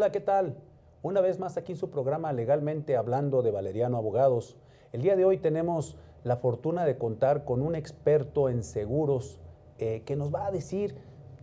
Hola, 0.00 0.12
¿qué 0.12 0.20
tal? 0.20 0.56
Una 1.02 1.20
vez 1.20 1.38
más 1.38 1.58
aquí 1.58 1.72
en 1.72 1.78
su 1.78 1.90
programa 1.90 2.32
Legalmente 2.32 2.96
Hablando 2.96 3.42
de 3.42 3.50
Valeriano 3.50 3.98
Abogados. 3.98 4.56
El 4.92 5.02
día 5.02 5.14
de 5.14 5.26
hoy 5.26 5.36
tenemos 5.36 5.98
la 6.24 6.38
fortuna 6.38 6.86
de 6.86 6.96
contar 6.96 7.44
con 7.44 7.60
un 7.60 7.74
experto 7.74 8.48
en 8.48 8.62
seguros 8.62 9.38
eh, 9.76 10.00
que 10.06 10.16
nos 10.16 10.34
va 10.34 10.46
a 10.46 10.50
decir 10.50 10.94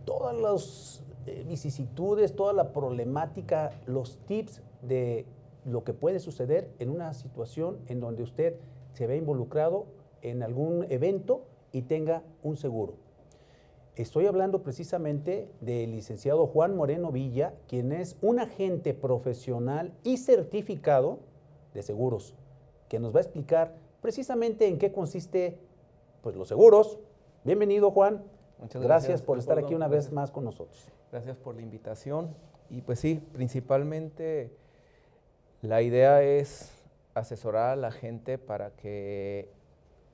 todas 0.04 0.34
las 0.34 1.04
eh, 1.26 1.44
vicisitudes, 1.46 2.34
toda 2.34 2.52
la 2.52 2.72
problemática, 2.72 3.70
los 3.86 4.18
tips 4.26 4.60
de 4.82 5.24
lo 5.64 5.84
que 5.84 5.94
puede 5.94 6.18
suceder 6.18 6.68
en 6.80 6.90
una 6.90 7.14
situación 7.14 7.78
en 7.86 8.00
donde 8.00 8.24
usted 8.24 8.56
se 8.92 9.06
ve 9.06 9.18
involucrado 9.18 9.86
en 10.20 10.42
algún 10.42 10.84
evento 10.90 11.44
y 11.70 11.82
tenga 11.82 12.24
un 12.42 12.56
seguro. 12.56 12.94
Estoy 13.98 14.26
hablando 14.26 14.62
precisamente 14.62 15.50
del 15.60 15.90
licenciado 15.90 16.46
Juan 16.46 16.76
Moreno 16.76 17.10
Villa, 17.10 17.54
quien 17.66 17.90
es 17.90 18.16
un 18.22 18.38
agente 18.38 18.94
profesional 18.94 19.92
y 20.04 20.18
certificado 20.18 21.18
de 21.74 21.82
seguros, 21.82 22.36
que 22.88 23.00
nos 23.00 23.12
va 23.12 23.18
a 23.18 23.22
explicar 23.22 23.74
precisamente 24.00 24.68
en 24.68 24.78
qué 24.78 24.92
consiste 24.92 25.58
pues, 26.22 26.36
los 26.36 26.46
seguros. 26.46 27.00
Bienvenido, 27.42 27.90
Juan. 27.90 28.22
Muchas 28.60 28.80
gracias, 28.82 29.08
gracias 29.08 29.22
por 29.22 29.36
estar 29.36 29.58
aquí 29.58 29.74
una 29.74 29.88
vez 29.88 30.12
más 30.12 30.30
con 30.30 30.44
nosotros. 30.44 30.92
Gracias 31.10 31.36
por 31.36 31.56
la 31.56 31.62
invitación. 31.62 32.36
Y 32.70 32.82
pues 32.82 33.00
sí, 33.00 33.20
principalmente 33.32 34.52
la 35.60 35.82
idea 35.82 36.22
es 36.22 36.70
asesorar 37.14 37.70
a 37.70 37.76
la 37.76 37.90
gente 37.90 38.38
para 38.38 38.70
que 38.76 39.50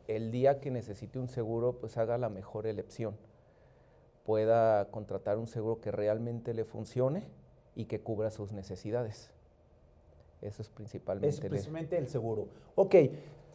el 0.09 0.31
día 0.31 0.59
que 0.59 0.71
necesite 0.71 1.19
un 1.19 1.29
seguro, 1.29 1.75
pues 1.75 1.99
haga 1.99 2.17
la 2.17 2.31
mejor 2.31 2.67
elección 2.67 3.15
pueda 4.25 4.91
contratar 4.91 5.39
un 5.39 5.47
seguro 5.47 5.81
que 5.81 5.93
realmente 5.93 6.55
le 6.55 6.65
funcione 6.65 7.25
y 7.77 7.85
que 7.85 8.01
cubra 8.01 8.31
sus 8.31 8.53
necesidades. 8.53 9.31
Eso 10.41 10.63
es 10.63 10.69
principalmente. 10.69 11.29
Es 11.29 11.41
principalmente 11.41 11.99
el 11.99 12.09
seguro. 12.09 12.49
Ok, 12.75 12.95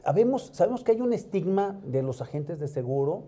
sabemos, 0.04 0.50
sabemos 0.54 0.84
que 0.84 0.92
hay 0.92 1.02
un 1.02 1.14
estigma 1.14 1.80
de 1.84 2.02
los 2.04 2.22
agentes 2.22 2.60
de 2.60 2.68
seguro, 2.68 3.24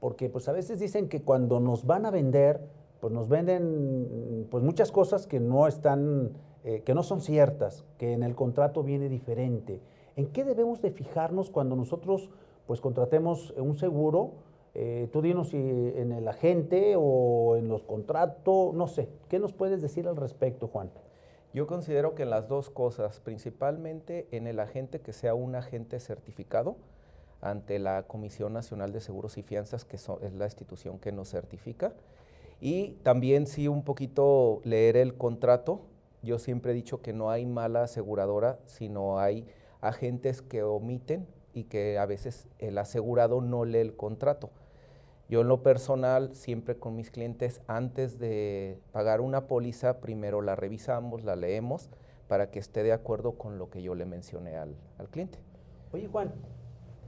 porque 0.00 0.28
pues 0.28 0.48
a 0.48 0.52
veces 0.52 0.78
dicen 0.78 1.08
que 1.08 1.22
cuando 1.22 1.60
nos 1.60 1.86
van 1.86 2.06
a 2.06 2.10
vender, 2.10 2.60
pues 3.00 3.12
nos 3.12 3.28
venden 3.28 4.46
pues 4.50 4.62
muchas 4.62 4.92
cosas 4.92 5.26
que 5.26 5.40
no 5.40 5.66
están, 5.66 6.32
eh, 6.64 6.82
que 6.84 6.94
no 6.94 7.02
son 7.02 7.20
ciertas, 7.20 7.84
que 7.96 8.12
en 8.12 8.22
el 8.22 8.34
contrato 8.34 8.82
viene 8.82 9.08
diferente. 9.08 9.80
¿En 10.16 10.26
qué 10.26 10.44
debemos 10.44 10.82
de 10.82 10.90
fijarnos 10.90 11.50
cuando 11.50 11.76
nosotros 11.76 12.30
pues 12.66 12.80
contratemos 12.80 13.54
un 13.56 13.76
seguro? 13.76 14.32
Eh, 14.80 15.08
tú 15.12 15.22
dinos 15.22 15.48
si 15.48 15.56
en 15.56 16.12
el 16.12 16.28
agente 16.28 16.94
o 16.96 17.56
en 17.56 17.66
los 17.66 17.82
contratos, 17.82 18.72
no 18.74 18.86
sé. 18.86 19.08
¿Qué 19.28 19.40
nos 19.40 19.52
puedes 19.52 19.82
decir 19.82 20.06
al 20.06 20.14
respecto, 20.14 20.68
Juan? 20.68 20.92
Yo 21.52 21.66
considero 21.66 22.14
que 22.14 22.22
en 22.22 22.30
las 22.30 22.46
dos 22.46 22.70
cosas, 22.70 23.18
principalmente 23.18 24.28
en 24.30 24.46
el 24.46 24.60
agente 24.60 25.00
que 25.00 25.12
sea 25.12 25.34
un 25.34 25.56
agente 25.56 25.98
certificado 25.98 26.76
ante 27.40 27.80
la 27.80 28.04
Comisión 28.04 28.52
Nacional 28.52 28.92
de 28.92 29.00
Seguros 29.00 29.36
y 29.36 29.42
Fianzas, 29.42 29.84
que 29.84 29.96
es 29.96 30.34
la 30.34 30.44
institución 30.44 31.00
que 31.00 31.10
nos 31.10 31.28
certifica, 31.28 31.92
y 32.60 32.90
también 33.02 33.48
sí 33.48 33.66
un 33.66 33.82
poquito 33.82 34.60
leer 34.62 34.96
el 34.96 35.16
contrato. 35.16 35.80
Yo 36.22 36.38
siempre 36.38 36.70
he 36.70 36.74
dicho 36.76 37.02
que 37.02 37.12
no 37.12 37.30
hay 37.30 37.46
mala 37.46 37.82
aseguradora, 37.82 38.60
sino 38.66 39.18
hay 39.18 39.44
agentes 39.80 40.40
que 40.40 40.62
omiten 40.62 41.26
y 41.52 41.64
que 41.64 41.98
a 41.98 42.06
veces 42.06 42.46
el 42.60 42.78
asegurado 42.78 43.40
no 43.40 43.64
lee 43.64 43.78
el 43.78 43.96
contrato. 43.96 44.50
Yo 45.28 45.42
en 45.42 45.48
lo 45.48 45.62
personal, 45.62 46.34
siempre 46.34 46.78
con 46.78 46.96
mis 46.96 47.10
clientes, 47.10 47.60
antes 47.66 48.18
de 48.18 48.80
pagar 48.92 49.20
una 49.20 49.46
póliza, 49.46 50.00
primero 50.00 50.40
la 50.40 50.56
revisamos, 50.56 51.22
la 51.22 51.36
leemos, 51.36 51.90
para 52.28 52.50
que 52.50 52.58
esté 52.58 52.82
de 52.82 52.92
acuerdo 52.92 53.32
con 53.32 53.58
lo 53.58 53.68
que 53.68 53.82
yo 53.82 53.94
le 53.94 54.06
mencioné 54.06 54.56
al, 54.56 54.74
cliente. 55.10 55.38
Oye 55.92 56.06
Juan, 56.06 56.32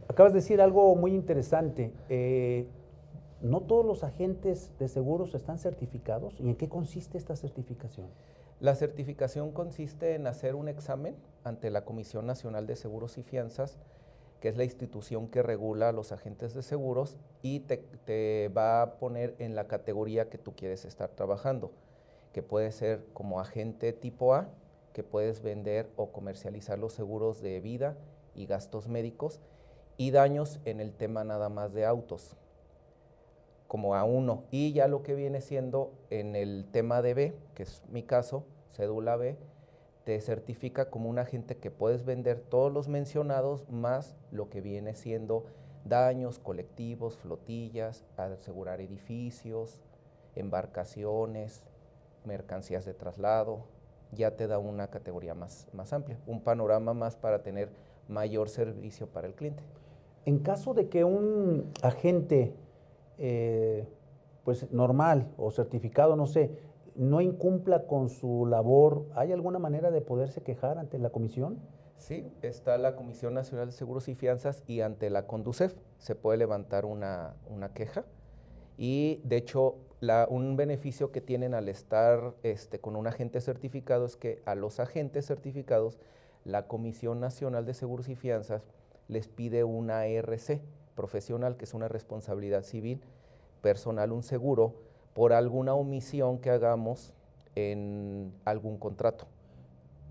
acabas 0.08 0.32
de 0.32 0.40
decir 0.40 0.60
algo 0.60 0.94
muy 0.96 1.14
interesante. 1.14 1.92
Eh, 2.10 2.66
no 3.40 3.62
todos 3.62 3.86
los 3.86 4.04
agentes 4.04 4.70
de 4.78 4.88
seguros 4.88 5.34
están 5.34 5.58
certificados. 5.58 6.38
¿Y 6.40 6.50
en 6.50 6.56
qué 6.56 6.68
consiste 6.68 7.16
esta 7.16 7.36
certificación? 7.36 8.06
La 8.60 8.74
certificación 8.74 9.52
consiste 9.52 10.14
en 10.14 10.26
hacer 10.26 10.54
un 10.54 10.68
examen 10.68 11.16
ante 11.44 11.70
la 11.70 11.86
Comisión 11.86 12.26
Nacional 12.26 12.66
de 12.66 12.76
Seguros 12.76 13.16
y 13.16 13.22
Fianzas 13.22 13.78
que 14.40 14.48
es 14.48 14.56
la 14.56 14.64
institución 14.64 15.28
que 15.28 15.42
regula 15.42 15.90
a 15.90 15.92
los 15.92 16.12
agentes 16.12 16.54
de 16.54 16.62
seguros 16.62 17.18
y 17.42 17.60
te, 17.60 18.48
va 18.56 18.82
a 18.82 18.94
poner 18.94 19.36
en 19.38 19.54
la 19.54 19.68
categoría 19.68 20.30
que 20.30 20.38
tú 20.38 20.54
quieres 20.54 20.86
estar 20.86 21.10
trabajando, 21.10 21.72
que 22.32 22.42
puede 22.42 22.72
ser 22.72 23.04
como 23.12 23.38
agente 23.38 23.92
tipo 23.92 24.34
A, 24.34 24.48
que 24.94 25.02
puedes 25.02 25.42
vender 25.42 25.90
o 25.96 26.10
comercializar 26.10 26.78
los 26.78 26.94
seguros 26.94 27.42
de 27.42 27.60
vida 27.60 27.96
y 28.34 28.46
gastos 28.46 28.88
médicos 28.88 29.40
y 29.98 30.10
daños 30.10 30.58
en 30.64 30.80
el 30.80 30.94
tema 30.94 31.22
nada 31.22 31.50
más 31.50 31.74
de 31.74 31.84
autos, 31.84 32.36
como 33.68 33.94
A1. 33.94 34.44
Y 34.50 34.72
ya 34.72 34.88
lo 34.88 35.02
que 35.02 35.14
viene 35.14 35.42
siendo 35.42 35.92
en 36.08 36.34
el 36.34 36.66
tema 36.72 37.02
de 37.02 37.14
B, 37.14 37.34
que 37.54 37.64
es 37.64 37.82
mi 37.90 38.02
caso, 38.02 38.44
cédula 38.72 39.16
B, 39.16 39.36
te 40.10 40.20
certifica 40.20 40.90
como 40.90 41.08
un 41.08 41.20
agente 41.20 41.56
que 41.58 41.70
puedes 41.70 42.04
vender 42.04 42.40
todos 42.40 42.72
los 42.72 42.88
mencionados 42.88 43.70
más 43.70 44.16
lo 44.32 44.50
que 44.50 44.60
viene 44.60 44.96
siendo 44.96 45.44
daños 45.84 46.40
colectivos, 46.40 47.16
flotillas, 47.16 48.04
asegurar 48.16 48.80
edificios, 48.80 49.78
embarcaciones, 50.34 51.62
mercancías 52.24 52.84
de 52.84 52.92
traslado, 52.92 53.66
ya 54.10 54.32
te 54.32 54.48
da 54.48 54.58
una 54.58 54.88
categoría 54.88 55.36
más, 55.36 55.68
más 55.72 55.92
amplia, 55.92 56.18
un 56.26 56.40
panorama 56.40 56.92
más 56.92 57.14
para 57.14 57.44
tener 57.44 57.68
mayor 58.08 58.48
servicio 58.48 59.06
para 59.06 59.28
el 59.28 59.36
cliente. 59.36 59.62
En 60.24 60.40
caso 60.40 60.74
de 60.74 60.88
que 60.88 61.04
un 61.04 61.70
agente 61.82 62.52
eh, 63.16 63.86
pues 64.42 64.72
normal 64.72 65.28
o 65.36 65.52
certificado, 65.52 66.16
no 66.16 66.26
sé, 66.26 66.50
no 66.94 67.20
incumpla 67.20 67.86
con 67.86 68.08
su 68.08 68.46
labor, 68.46 69.06
¿hay 69.14 69.32
alguna 69.32 69.58
manera 69.58 69.90
de 69.90 70.00
poderse 70.00 70.42
quejar 70.42 70.78
ante 70.78 70.98
la 70.98 71.10
comisión? 71.10 71.58
Sí, 72.00 72.26
está 72.40 72.78
la 72.78 72.96
Comisión 72.96 73.34
Nacional 73.34 73.66
de 73.66 73.72
Seguros 73.72 74.08
y 74.08 74.14
Fianzas 74.14 74.62
y 74.66 74.80
ante 74.80 75.10
la 75.10 75.26
Conducef 75.26 75.74
se 75.98 76.14
puede 76.14 76.38
levantar 76.38 76.86
una, 76.86 77.36
queja. 77.74 78.06
Y 78.78 79.20
de 79.24 79.36
hecho, 79.36 79.76
un 80.30 80.56
beneficio 80.56 81.12
que 81.12 81.20
tienen 81.20 81.52
al 81.52 81.68
estar 81.68 82.34
este, 82.42 82.80
con 82.80 82.96
un 82.96 83.06
agente 83.06 83.42
certificado 83.42 84.06
es 84.06 84.16
que 84.16 84.40
a 84.46 84.54
los 84.54 84.80
agentes 84.80 85.26
certificados, 85.26 85.98
la 86.44 86.66
Comisión 86.66 87.20
Nacional 87.20 87.66
de 87.66 87.74
Seguros 87.74 88.08
y 88.08 88.16
Fianzas 88.16 88.66
les 89.08 89.28
pide 89.28 89.62
una 89.62 90.00
ARC 90.00 90.62
profesional, 90.94 91.58
que 91.58 91.66
es 91.66 91.74
una 91.74 91.88
responsabilidad 91.88 92.62
civil 92.62 93.02
personal, 93.60 94.10
un 94.12 94.22
seguro, 94.22 94.74
por 95.14 95.32
alguna 95.32 95.74
omisión 95.74 96.38
que 96.38 96.50
hagamos 96.50 97.12
en 97.54 98.32
algún 98.44 98.78
contrato. 98.78 99.26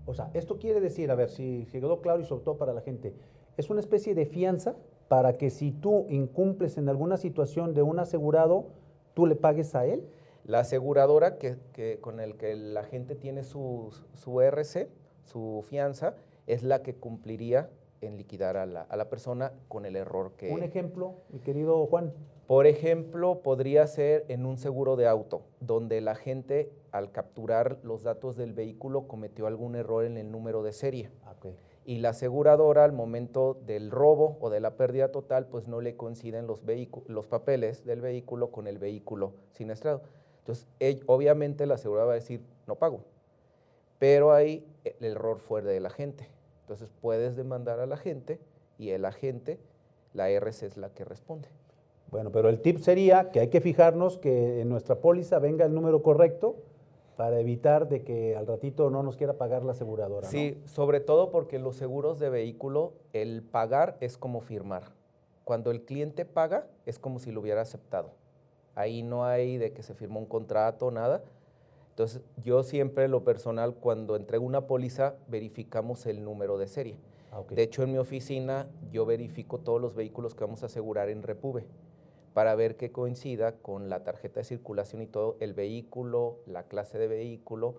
O 0.06 0.14
sea, 0.14 0.30
esto 0.34 0.58
quiere 0.58 0.80
decir, 0.80 1.10
a 1.10 1.14
ver 1.14 1.30
si, 1.30 1.66
quedó 1.70 2.00
claro 2.00 2.20
y 2.20 2.24
sobre 2.24 2.44
todo 2.44 2.56
para 2.56 2.72
la 2.72 2.80
gente, 2.80 3.14
es 3.56 3.70
una 3.70 3.80
especie 3.80 4.14
de 4.14 4.26
fianza 4.26 4.74
para 5.08 5.36
que 5.36 5.50
si 5.50 5.72
tú 5.72 6.06
incumples 6.08 6.78
en 6.78 6.88
alguna 6.88 7.16
situación 7.16 7.74
de 7.74 7.82
un 7.82 7.98
asegurado, 7.98 8.66
tú 9.14 9.26
le 9.26 9.36
pagues 9.36 9.74
a 9.74 9.86
él. 9.86 10.08
La 10.44 10.60
aseguradora 10.60 11.38
que, 11.38 11.98
con 12.00 12.20
el 12.20 12.36
que 12.36 12.54
la 12.56 12.84
gente 12.84 13.14
tiene 13.14 13.44
su, 13.44 13.94
su 14.14 14.40
RC, 14.40 14.88
su 15.24 15.64
fianza, 15.68 16.14
es 16.46 16.62
la 16.62 16.82
que 16.82 16.94
cumpliría 16.94 17.70
en 18.00 18.16
liquidar 18.16 18.56
a 18.56 18.66
la, 18.66 18.82
a 18.82 18.96
la 18.96 19.08
persona 19.10 19.52
con 19.68 19.84
el 19.84 19.96
error 19.96 20.32
que... 20.36 20.50
Un 20.50 20.62
ejemplo, 20.62 21.14
mi 21.28 21.40
querido 21.40 21.86
Juan. 21.86 22.12
Por 22.50 22.66
ejemplo, 22.66 23.42
podría 23.42 23.86
ser 23.86 24.24
en 24.26 24.44
un 24.44 24.58
seguro 24.58 24.96
de 24.96 25.06
auto, 25.06 25.42
donde 25.60 26.00
la 26.00 26.16
gente 26.16 26.72
al 26.90 27.12
capturar 27.12 27.78
los 27.84 28.02
datos 28.02 28.34
del 28.34 28.54
vehículo 28.54 29.06
cometió 29.06 29.46
algún 29.46 29.76
error 29.76 30.04
en 30.04 30.16
el 30.16 30.32
número 30.32 30.64
de 30.64 30.72
serie. 30.72 31.12
Ah, 31.24 31.36
y 31.84 31.98
la 31.98 32.08
aseguradora 32.08 32.82
al 32.82 32.90
momento 32.90 33.56
del 33.66 33.92
robo 33.92 34.36
o 34.40 34.50
de 34.50 34.58
la 34.58 34.74
pérdida 34.76 35.12
total, 35.12 35.46
pues 35.46 35.68
no 35.68 35.80
le 35.80 35.94
coinciden 35.94 36.48
los, 36.48 36.62
los 37.06 37.28
papeles 37.28 37.84
del 37.84 38.00
vehículo 38.00 38.50
con 38.50 38.66
el 38.66 38.78
vehículo 38.78 39.34
siniestrado. 39.52 40.02
Entonces, 40.40 40.66
obviamente 41.06 41.66
la 41.66 41.74
aseguradora 41.74 42.06
va 42.08 42.12
a 42.14 42.16
decir, 42.16 42.44
no 42.66 42.74
pago. 42.74 43.04
Pero 44.00 44.32
ahí 44.32 44.66
el 44.82 45.12
error 45.12 45.38
fue 45.38 45.62
de 45.62 45.78
la 45.78 45.90
gente. 45.90 46.28
Entonces 46.62 46.90
puedes 47.00 47.36
demandar 47.36 47.78
a 47.78 47.86
la 47.86 47.96
gente 47.96 48.40
y 48.76 48.90
el 48.90 49.04
agente, 49.04 49.60
la 50.14 50.30
RC 50.30 50.66
es 50.66 50.76
la 50.76 50.92
que 50.92 51.04
responde. 51.04 51.48
Bueno, 52.10 52.32
pero 52.32 52.48
el 52.48 52.60
tip 52.60 52.78
sería 52.78 53.30
que 53.30 53.40
hay 53.40 53.48
que 53.48 53.60
fijarnos 53.60 54.18
que 54.18 54.60
en 54.60 54.68
nuestra 54.68 54.96
póliza 54.96 55.38
venga 55.38 55.64
el 55.64 55.74
número 55.74 56.02
correcto 56.02 56.56
para 57.16 57.38
evitar 57.38 57.88
de 57.88 58.02
que 58.02 58.36
al 58.36 58.46
ratito 58.46 58.90
no 58.90 59.02
nos 59.02 59.16
quiera 59.16 59.34
pagar 59.34 59.62
la 59.62 59.72
aseguradora. 59.72 60.26
Sí, 60.26 60.60
sobre 60.64 61.00
todo 61.00 61.30
porque 61.30 61.58
los 61.58 61.76
seguros 61.76 62.18
de 62.18 62.30
vehículo, 62.30 62.94
el 63.12 63.42
pagar 63.42 63.96
es 64.00 64.16
como 64.16 64.40
firmar. 64.40 64.84
Cuando 65.44 65.70
el 65.70 65.82
cliente 65.82 66.24
paga 66.24 66.66
es 66.86 66.98
como 66.98 67.18
si 67.18 67.30
lo 67.30 67.40
hubiera 67.40 67.60
aceptado. 67.60 68.12
Ahí 68.74 69.02
no 69.02 69.24
hay 69.24 69.58
de 69.58 69.72
que 69.72 69.82
se 69.82 69.94
firmó 69.94 70.18
un 70.18 70.26
contrato, 70.26 70.90
nada. 70.90 71.22
Entonces, 71.90 72.22
yo 72.42 72.62
siempre, 72.62 73.06
lo 73.08 73.22
personal, 73.22 73.74
cuando 73.74 74.16
entrego 74.16 74.46
una 74.46 74.66
póliza, 74.66 75.14
verificamos 75.28 76.06
el 76.06 76.24
número 76.24 76.56
de 76.56 76.66
serie. 76.68 76.96
Ah, 77.32 77.42
de 77.48 77.62
hecho, 77.62 77.82
en 77.82 77.92
mi 77.92 77.98
oficina, 77.98 78.68
yo 78.90 79.04
verifico 79.04 79.58
todos 79.58 79.80
los 79.80 79.94
vehículos 79.94 80.34
que 80.34 80.44
vamos 80.44 80.62
a 80.62 80.66
asegurar 80.66 81.10
en 81.10 81.22
Repube 81.22 81.66
para 82.34 82.54
ver 82.54 82.76
que 82.76 82.92
coincida 82.92 83.52
con 83.52 83.88
la 83.88 84.04
tarjeta 84.04 84.40
de 84.40 84.44
circulación 84.44 85.02
y 85.02 85.06
todo, 85.06 85.36
el 85.40 85.54
vehículo, 85.54 86.38
la 86.46 86.64
clase 86.64 86.98
de 86.98 87.08
vehículo 87.08 87.76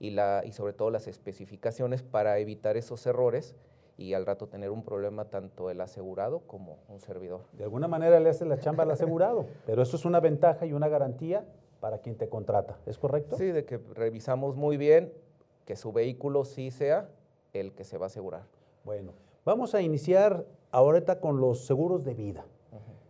y, 0.00 0.10
la, 0.10 0.42
y 0.44 0.52
sobre 0.52 0.72
todo 0.72 0.90
las 0.90 1.06
especificaciones 1.06 2.02
para 2.02 2.38
evitar 2.38 2.76
esos 2.76 3.06
errores 3.06 3.54
y 3.96 4.14
al 4.14 4.26
rato 4.26 4.48
tener 4.48 4.70
un 4.70 4.82
problema 4.82 5.26
tanto 5.26 5.70
el 5.70 5.80
asegurado 5.80 6.40
como 6.40 6.78
un 6.88 7.00
servidor. 7.00 7.42
De 7.52 7.64
alguna 7.64 7.88
manera 7.88 8.18
le 8.18 8.30
hace 8.30 8.44
la 8.44 8.58
chamba 8.58 8.82
al 8.82 8.90
asegurado, 8.90 9.46
pero 9.66 9.82
eso 9.82 9.96
es 9.96 10.04
una 10.04 10.20
ventaja 10.20 10.66
y 10.66 10.72
una 10.72 10.88
garantía 10.88 11.44
para 11.80 11.98
quien 11.98 12.16
te 12.16 12.28
contrata, 12.28 12.78
¿es 12.86 12.98
correcto? 12.98 13.36
Sí, 13.36 13.46
de 13.46 13.64
que 13.64 13.78
revisamos 13.94 14.56
muy 14.56 14.76
bien 14.76 15.12
que 15.64 15.76
su 15.76 15.92
vehículo 15.92 16.44
sí 16.44 16.70
sea 16.70 17.08
el 17.52 17.72
que 17.72 17.84
se 17.84 17.98
va 17.98 18.06
a 18.06 18.08
asegurar. 18.08 18.42
Bueno, 18.84 19.12
vamos 19.44 19.74
a 19.74 19.82
iniciar 19.82 20.44
ahorita 20.70 21.20
con 21.20 21.40
los 21.40 21.66
seguros 21.66 22.04
de 22.04 22.14
vida. 22.14 22.44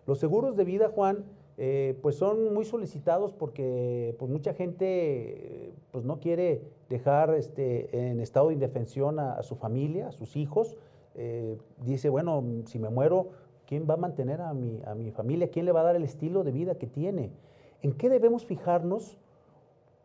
Los 0.07 0.19
seguros 0.19 0.57
de 0.57 0.65
vida, 0.65 0.89
Juan, 0.89 1.25
eh, 1.59 1.99
pues 2.03 2.17
son 2.17 2.55
muy 2.55 2.65
solicitados 2.65 3.33
porque 3.33 4.17
pues 4.19 4.31
mucha 4.31 4.55
gente 4.55 5.75
pues 5.91 6.05
no 6.05 6.19
quiere 6.19 6.63
dejar 6.89 7.35
este, 7.35 8.11
en 8.11 8.21
estado 8.21 8.49
de 8.49 8.55
indefensión 8.55 9.19
a, 9.19 9.43
su 9.43 9.57
familia, 9.57 10.09
a 10.09 10.13
sus 10.13 10.37
hijos. 10.37 10.77
Eh, 11.15 11.59
dice, 11.85 12.09
bueno, 12.09 12.43
si 12.67 12.79
me 12.79 12.89
muero, 12.89 13.29
¿quién 13.67 13.87
va 13.89 13.95
a 13.95 13.99
mantener 13.99 14.41
a 14.41 14.55
mi, 14.55 14.81
a 14.87 14.95
mi 14.95 15.11
familia? 15.11 15.51
¿Quién 15.51 15.67
le 15.67 15.73
va 15.73 15.83
a 15.83 15.85
dar 15.85 15.97
el 15.97 16.05
estilo 16.05 16.43
de 16.43 16.53
vida 16.53 16.77
que 16.77 16.87
tiene? 16.87 17.31
¿En 17.83 17.93
qué 17.93 18.09
debemos 18.09 18.47
fijarnos 18.47 19.19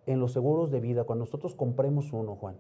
en 0.06 0.20
los 0.20 0.34
seguros 0.34 0.70
de 0.72 0.80
vida 0.80 1.06
cuando 1.06 1.26
nosotros 1.26 1.56
compremos 1.56 2.12
uno, 2.12 2.36
Juan? 2.36 2.58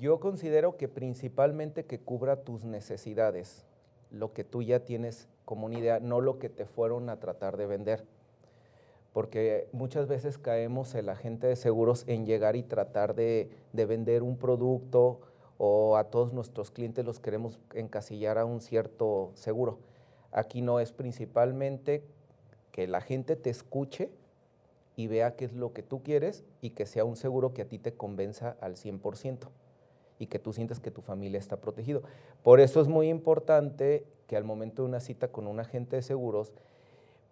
Yo 0.00 0.20
considero 0.20 0.76
que 0.76 0.88
principalmente 0.88 1.84
que 1.84 2.00
cubra 2.00 2.44
tus 2.44 2.64
necesidades, 2.64 3.66
lo 4.12 4.32
que 4.32 4.44
tú 4.44 4.62
ya 4.62 4.80
tienes 4.80 5.28
como 5.44 5.66
una 5.66 5.78
idea, 5.78 6.00
no 6.00 6.20
lo 6.20 6.38
que 6.38 6.48
te 6.48 6.66
fueron 6.66 7.08
a 7.08 7.18
tratar 7.18 7.56
de 7.56 7.66
vender. 7.66 8.04
Porque 9.12 9.68
muchas 9.72 10.06
veces 10.06 10.38
caemos 10.38 10.94
el 10.94 11.08
agente 11.08 11.46
de 11.46 11.56
seguros 11.56 12.04
en 12.06 12.24
llegar 12.24 12.56
y 12.56 12.62
tratar 12.62 13.14
de, 13.14 13.50
de 13.72 13.86
vender 13.86 14.22
un 14.22 14.38
producto 14.38 15.20
o 15.58 15.96
a 15.96 16.04
todos 16.04 16.32
nuestros 16.32 16.70
clientes 16.70 17.04
los 17.04 17.20
queremos 17.20 17.58
encasillar 17.74 18.38
a 18.38 18.44
un 18.44 18.60
cierto 18.60 19.32
seguro. 19.34 19.80
Aquí 20.30 20.62
no 20.62 20.80
es 20.80 20.92
principalmente 20.92 22.02
que 22.70 22.86
la 22.86 23.02
gente 23.02 23.36
te 23.36 23.50
escuche 23.50 24.10
y 24.96 25.08
vea 25.08 25.36
qué 25.36 25.44
es 25.44 25.52
lo 25.52 25.74
que 25.74 25.82
tú 25.82 26.02
quieres 26.02 26.44
y 26.62 26.70
que 26.70 26.86
sea 26.86 27.04
un 27.04 27.16
seguro 27.16 27.52
que 27.52 27.62
a 27.62 27.68
ti 27.68 27.78
te 27.78 27.94
convenza 27.94 28.56
al 28.60 28.76
100% 28.76 29.48
y 30.22 30.28
que 30.28 30.38
tú 30.38 30.52
sientas 30.52 30.78
que 30.78 30.92
tu 30.92 31.02
familia 31.02 31.40
está 31.40 31.56
protegido. 31.56 32.02
Por 32.44 32.60
eso 32.60 32.80
es 32.80 32.86
muy 32.86 33.08
importante 33.08 34.06
que 34.28 34.36
al 34.36 34.44
momento 34.44 34.82
de 34.82 34.88
una 34.88 35.00
cita 35.00 35.26
con 35.32 35.48
un 35.48 35.58
agente 35.58 35.96
de 35.96 36.02
seguros, 36.02 36.52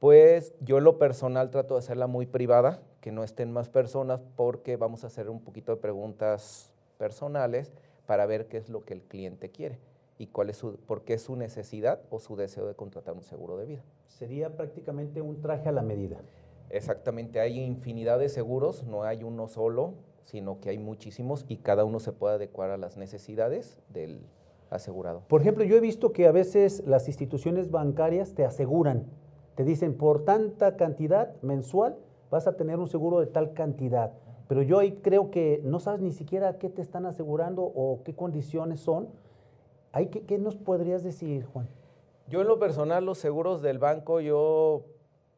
pues 0.00 0.54
yo 0.60 0.78
en 0.78 0.84
lo 0.84 0.98
personal 0.98 1.50
trato 1.50 1.74
de 1.74 1.78
hacerla 1.78 2.08
muy 2.08 2.26
privada, 2.26 2.82
que 3.00 3.12
no 3.12 3.22
estén 3.22 3.52
más 3.52 3.68
personas 3.68 4.20
porque 4.34 4.76
vamos 4.76 5.04
a 5.04 5.06
hacer 5.06 5.30
un 5.30 5.40
poquito 5.40 5.72
de 5.72 5.80
preguntas 5.80 6.72
personales 6.98 7.70
para 8.06 8.26
ver 8.26 8.48
qué 8.48 8.56
es 8.56 8.68
lo 8.68 8.84
que 8.84 8.94
el 8.94 9.02
cliente 9.02 9.50
quiere 9.50 9.78
y 10.18 10.26
cuál 10.26 10.50
es 10.50 10.56
su, 10.56 10.74
por 10.74 11.04
qué 11.04 11.14
es 11.14 11.22
su 11.22 11.36
necesidad 11.36 12.02
o 12.10 12.18
su 12.18 12.34
deseo 12.34 12.66
de 12.66 12.74
contratar 12.74 13.14
un 13.14 13.22
seguro 13.22 13.56
de 13.56 13.66
vida. 13.66 13.84
Sería 14.08 14.56
prácticamente 14.56 15.20
un 15.20 15.40
traje 15.40 15.68
a 15.68 15.72
la 15.72 15.82
medida. 15.82 16.16
Exactamente, 16.70 17.38
hay 17.38 17.60
infinidad 17.60 18.18
de 18.18 18.28
seguros, 18.28 18.82
no 18.82 19.04
hay 19.04 19.22
uno 19.22 19.46
solo, 19.46 19.94
sino 20.30 20.60
que 20.60 20.70
hay 20.70 20.78
muchísimos 20.78 21.44
y 21.48 21.58
cada 21.58 21.84
uno 21.84 22.00
se 22.00 22.12
puede 22.12 22.36
adecuar 22.36 22.70
a 22.70 22.76
las 22.76 22.96
necesidades 22.96 23.78
del 23.88 24.20
asegurado. 24.70 25.22
Por 25.26 25.40
ejemplo, 25.40 25.64
yo 25.64 25.76
he 25.76 25.80
visto 25.80 26.12
que 26.12 26.26
a 26.26 26.32
veces 26.32 26.82
las 26.86 27.08
instituciones 27.08 27.70
bancarias 27.70 28.34
te 28.34 28.44
aseguran, 28.44 29.06
te 29.56 29.64
dicen 29.64 29.96
por 29.96 30.24
tanta 30.24 30.76
cantidad 30.76 31.34
mensual 31.42 31.96
vas 32.30 32.46
a 32.46 32.56
tener 32.56 32.78
un 32.78 32.86
seguro 32.86 33.20
de 33.20 33.26
tal 33.26 33.52
cantidad. 33.52 34.12
Pero 34.46 34.62
yo 34.62 34.78
ahí 34.78 35.00
creo 35.02 35.30
que 35.30 35.60
no 35.64 35.80
sabes 35.80 36.00
ni 36.00 36.12
siquiera 36.12 36.58
qué 36.58 36.70
te 36.70 36.82
están 36.82 37.06
asegurando 37.06 37.62
o 37.62 38.02
qué 38.04 38.14
condiciones 38.14 38.80
son 38.80 39.08
¿Qué, 39.92 40.38
nos 40.38 40.56
podrías 40.56 41.02
decir, 41.02 41.44
Juan? 41.46 41.68
Yo 42.28 42.42
en 42.42 42.46
lo 42.46 42.58
personal, 42.60 43.04
los 43.04 43.18
seguros 43.18 43.60
del 43.60 43.78
banco, 43.78 44.20
yo 44.20 44.84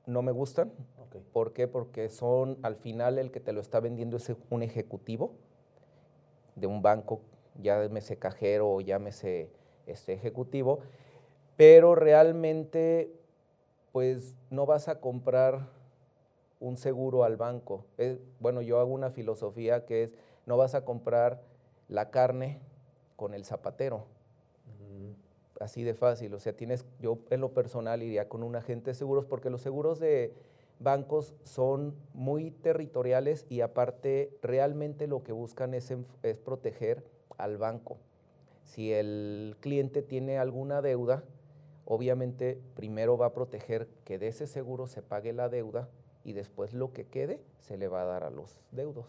no 0.04 0.20
me 0.20 0.30
gustan. 0.30 0.72
¿Por 1.20 1.52
qué? 1.52 1.68
Porque 1.68 2.08
son, 2.08 2.58
al 2.62 2.76
final, 2.76 3.18
el 3.18 3.30
que 3.30 3.40
te 3.40 3.52
lo 3.52 3.60
está 3.60 3.80
vendiendo 3.80 4.16
es 4.16 4.32
un 4.50 4.62
ejecutivo 4.62 5.32
de 6.56 6.66
un 6.66 6.82
banco, 6.82 7.20
llámese 7.60 8.18
cajero 8.18 8.70
o 8.70 8.80
llámese 8.80 9.50
este 9.86 10.12
ejecutivo, 10.12 10.80
pero 11.56 11.94
realmente, 11.94 13.12
pues 13.92 14.34
no 14.50 14.66
vas 14.66 14.88
a 14.88 15.00
comprar 15.00 15.68
un 16.60 16.76
seguro 16.76 17.24
al 17.24 17.36
banco. 17.36 17.84
bueno, 18.38 18.62
yo 18.62 18.78
hago 18.78 18.92
una 18.92 19.10
filosofía 19.10 19.84
que 19.84 20.04
es, 20.04 20.14
no 20.46 20.56
vas 20.56 20.74
a 20.74 20.84
comprar 20.84 21.42
la 21.88 22.10
carne 22.10 22.60
con 23.16 23.34
el 23.34 23.44
zapatero 23.44 24.06
así 25.62 25.82
de 25.82 25.94
fácil. 25.94 26.34
O 26.34 26.40
sea, 26.40 26.54
tienes, 26.54 26.84
yo 27.00 27.18
en 27.30 27.40
lo 27.40 27.52
personal 27.52 28.02
iría 28.02 28.28
con 28.28 28.42
un 28.42 28.56
agente 28.56 28.90
de 28.90 28.94
seguros 28.94 29.24
porque 29.24 29.50
los 29.50 29.62
seguros 29.62 29.98
de 29.98 30.34
bancos 30.82 31.34
son 31.44 31.94
muy 32.14 32.50
territoriales 32.50 33.46
y 33.48 33.60
aparte 33.60 34.36
realmente 34.42 35.06
lo 35.06 35.22
que 35.22 35.32
buscan 35.32 35.74
es, 35.74 35.94
es 36.22 36.36
proteger 36.36 37.04
al 37.38 37.58
banco. 37.58 37.98
Si 38.64 38.92
el 38.92 39.56
cliente 39.60 40.02
tiene 40.02 40.38
alguna 40.38 40.82
deuda, 40.82 41.24
obviamente 41.84 42.60
primero 42.74 43.16
va 43.18 43.26
a 43.26 43.32
proteger 43.34 43.88
que 44.04 44.18
de 44.18 44.28
ese 44.28 44.46
seguro 44.46 44.86
se 44.86 45.02
pague 45.02 45.32
la 45.32 45.48
deuda 45.48 45.88
y 46.24 46.32
después 46.32 46.72
lo 46.72 46.92
que 46.92 47.06
quede 47.06 47.40
se 47.58 47.76
le 47.76 47.88
va 47.88 48.02
a 48.02 48.06
dar 48.06 48.24
a 48.24 48.30
los 48.30 48.60
deudos. 48.70 49.06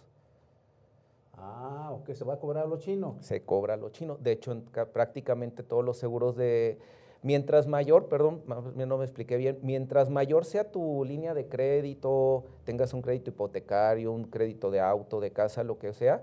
Ah, 1.37 1.89
ok, 1.91 2.11
se 2.13 2.23
va 2.23 2.35
a 2.35 2.39
cobrar 2.39 2.65
a 2.65 2.67
lo 2.67 2.77
chino. 2.77 3.17
Se 3.19 3.43
cobra 3.43 3.73
a 3.73 3.77
lo 3.77 3.89
chino. 3.89 4.17
De 4.17 4.31
hecho, 4.31 4.61
prácticamente 4.91 5.63
todos 5.63 5.83
los 5.83 5.97
seguros 5.97 6.35
de... 6.35 6.79
Mientras 7.23 7.67
mayor, 7.67 8.09
perdón, 8.09 8.41
no 8.75 8.97
me 8.97 9.05
expliqué 9.05 9.37
bien, 9.37 9.57
mientras 9.61 10.09
mayor 10.09 10.43
sea 10.43 10.69
tu 10.69 11.05
línea 11.05 11.33
de 11.33 11.47
crédito, 11.47 12.43
tengas 12.65 12.93
un 12.93 13.01
crédito 13.01 13.29
hipotecario, 13.29 14.11
un 14.11 14.25
crédito 14.25 14.69
de 14.69 14.81
auto, 14.81 15.21
de 15.21 15.31
casa, 15.31 15.63
lo 15.63 15.79
que 15.79 15.93
sea, 15.93 16.21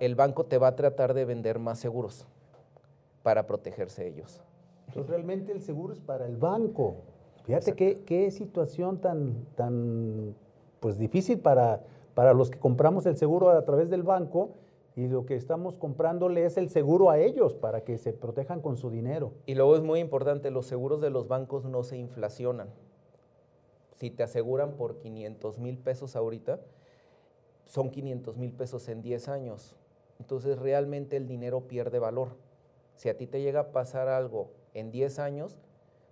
el 0.00 0.14
banco 0.16 0.44
te 0.44 0.58
va 0.58 0.68
a 0.68 0.76
tratar 0.76 1.14
de 1.14 1.24
vender 1.24 1.60
más 1.60 1.78
seguros 1.78 2.26
para 3.22 3.46
protegerse 3.46 4.08
ellos. 4.08 4.42
Entonces 4.88 5.08
realmente 5.08 5.52
el 5.52 5.60
seguro 5.60 5.92
es 5.92 6.00
para 6.00 6.26
el 6.26 6.36
banco. 6.36 6.96
Fíjate 7.44 7.74
qué, 7.74 8.02
qué, 8.04 8.30
situación 8.32 9.00
tan, 9.00 9.44
tan 9.54 10.34
pues 10.80 10.98
difícil 10.98 11.38
para, 11.38 11.82
para 12.14 12.32
los 12.34 12.50
que 12.50 12.58
compramos 12.58 13.06
el 13.06 13.16
seguro 13.16 13.50
a 13.50 13.64
través 13.64 13.88
del 13.88 14.02
banco 14.02 14.50
y 14.98 15.06
lo 15.06 15.26
que 15.26 15.36
estamos 15.36 15.76
comprándole 15.76 16.44
es 16.44 16.56
el 16.56 16.70
seguro 16.70 17.10
a 17.10 17.20
ellos 17.20 17.54
para 17.54 17.84
que 17.84 17.98
se 17.98 18.12
protejan 18.12 18.60
con 18.60 18.76
su 18.76 18.90
dinero. 18.90 19.32
Y 19.46 19.54
luego 19.54 19.76
es 19.76 19.82
muy 19.84 20.00
importante, 20.00 20.50
los 20.50 20.66
seguros 20.66 21.00
de 21.00 21.08
los 21.08 21.28
bancos 21.28 21.64
no 21.66 21.84
se 21.84 21.96
inflacionan. 21.96 22.68
Si 23.94 24.10
te 24.10 24.24
aseguran 24.24 24.72
por 24.72 24.98
500 24.98 25.60
mil 25.60 25.78
pesos 25.78 26.16
ahorita, 26.16 26.58
son 27.64 27.90
500 27.90 28.38
mil 28.38 28.52
pesos 28.52 28.88
en 28.88 29.00
10 29.00 29.28
años. 29.28 29.76
Entonces 30.18 30.58
realmente 30.58 31.16
el 31.16 31.28
dinero 31.28 31.68
pierde 31.68 32.00
valor. 32.00 32.30
Si 32.96 33.08
a 33.08 33.16
ti 33.16 33.28
te 33.28 33.40
llega 33.40 33.60
a 33.60 33.70
pasar 33.70 34.08
algo 34.08 34.50
en 34.74 34.90
10 34.90 35.20
años, 35.20 35.60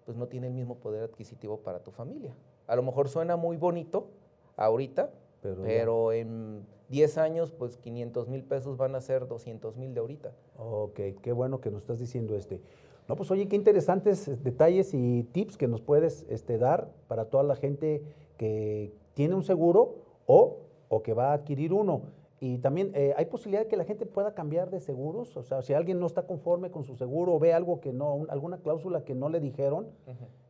pues 0.04 0.16
no 0.16 0.28
tiene 0.28 0.46
el 0.46 0.54
mismo 0.54 0.76
poder 0.76 1.02
adquisitivo 1.02 1.58
para 1.58 1.80
tu 1.80 1.90
familia. 1.90 2.36
A 2.68 2.76
lo 2.76 2.84
mejor 2.84 3.08
suena 3.08 3.34
muy 3.34 3.56
bonito 3.56 4.10
ahorita, 4.56 5.10
pero, 5.42 6.12
en 6.12 6.64
10 6.88 7.18
años, 7.18 7.52
pues 7.52 7.76
500 7.76 8.28
mil 8.28 8.44
pesos 8.44 8.76
van 8.76 8.94
a 8.94 9.00
ser 9.00 9.26
200 9.26 9.76
mil 9.76 9.94
de 9.94 10.00
ahorita. 10.00 10.32
Ok, 10.56 11.00
qué 11.22 11.32
bueno 11.32 11.60
que 11.60 11.70
nos 11.70 11.82
estás 11.82 11.98
diciendo 11.98 12.36
este. 12.36 12.60
No, 13.08 13.16
pues 13.16 13.30
oye, 13.30 13.46
qué 13.46 13.56
interesantes 13.56 14.26
eh, 14.28 14.36
detalles 14.42 14.92
y 14.92 15.22
tips 15.24 15.56
que 15.56 15.68
nos 15.68 15.80
puedes 15.80 16.26
este, 16.28 16.58
dar 16.58 16.90
para 17.08 17.26
toda 17.26 17.44
la 17.44 17.54
gente 17.54 18.02
que 18.36 18.92
tiene 19.14 19.34
un 19.34 19.42
seguro 19.42 19.96
o, 20.26 20.58
o 20.88 21.02
que 21.02 21.14
va 21.14 21.30
a 21.30 21.34
adquirir 21.34 21.72
uno. 21.72 22.02
Y 22.38 22.58
también 22.58 22.92
eh, 22.94 23.14
hay 23.16 23.26
posibilidad 23.26 23.62
de 23.62 23.68
que 23.68 23.76
la 23.76 23.84
gente 23.84 24.04
pueda 24.06 24.34
cambiar 24.34 24.70
de 24.70 24.80
seguros. 24.80 25.36
O 25.36 25.42
sea, 25.42 25.62
si 25.62 25.72
alguien 25.72 25.98
no 25.98 26.06
está 26.06 26.26
conforme 26.26 26.70
con 26.70 26.84
su 26.84 26.96
seguro 26.96 27.34
o 27.34 27.38
ve 27.38 27.54
algo 27.54 27.80
que 27.80 27.92
no, 27.92 28.26
alguna 28.28 28.58
cláusula 28.58 29.04
que 29.04 29.14
no 29.14 29.28
le 29.28 29.40
dijeron, 29.40 29.86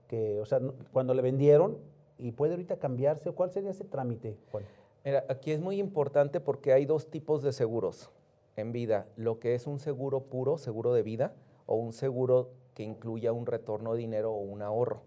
que, 0.09 0.41
o 0.41 0.47
sea, 0.47 0.61
cuando 0.93 1.15
le 1.15 1.23
vendieron 1.23 1.79
y 2.19 2.33
puede 2.33 2.53
ahorita 2.53 2.79
cambiarse, 2.79 3.31
¿cuál 3.33 3.51
sería 3.51 3.71
ese 3.71 3.85
trámite, 3.85 4.37
Juan? 4.51 4.65
Mira, 5.07 5.25
aquí 5.29 5.53
es 5.53 5.61
muy 5.61 5.79
importante 5.79 6.41
porque 6.41 6.73
hay 6.73 6.85
dos 6.85 7.09
tipos 7.09 7.41
de 7.41 7.53
seguros 7.53 8.11
en 8.57 8.73
vida, 8.73 9.07
lo 9.15 9.39
que 9.39 9.55
es 9.55 9.69
un 9.69 9.79
seguro 9.79 10.25
puro, 10.25 10.59
seguro 10.59 10.93
de 10.93 11.05
vida, 11.05 11.33
o 11.67 11.77
un 11.77 11.93
seguro 11.93 12.51
que 12.75 12.83
incluya 12.83 13.31
un 13.33 13.47
retorno 13.47 13.93
de 13.93 14.01
dinero 14.01 14.33
o 14.33 14.41
un 14.41 14.63
ahorro. 14.63 15.03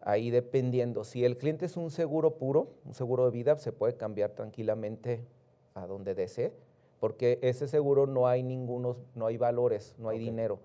Ahí 0.00 0.30
dependiendo, 0.30 1.04
si 1.04 1.26
el 1.26 1.36
cliente 1.36 1.66
es 1.66 1.76
un 1.76 1.90
seguro 1.90 2.36
puro, 2.36 2.68
un 2.86 2.94
seguro 2.94 3.26
de 3.26 3.32
vida, 3.32 3.58
se 3.58 3.70
puede 3.70 3.98
cambiar 3.98 4.30
tranquilamente 4.30 5.26
a 5.74 5.86
donde 5.86 6.14
desee, 6.14 6.54
porque 7.00 7.38
ese 7.42 7.68
seguro 7.68 8.06
no 8.06 8.28
hay 8.28 8.42
ningunos, 8.42 8.96
no 9.14 9.26
hay 9.26 9.36
valores, 9.36 9.94
no 9.98 10.08
hay 10.08 10.18
dinero, 10.18 10.58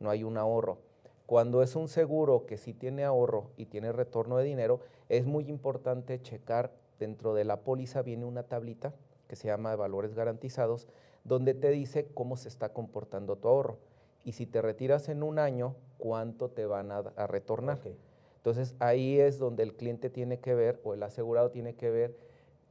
no 0.00 0.08
hay 0.08 0.24
un 0.24 0.38
ahorro. 0.38 0.78
Cuando 1.26 1.62
es 1.62 1.76
un 1.76 1.88
seguro 1.88 2.46
que 2.46 2.56
sí 2.56 2.72
tiene 2.72 3.04
ahorro 3.04 3.50
y 3.58 3.66
tiene 3.66 3.92
retorno 3.92 4.38
de 4.38 4.44
dinero, 4.44 4.80
es 5.10 5.26
muy 5.26 5.50
importante 5.50 6.22
checar 6.22 6.72
dentro 6.98 7.34
de 7.34 7.44
la 7.44 7.60
póliza 7.60 8.02
viene 8.02 8.24
una 8.24 8.42
tablita 8.42 8.94
que 9.28 9.36
se 9.36 9.48
llama 9.48 9.70
de 9.70 9.76
valores 9.76 10.14
garantizados, 10.14 10.88
donde 11.24 11.54
te 11.54 11.70
dice 11.70 12.08
cómo 12.14 12.36
se 12.36 12.48
está 12.48 12.72
comportando 12.72 13.36
tu 13.36 13.48
ahorro. 13.48 13.78
Y 14.24 14.32
si 14.32 14.46
te 14.46 14.62
retiras 14.62 15.08
en 15.08 15.22
un 15.22 15.38
año, 15.38 15.76
cuánto 15.98 16.50
te 16.50 16.66
van 16.66 16.90
a, 16.90 17.02
retornar. 17.26 17.78
Entonces 18.36 18.74
ahí 18.78 19.20
es 19.20 19.38
donde 19.38 19.62
el 19.62 19.74
cliente 19.74 20.10
tiene 20.10 20.38
que 20.38 20.54
ver 20.54 20.80
o 20.84 20.94
el 20.94 21.02
asegurado 21.02 21.50
tiene 21.50 21.74
que 21.74 21.90
ver 21.90 22.16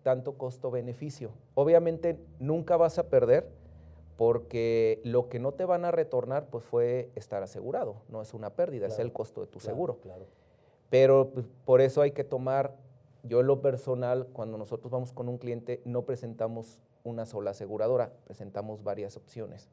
tanto 0.04 0.38
costo-beneficio. 0.38 1.32
Obviamente 1.54 2.18
nunca 2.40 2.78
vas 2.78 2.98
a 2.98 3.10
perder 3.10 3.50
porque 4.18 5.00
lo 5.04 5.30
que 5.30 5.40
no 5.40 5.52
te 5.52 5.66
van 5.66 5.86
a 5.86 5.92
retornar 5.92 6.48
pues 6.48 6.64
fue 6.64 7.12
estar 7.16 7.44
asegurado, 7.44 7.98
no 8.10 8.22
es 8.22 8.34
una 8.34 8.50
pérdida, 8.50 8.88
es 8.88 9.00
el 9.00 9.14
costo 9.14 9.42
de 9.42 9.48
tu 9.48 9.60
seguro. 9.60 10.00
Pero 10.90 11.30
pues, 11.34 11.46
por 11.66 11.82
eso 11.82 12.02
hay 12.02 12.12
que 12.12 12.24
tomar, 12.24 12.76
yo 13.28 13.42
en 13.42 13.48
lo 13.48 13.62
personal, 13.62 14.28
cuando 14.34 14.58
nosotros 14.58 14.92
vamos 14.92 15.14
con 15.14 15.30
un 15.30 15.38
cliente, 15.38 15.82
no 15.86 16.04
presentamos 16.04 16.82
una 17.04 17.26
sola 17.26 17.52
aseguradora, 17.52 18.12
presentamos 18.26 18.84
varias 18.84 19.18
opciones. 19.18 19.70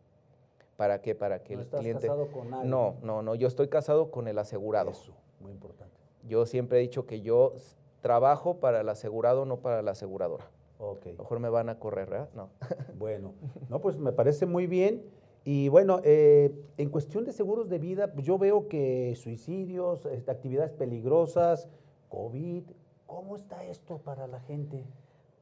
¿Para 0.77 1.01
qué? 1.01 1.15
Para 1.15 1.43
que 1.43 1.55
el 1.55 1.67
cliente... 1.67 2.09
Casado 2.09 2.29
con. 2.29 2.51
No, 2.51 2.97
no, 3.03 3.23
no, 3.23 3.35
yo 3.35 3.47
estoy 3.47 3.69
casado 3.69 4.11
con 4.11 4.27
el 4.29 4.39
asegurado. 4.39 4.91
Eso, 4.91 5.13
muy 5.41 5.53
importante. 5.53 5.95
Yo 6.27 6.47
siempre 6.47 6.79
he 6.79 6.83
dicho 6.83 7.07
que 7.07 7.21
yo 7.21 7.55
trabajo 8.01 8.59
para 8.59 8.81
el 8.81 8.89
asegurado, 8.89 9.45
no 9.45 9.61
para 9.61 9.83
la 9.83 9.93
aseguradora. 9.93 10.51
Ok. 10.79 11.07
Mejor 11.19 11.39
me 11.39 11.49
van 11.49 11.69
a 11.69 11.79
correr, 11.79 12.11
¿verdad? 12.11 12.29
No. 12.35 12.51
Bueno, 12.99 13.35
no, 13.69 13.81
pues 13.81 13.97
me 13.97 14.13
parece 14.13 14.47
muy 14.47 14.67
bien. 14.67 15.05
Y 15.45 15.69
bueno, 15.69 16.01
eh, 16.05 16.55
en 16.79 16.89
cuestión 16.89 17.25
de 17.25 17.33
seguros 17.33 17.69
de 17.69 17.79
vida, 17.79 18.13
pues 18.13 18.25
yo 18.27 18.39
veo 18.39 18.67
que 18.67 19.15
suicidios, 19.17 20.07
este, 20.07 20.31
actividades 20.31 20.73
peligrosas, 20.73 21.69
COVID, 22.09 22.65
¿cómo 23.07 23.37
está 23.37 23.65
esto 23.65 23.99
para 23.99 24.27
la 24.27 24.41
gente? 24.41 24.85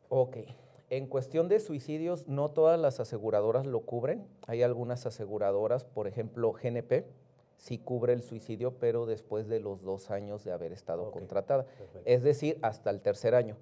Ok. 0.08 0.38
En 0.90 1.06
cuestión 1.06 1.48
de 1.48 1.58
suicidios, 1.58 2.28
no 2.28 2.50
todas 2.50 2.78
las 2.78 3.00
aseguradoras 3.00 3.64
lo 3.64 3.80
cubren. 3.80 4.26
Hay 4.46 4.62
algunas 4.62 5.06
aseguradoras, 5.06 5.84
por 5.84 6.06
ejemplo, 6.06 6.52
GNP, 6.52 7.06
sí 7.56 7.78
cubre 7.78 8.12
el 8.12 8.22
suicidio, 8.22 8.72
pero 8.78 9.06
después 9.06 9.48
de 9.48 9.60
los 9.60 9.82
dos 9.82 10.10
años 10.10 10.44
de 10.44 10.52
haber 10.52 10.72
estado 10.72 11.10
contratada. 11.10 11.64
Es 12.04 12.22
decir, 12.22 12.58
hasta 12.60 12.90
el 12.90 13.00
tercer 13.00 13.34
año 13.34 13.56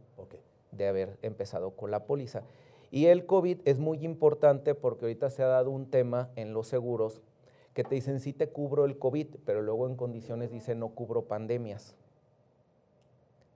de 0.73 0.89
haber 0.89 1.19
empezado 1.23 1.73
con 1.73 1.91
la 1.91 2.05
póliza. 2.07 2.43
Y 2.91 3.07
el 3.07 3.27
COVID 3.27 3.61
es 3.65 3.79
muy 3.79 4.05
importante 4.05 4.75
porque 4.75 5.05
ahorita 5.05 5.31
se 5.31 5.43
ha 5.43 5.47
dado 5.47 5.71
un 5.71 5.91
tema 5.91 6.31
en 6.35 6.53
los 6.53 6.67
seguros 6.67 7.21
que 7.75 7.85
te 7.85 7.95
dicen 7.95 8.21
sí 8.21 8.33
te 8.33 8.49
cubro 8.49 8.85
el 8.85 8.99
COVID, 8.99 9.37
pero 9.45 9.63
luego 9.63 9.87
en 9.87 9.95
condiciones 9.95 10.51
dice 10.51 10.75
no 10.75 10.89
cubro 10.89 11.27
pandemias. 11.27 11.95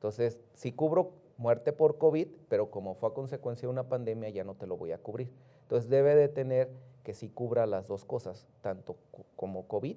Entonces, 0.05 0.39
sí 0.53 0.71
cubro 0.71 1.13
muerte 1.39 1.73
por 1.73 1.97
COVID, 1.97 2.29
pero 2.51 2.71
como 2.71 2.95
fue 2.95 3.09
a 3.09 3.15
consecuencia 3.15 3.67
de 3.67 3.73
una 3.73 3.89
pandemia 3.89 4.29
ya 4.29 4.45
no 4.45 4.53
te 4.55 4.67
lo 4.67 4.77
voy 4.77 4.93
a 4.93 4.99
cubrir. 4.99 5.33
Entonces 5.63 5.89
debe 5.89 6.15
de 6.15 6.29
tener 6.29 6.69
que 7.05 7.15
sí 7.15 7.31
cubra 7.31 7.65
las 7.65 7.89
dos 7.89 8.05
cosas, 8.05 8.47
tanto 8.61 8.97
como 9.35 9.67
COVID 9.67 9.97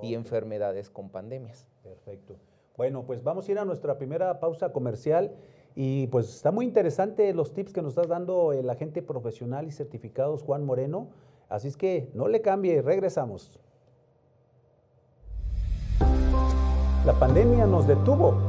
y 0.00 0.14
enfermedades 0.14 0.90
con 0.90 1.10
pandemias. 1.10 1.66
Perfecto. 1.82 2.36
Bueno, 2.76 3.02
pues 3.04 3.24
vamos 3.24 3.48
a 3.48 3.50
ir 3.50 3.58
a 3.58 3.64
nuestra 3.64 3.98
primera 3.98 4.38
pausa 4.38 4.72
comercial 4.72 5.34
y 5.74 6.06
pues 6.06 6.32
está 6.32 6.52
muy 6.52 6.64
interesante 6.64 7.34
los 7.34 7.52
tips 7.52 7.72
que 7.72 7.82
nos 7.82 7.94
estás 7.94 8.06
dando 8.06 8.52
el 8.52 8.70
agente 8.70 9.02
profesional 9.02 9.66
y 9.66 9.72
certificados 9.72 10.44
Juan 10.44 10.64
Moreno. 10.64 11.08
Así 11.48 11.66
es 11.66 11.76
que 11.76 12.12
no 12.14 12.28
le 12.28 12.42
cambie, 12.42 12.80
regresamos. 12.80 13.58
La 17.08 17.14
pandemia 17.14 17.66
nos 17.66 17.86
detuvo, 17.86 18.47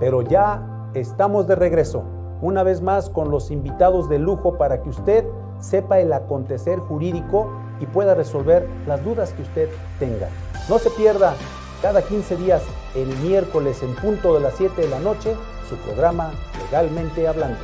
pero 0.00 0.22
ya 0.22 0.90
estamos 0.94 1.46
de 1.46 1.54
regreso, 1.54 2.02
una 2.40 2.62
vez 2.62 2.80
más 2.80 3.10
con 3.10 3.30
los 3.30 3.50
invitados 3.50 4.08
de 4.08 4.18
lujo 4.18 4.56
para 4.56 4.82
que 4.82 4.88
usted 4.88 5.24
sepa 5.60 6.00
el 6.00 6.12
acontecer 6.12 6.78
jurídico 6.78 7.50
y 7.78 7.86
pueda 7.86 8.14
resolver 8.14 8.66
las 8.86 9.04
dudas 9.04 9.32
que 9.34 9.42
usted 9.42 9.68
tenga. 9.98 10.28
No 10.68 10.78
se 10.78 10.90
pierda 10.90 11.34
cada 11.82 12.02
15 12.02 12.36
días 12.36 12.62
el 12.94 13.14
miércoles 13.18 13.82
en 13.82 13.94
punto 13.94 14.34
de 14.34 14.40
las 14.40 14.54
7 14.54 14.80
de 14.80 14.88
la 14.88 14.98
noche 15.00 15.36
su 15.68 15.76
programa 15.76 16.32
Legalmente 16.64 17.28
Hablando. 17.28 17.58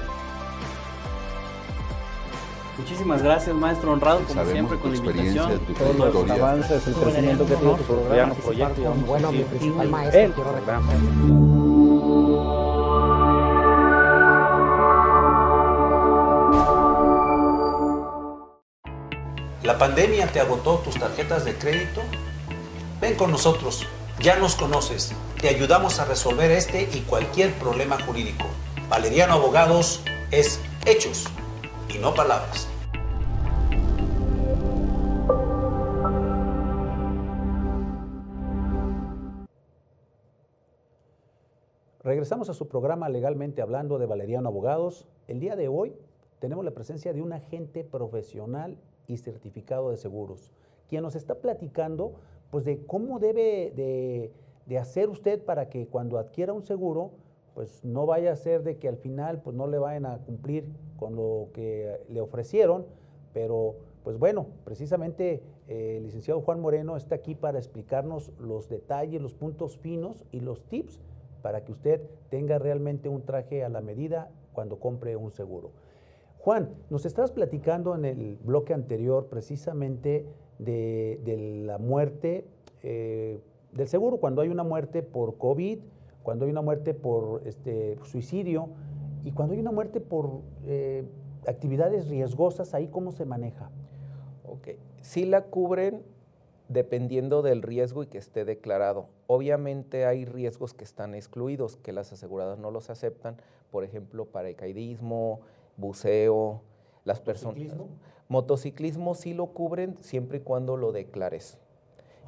Muchísimas 2.79 3.23
gracias, 3.23 3.57
maestro 3.57 3.93
honrado, 3.93 4.21
como 4.29 4.45
siempre, 4.45 4.79
con 4.79 4.91
la 4.93 4.99
invitación. 4.99 5.61
Todos 5.79 6.15
los 6.15 6.31
avances, 6.31 6.87
el 6.87 6.95
crecimiento 6.95 7.47
que 7.47 7.55
tiene 7.57 7.75
tu 7.75 7.83
programa. 7.85 8.35
Proyecto, 8.35 8.95
bueno, 9.07 9.33
mi 9.33 9.43
principal 9.45 9.89
maestro, 9.89 10.35
quiero 10.35 11.66
¿La 19.67 19.79
pandemia 19.79 20.29
te 20.29 20.39
agotó 20.39 20.79
tus 20.79 20.95
tarjetas 20.97 21.45
de 21.45 21.59
crédito? 21.59 22.01
Ven 23.01 23.17
con 23.17 23.33
nosotros, 23.33 23.85
ya 24.21 24.37
nos 24.37 24.55
conoces, 24.55 25.13
te 25.41 25.49
ayudamos 25.49 25.99
a 25.99 26.05
resolver 26.05 26.53
este 26.53 26.83
y 26.83 27.01
cualquier 27.01 27.53
problema 27.55 28.01
jurídico. 28.01 28.45
Valeriano 28.89 29.33
Abogados 29.33 30.05
es 30.31 30.61
hechos 30.87 31.25
y 31.93 31.99
no 31.99 32.15
palabras. 32.15 32.69
Regresamos 42.05 42.49
a 42.51 42.55
su 42.55 42.69
programa 42.69 43.09
Legalmente 43.09 43.63
Hablando 43.63 43.99
de 43.99 44.07
Valeriano 44.07 44.49
Abogados. 44.49 45.09
El 45.27 45.41
día 45.41 45.57
de 45.57 45.67
hoy 45.67 45.93
tenemos 46.39 46.65
la 46.65 46.71
presencia 46.71 47.13
de 47.13 47.21
un 47.21 47.33
agente 47.33 47.83
profesional 47.83 48.79
y 49.07 49.17
certificado 49.17 49.91
de 49.91 49.97
seguros, 49.97 50.51
quien 50.89 51.03
nos 51.03 51.17
está 51.17 51.37
platicando 51.37 52.15
pues 52.51 52.65
de 52.65 52.85
cómo 52.87 53.19
debe 53.19 53.73
de, 53.75 54.79
hacer 54.79 55.09
usted 55.09 55.43
para 55.45 55.69
que 55.69 55.87
cuando 55.87 56.19
adquiera 56.19 56.53
un 56.53 56.63
seguro, 56.63 57.13
pues 57.55 57.85
no 57.85 58.07
vaya 58.07 58.33
a 58.33 58.37
ser 58.37 58.63
de 58.63 58.77
que 58.77 58.89
al 58.89 58.97
final 58.97 59.41
pues 59.43 59.57
no 59.57 59.67
le 59.67 59.79
vayan 59.79 60.07
a 60.07 60.19
cumplir 60.19 60.69
con 60.97 61.17
lo 61.17 61.49
que 61.53 62.01
le 62.09 62.21
ofrecieron, 62.21 62.87
pero 63.33 63.77
pues 64.05 64.19
bueno, 64.19 64.47
precisamente 64.65 65.43
eh, 65.69 65.97
el 65.97 66.05
licenciado 66.05 66.41
Juan 66.41 66.61
Moreno 66.61 66.97
está 66.97 67.17
aquí 67.17 67.35
para 67.35 67.59
explicarnos 67.59 68.33
los 68.39 68.69
detalles, 68.69 69.21
los 69.21 69.35
puntos 69.35 69.79
finos 69.79 70.25
y 70.31 70.41
los 70.41 70.65
tips 70.65 71.01
para 71.43 71.65
que 71.65 71.73
usted 71.73 72.03
tenga 72.29 72.59
realmente 72.59 73.09
un 73.09 73.23
traje 73.23 73.65
a 73.65 73.69
la 73.69 73.81
medida 73.81 74.31
cuando 74.53 74.79
compre 74.79 75.17
un 75.17 75.33
seguro. 75.33 75.71
Juan, 76.47 76.71
nos 76.91 77.05
estabas 77.05 77.33
platicando 77.33 77.97
en 77.97 78.05
el 78.05 78.39
bloque 78.41 78.73
anterior 78.73 79.27
precisamente 79.27 80.29
de, 80.61 81.65
la 81.67 81.77
muerte 81.79 82.47
eh, 82.85 83.41
del 83.73 83.89
seguro, 83.89 84.19
cuando 84.19 84.43
hay 84.43 84.49
una 84.49 84.63
muerte 84.63 85.03
por 85.03 85.39
COVID, 85.39 85.81
cuando 86.23 86.45
hay 86.45 86.53
una 86.53 86.63
muerte 86.63 86.95
por 86.95 87.43
este, 87.49 87.99
suicidio 88.05 88.69
y 89.25 89.33
cuando 89.33 89.55
hay 89.55 89.61
una 89.61 89.73
muerte 89.73 90.01
por 90.01 90.43
eh, 90.67 91.05
actividades 91.49 92.09
riesgosas, 92.09 92.75
¿ahí 92.75 92.87
cómo 92.87 93.11
se 93.11 93.25
maneja? 93.25 93.69
Ok, 94.47 94.69
sí 95.01 95.25
la 95.25 95.47
cubren 95.47 96.05
dependiendo 96.69 97.43
del 97.43 97.61
riesgo 97.61 98.05
y 98.05 98.07
que 98.07 98.19
esté 98.19 98.45
declarado. 98.45 99.09
Obviamente 99.27 100.07
hay 100.07 100.25
riesgos 100.25 100.75
que 100.75 100.85
están 100.85 101.17
excluidos, 101.17 101.77
que 101.77 101.93
las 101.93 102.13
aseguradoras 102.13 102.61
no 102.61 102.71
los 102.71 102.89
aceptan, 102.89 103.37
por 103.73 103.83
ejemplo, 103.83 104.27
paracaidismo, 104.27 105.41
buceo, 105.77 106.63
las 107.05 107.21
personas... 107.21 107.75
Motociclismo 108.29 109.15
sí 109.15 109.35
lo 109.35 109.47
cubren 109.53 109.97
siempre 110.03 110.39
y 110.39 110.41
cuando 110.41 110.77
lo 110.77 110.91
declares. 110.91 111.61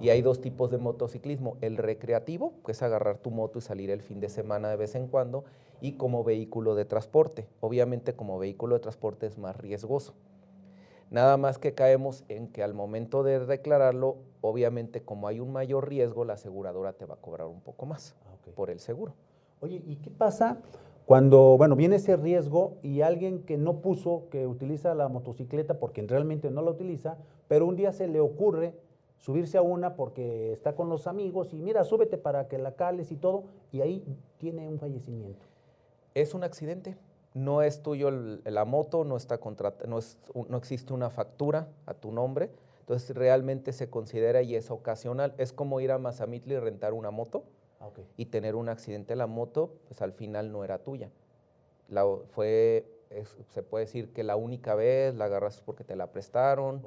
Y 0.01 0.11
hay 0.11 0.23
dos 0.23 0.41
tipos 0.41 0.71
de 0.71 0.79
motociclismo, 0.79 1.57
el 1.61 1.77
recreativo, 1.77 2.53
que 2.65 2.71
es 2.71 2.83
agarrar 2.83 3.19
tu 3.19 3.33
moto 3.33 3.59
y 3.59 3.63
salir 3.63 3.91
el 3.91 4.01
fin 4.01 4.21
de 4.21 4.29
semana 4.29 4.69
de 4.69 4.77
vez 4.77 4.95
en 4.95 5.09
cuando, 5.09 5.45
y 5.81 5.93
como 5.93 6.23
vehículo 6.23 6.77
de 6.77 6.85
transporte. 6.85 7.49
Obviamente 7.61 8.15
como 8.15 8.39
vehículo 8.39 8.77
de 8.77 8.81
transporte 8.81 9.27
es 9.27 9.39
más 9.39 9.57
riesgoso. 9.57 10.15
Nada 11.11 11.37
más 11.37 11.59
que 11.59 11.75
caemos 11.75 12.25
en 12.29 12.49
que 12.49 12.63
al 12.63 12.75
momento 12.75 13.25
de 13.25 13.45
declararlo, 13.45 14.19
obviamente 14.41 15.03
como 15.03 15.27
hay 15.27 15.41
un 15.41 15.53
mayor 15.53 15.89
riesgo, 15.89 16.25
la 16.25 16.35
aseguradora 16.35 16.93
te 16.93 17.07
va 17.07 17.15
a 17.15 17.21
cobrar 17.21 17.49
un 17.49 17.61
poco 17.61 17.87
más 17.87 18.15
ah, 18.27 18.37
por 18.55 18.71
el 18.71 18.79
seguro. 18.79 19.15
Oye, 19.61 19.83
¿y 19.85 19.97
qué 19.97 20.11
pasa 20.11 20.59
cuando, 21.09 21.57
bueno, 21.57 21.75
viene 21.75 21.97
ese 21.97 22.19
riesgo 22.19 22.77
y 22.83 23.01
alguien 23.01 23.43
que 23.45 23.57
no 23.57 23.81
puso, 23.81 24.25
que 24.31 24.47
utiliza 24.47 24.95
la 24.95 25.09
motocicleta 25.09 25.79
porque 25.79 26.03
realmente 26.07 26.51
no 26.51 26.61
la 26.61 26.71
utiliza, 26.71 27.17
pero 27.49 27.65
un 27.65 27.77
día 27.77 27.93
se 27.93 28.09
le 28.09 28.21
ocurre 28.21 28.75
subirse 29.17 29.57
a 29.57 29.63
una 29.63 29.97
porque 29.97 30.53
está 30.53 30.77
con 30.77 30.91
los 30.91 31.07
amigos 31.07 31.55
y 31.55 31.63
mira, 31.63 31.83
súbete 31.85 32.19
para 32.19 32.47
que 32.47 32.59
la 32.59 32.73
cales 32.73 33.11
y 33.11 33.17
todo, 33.17 33.45
y 33.73 33.81
ahí 33.81 34.05
tiene 34.37 34.69
un 34.69 34.79
fallecimiento. 34.79 35.47
Es 36.15 36.35
un 36.35 36.45
accidente, 36.45 36.99
no 37.33 37.63
es 37.63 37.83
tuyo 37.83 38.11
la 38.11 38.67
moto, 38.67 39.05
no, 39.05 39.17
está 39.17 39.41
es, 39.97 40.19
no 40.35 40.57
existe 40.59 40.93
una 40.93 41.09
factura 41.09 41.69
a 41.87 41.95
tu 41.95 42.13
nombre, 42.13 42.51
entonces 42.81 43.17
realmente 43.17 43.73
se 43.73 43.89
considera 43.89 44.43
y 44.43 44.57
es 44.57 44.71
ocasional. 44.71 45.33
Es 45.39 45.55
como 45.55 45.81
ir 45.81 45.91
a 45.91 45.97
Mazamitli 45.97 46.53
y 46.53 46.59
rentar 46.59 46.93
una 46.93 47.11
moto 47.11 47.45
ah, 47.81 47.91
y 48.17 48.27
tener 48.27 48.55
un 48.55 48.69
accidente 48.69 49.17
la 49.17 49.27
moto, 49.27 49.75
pues 49.87 50.03
al 50.03 50.13
final 50.13 50.53
no 50.53 50.65
era 50.65 50.79
tuya. 50.79 51.11
La, 51.89 52.05
fue, 52.31 52.87
se 53.49 53.63
puede 53.63 53.87
decir 53.87 54.13
que 54.13 54.23
la 54.23 54.37
única 54.37 54.75
vez 54.75 55.15
la 55.15 55.27
agarras 55.27 55.63
porque 55.65 55.85
te 55.85 55.97
la 55.97 56.13
prestaron, 56.13 56.83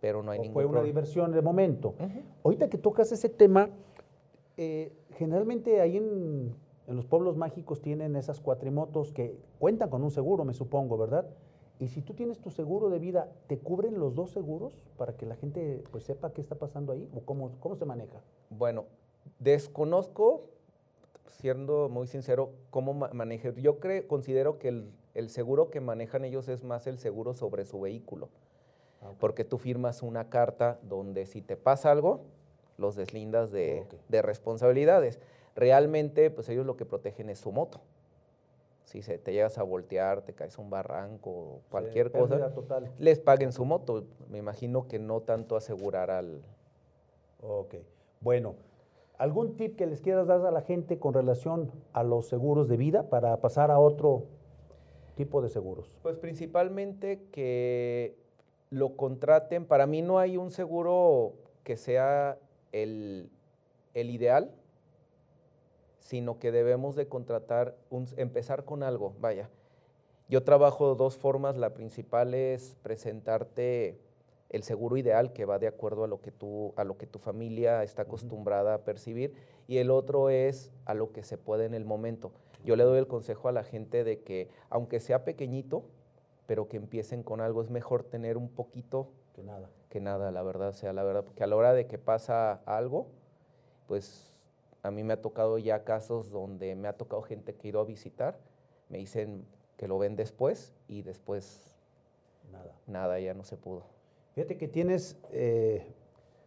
pero 0.00 0.22
no 0.22 0.32
hay 0.32 0.40
ningún 0.40 0.54
Fue 0.54 0.64
una 0.64 0.82
diversión 0.82 1.32
de 1.32 1.42
momento. 1.42 1.94
Ahorita 2.42 2.68
que 2.68 2.78
tocas 2.78 3.12
ese 3.12 3.28
tema, 3.28 3.70
eh, 4.56 4.92
generalmente 5.16 5.80
ahí 5.80 5.96
en, 5.96 6.54
en 6.88 6.96
los 6.96 7.06
pueblos 7.06 7.36
mágicos 7.36 7.80
tienen 7.80 8.16
esas 8.16 8.40
cuatrimotos 8.40 9.12
que 9.12 9.38
cuentan 9.58 9.90
con 9.90 10.02
un 10.02 10.10
seguro, 10.10 10.44
me 10.44 10.54
supongo, 10.54 10.98
¿verdad? 10.98 11.26
Y 11.78 11.88
si 11.88 12.00
tú 12.00 12.14
tienes 12.14 12.38
tu 12.38 12.50
seguro 12.50 12.90
de 12.90 12.98
vida, 12.98 13.32
¿te 13.48 13.58
cubren 13.58 13.98
los 13.98 14.14
dos 14.14 14.30
seguros 14.30 14.78
para 14.96 15.16
que 15.16 15.26
la 15.26 15.34
gente 15.34 15.82
pues, 15.90 16.04
sepa 16.04 16.32
qué 16.32 16.40
está 16.40 16.54
pasando 16.54 16.92
ahí? 16.92 17.08
¿O 17.14 17.22
cómo, 17.22 17.50
cómo 17.60 17.74
se 17.74 17.84
maneja? 17.84 18.22
Bueno, 18.50 18.84
desconozco, 19.38 20.48
siendo 21.28 21.88
muy 21.88 22.06
sincero, 22.06 22.50
cómo 22.70 22.94
maneje. 22.94 23.52
Yo 23.56 23.78
creo, 23.78 24.06
considero 24.06 24.58
que 24.58 24.68
el, 25.14 25.30
seguro 25.30 25.70
que 25.70 25.80
manejan 25.80 26.24
ellos 26.24 26.48
es 26.48 26.64
más 26.64 26.86
el 26.86 26.98
seguro 26.98 27.34
sobre 27.34 27.64
su 27.64 27.80
vehículo. 27.80 28.28
Ah, 29.02 29.12
Porque 29.18 29.44
tú 29.44 29.58
firmas 29.58 30.02
una 30.02 30.28
carta 30.28 30.78
donde 30.82 31.26
si 31.26 31.42
te 31.42 31.56
pasa 31.56 31.90
algo, 31.90 32.22
los 32.78 32.96
deslindas 32.96 33.50
de, 33.50 33.86
de 34.08 34.22
responsabilidades. 34.22 35.20
Realmente, 35.54 36.30
pues 36.30 36.48
ellos 36.48 36.66
lo 36.66 36.76
que 36.76 36.86
protegen 36.86 37.28
es 37.28 37.38
su 37.38 37.52
moto 37.52 37.80
si 38.92 39.00
se, 39.00 39.16
te 39.16 39.32
llegas 39.32 39.56
a 39.56 39.62
voltear, 39.62 40.20
te 40.20 40.34
caes 40.34 40.58
a 40.58 40.60
un 40.60 40.68
barranco, 40.68 41.62
cualquier 41.70 42.12
cosa, 42.12 42.52
les 42.98 43.20
paguen 43.20 43.52
su 43.52 43.64
moto. 43.64 44.04
Me 44.28 44.36
imagino 44.36 44.86
que 44.86 44.98
no 44.98 45.22
tanto 45.22 45.56
asegurar 45.56 46.10
al... 46.10 46.42
Ok, 47.40 47.76
bueno, 48.20 48.54
¿algún 49.18 49.56
tip 49.56 49.76
que 49.76 49.86
les 49.86 50.00
quieras 50.00 50.26
dar 50.26 50.44
a 50.44 50.50
la 50.50 50.62
gente 50.62 50.98
con 50.98 51.14
relación 51.14 51.70
a 51.92 52.02
los 52.02 52.28
seguros 52.28 52.68
de 52.68 52.76
vida 52.76 53.08
para 53.08 53.36
pasar 53.40 53.70
a 53.70 53.78
otro 53.78 54.24
tipo 55.16 55.42
de 55.42 55.48
seguros? 55.48 55.96
Pues 56.02 56.16
principalmente 56.16 57.22
que 57.30 58.16
lo 58.70 58.96
contraten. 58.96 59.66
Para 59.66 59.86
mí 59.86 60.02
no 60.02 60.18
hay 60.18 60.36
un 60.36 60.50
seguro 60.50 61.34
que 61.62 61.76
sea 61.76 62.38
el, 62.72 63.30
el 63.94 64.10
ideal, 64.10 64.50
sino 66.00 66.38
que 66.38 66.50
debemos 66.50 66.96
de 66.96 67.06
contratar, 67.06 67.76
empezar 68.16 68.64
con 68.64 68.82
algo, 68.82 69.14
vaya. 69.20 69.48
Yo 70.28 70.42
trabajo 70.42 70.94
dos 70.94 71.16
formas, 71.16 71.56
la 71.56 71.74
principal 71.74 72.32
es 72.34 72.76
presentarte 72.82 74.00
el 74.52 74.62
seguro 74.62 74.96
ideal 74.98 75.32
que 75.32 75.46
va 75.46 75.58
de 75.58 75.66
acuerdo 75.66 76.04
a 76.04 76.06
lo 76.06 76.20
que, 76.20 76.30
tú, 76.30 76.74
a 76.76 76.84
lo 76.84 76.98
que 76.98 77.06
tu 77.06 77.18
familia 77.18 77.82
está 77.82 78.02
acostumbrada 78.02 78.74
a 78.74 78.84
percibir 78.84 79.34
y 79.66 79.78
el 79.78 79.90
otro 79.90 80.28
es 80.28 80.70
a 80.84 80.94
lo 80.94 81.10
que 81.10 81.22
se 81.22 81.38
puede 81.38 81.64
en 81.64 81.74
el 81.74 81.86
momento. 81.86 82.32
Yo 82.62 82.76
le 82.76 82.84
doy 82.84 82.98
el 82.98 83.08
consejo 83.08 83.48
a 83.48 83.52
la 83.52 83.64
gente 83.64 84.04
de 84.04 84.20
que 84.20 84.50
aunque 84.68 85.00
sea 85.00 85.24
pequeñito, 85.24 85.84
pero 86.46 86.68
que 86.68 86.76
empiecen 86.76 87.22
con 87.22 87.40
algo, 87.40 87.62
es 87.62 87.70
mejor 87.70 88.04
tener 88.04 88.36
un 88.36 88.50
poquito 88.50 89.08
que 89.34 89.42
nada. 89.42 89.70
Que 89.88 90.00
nada, 90.00 90.30
la 90.30 90.42
verdad, 90.42 90.72
sea 90.72 90.92
la 90.92 91.02
verdad, 91.02 91.24
que 91.34 91.44
a 91.44 91.46
la 91.46 91.56
hora 91.56 91.72
de 91.72 91.86
que 91.86 91.98
pasa 91.98 92.60
algo, 92.66 93.08
pues 93.86 94.38
a 94.82 94.90
mí 94.90 95.02
me 95.02 95.14
ha 95.14 95.22
tocado 95.22 95.56
ya 95.58 95.84
casos 95.84 96.30
donde 96.30 96.74
me 96.74 96.88
ha 96.88 96.92
tocado 96.92 97.22
gente 97.22 97.54
que 97.54 97.68
he 97.68 97.70
ido 97.70 97.80
a 97.80 97.84
visitar, 97.84 98.38
me 98.90 98.98
dicen 98.98 99.46
que 99.78 99.88
lo 99.88 99.98
ven 99.98 100.14
después 100.14 100.74
y 100.88 101.02
después 101.02 101.78
nada, 102.50 102.76
nada 102.86 103.18
ya 103.18 103.32
no 103.32 103.44
se 103.44 103.56
pudo. 103.56 103.86
Fíjate 104.34 104.56
que 104.56 104.68
tienes 104.68 105.18
eh, 105.30 105.86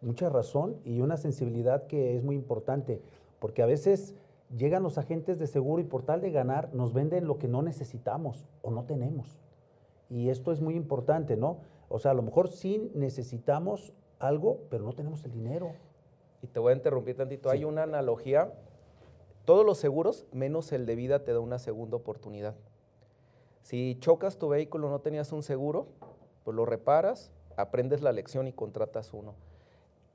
mucha 0.00 0.28
razón 0.28 0.76
y 0.84 1.00
una 1.00 1.16
sensibilidad 1.16 1.86
que 1.86 2.16
es 2.16 2.22
muy 2.22 2.34
importante, 2.34 3.00
porque 3.38 3.62
a 3.62 3.66
veces 3.66 4.14
llegan 4.56 4.82
los 4.82 4.98
agentes 4.98 5.38
de 5.38 5.46
seguro 5.46 5.80
y 5.80 5.84
por 5.84 6.02
tal 6.02 6.20
de 6.20 6.30
ganar 6.30 6.74
nos 6.74 6.92
venden 6.92 7.26
lo 7.26 7.38
que 7.38 7.48
no 7.48 7.62
necesitamos 7.62 8.44
o 8.62 8.70
no 8.70 8.84
tenemos. 8.84 9.38
Y 10.08 10.30
esto 10.30 10.52
es 10.52 10.60
muy 10.60 10.74
importante, 10.74 11.36
¿no? 11.36 11.58
O 11.88 11.98
sea, 11.98 12.12
a 12.12 12.14
lo 12.14 12.22
mejor 12.22 12.48
sí 12.48 12.90
necesitamos 12.94 13.92
algo, 14.18 14.60
pero 14.70 14.84
no 14.84 14.92
tenemos 14.92 15.24
el 15.24 15.32
dinero 15.32 15.72
y 16.42 16.46
te 16.46 16.60
voy 16.60 16.72
a 16.72 16.76
interrumpir 16.76 17.16
tantito, 17.16 17.50
hay 17.50 17.64
una 17.64 17.84
analogía, 17.84 18.52
todos 19.44 19.64
los 19.64 19.78
seguros, 19.78 20.26
menos 20.32 20.72
el 20.72 20.86
de 20.86 20.96
vida, 20.96 21.24
te 21.24 21.32
da 21.32 21.40
una 21.40 21.58
segunda 21.58 21.96
oportunidad. 21.96 22.54
Si 23.62 23.96
chocas 24.00 24.38
tu 24.38 24.48
vehículo, 24.48 24.90
no 24.90 25.00
tenías 25.00 25.32
un 25.32 25.42
seguro, 25.42 25.86
pues 26.44 26.56
lo 26.56 26.66
reparas, 26.66 27.32
aprendes 27.56 28.02
la 28.02 28.12
lección 28.12 28.46
y 28.46 28.52
contratas 28.52 29.12
uno. 29.12 29.34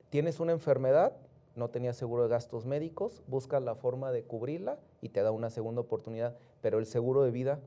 Tienes 0.09 0.39
una 0.39 0.51
enfermedad, 0.51 1.13
no 1.55 1.69
tenías 1.69 1.97
seguro 1.97 2.23
de 2.23 2.29
gastos 2.29 2.65
médicos, 2.65 3.23
buscas 3.27 3.61
la 3.61 3.75
forma 3.75 4.11
de 4.11 4.23
cubrirla 4.23 4.79
y 5.01 5.09
te 5.09 5.21
da 5.21 5.31
una 5.31 5.49
segunda 5.49 5.81
oportunidad, 5.81 6.37
pero 6.61 6.79
el 6.79 6.85
seguro 6.85 7.23
de 7.23 7.31
vida 7.31 7.59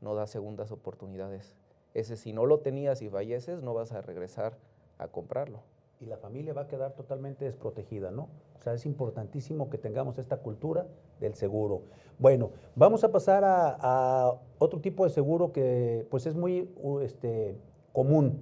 no 0.00 0.14
da 0.14 0.26
segundas 0.26 0.72
oportunidades. 0.72 1.56
Ese 1.94 2.16
si 2.16 2.32
no 2.32 2.46
lo 2.46 2.60
tenías 2.60 3.02
y 3.02 3.08
falleces, 3.08 3.62
no 3.62 3.74
vas 3.74 3.92
a 3.92 4.00
regresar 4.00 4.56
a 4.98 5.08
comprarlo 5.08 5.60
y 6.00 6.06
la 6.06 6.16
familia 6.16 6.54
va 6.54 6.62
a 6.62 6.66
quedar 6.66 6.92
totalmente 6.92 7.44
desprotegida, 7.44 8.10
¿no? 8.10 8.28
O 8.58 8.62
sea, 8.62 8.72
es 8.74 8.86
importantísimo 8.86 9.68
que 9.68 9.78
tengamos 9.78 10.18
esta 10.18 10.38
cultura 10.38 10.86
del 11.20 11.34
seguro. 11.34 11.82
Bueno, 12.18 12.50
vamos 12.74 13.04
a 13.04 13.12
pasar 13.12 13.42
a, 13.44 14.34
otro 14.58 14.80
tipo 14.80 15.04
de 15.04 15.10
seguro 15.10 15.52
que 15.52 16.06
pues 16.10 16.26
es 16.26 16.34
muy 16.34 16.70
este, 17.02 17.56
común, 17.92 18.40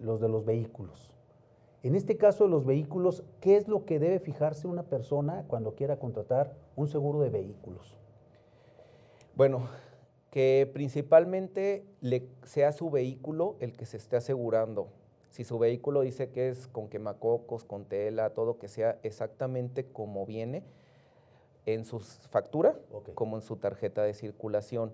los 0.00 0.20
de 0.20 0.28
los 0.28 0.44
vehículos. 0.44 1.14
En 1.82 1.94
este 1.94 2.16
caso 2.16 2.44
de 2.44 2.50
los 2.50 2.66
vehículos, 2.66 3.24
¿qué 3.40 3.56
es 3.56 3.68
lo 3.68 3.84
que 3.84 3.98
debe 3.98 4.18
fijarse 4.18 4.66
una 4.66 4.82
persona 4.82 5.44
cuando 5.46 5.74
quiera 5.74 5.98
contratar 5.98 6.54
un 6.76 6.88
seguro 6.88 7.20
de 7.20 7.30
vehículos? 7.30 7.96
Bueno, 9.34 9.68
que 10.30 10.70
principalmente 10.72 11.86
le, 12.00 12.28
sea 12.44 12.72
su 12.72 12.90
vehículo 12.90 13.56
el 13.60 13.72
que 13.72 13.86
se 13.86 13.96
esté 13.96 14.16
asegurando 14.16 14.88
si 15.30 15.44
su 15.44 15.58
vehículo 15.58 16.00
dice 16.00 16.30
que 16.30 16.48
es 16.48 16.66
con 16.66 16.88
quemacocos, 16.88 17.64
con 17.64 17.84
tela, 17.84 18.30
todo 18.30 18.58
que 18.58 18.68
sea 18.68 18.98
exactamente 19.04 19.86
como 19.86 20.26
viene 20.26 20.64
en 21.66 21.84
su 21.84 22.00
factura, 22.00 22.76
como 23.14 23.36
en 23.36 23.42
su 23.42 23.56
tarjeta 23.56 24.02
de 24.02 24.12
circulación. 24.12 24.92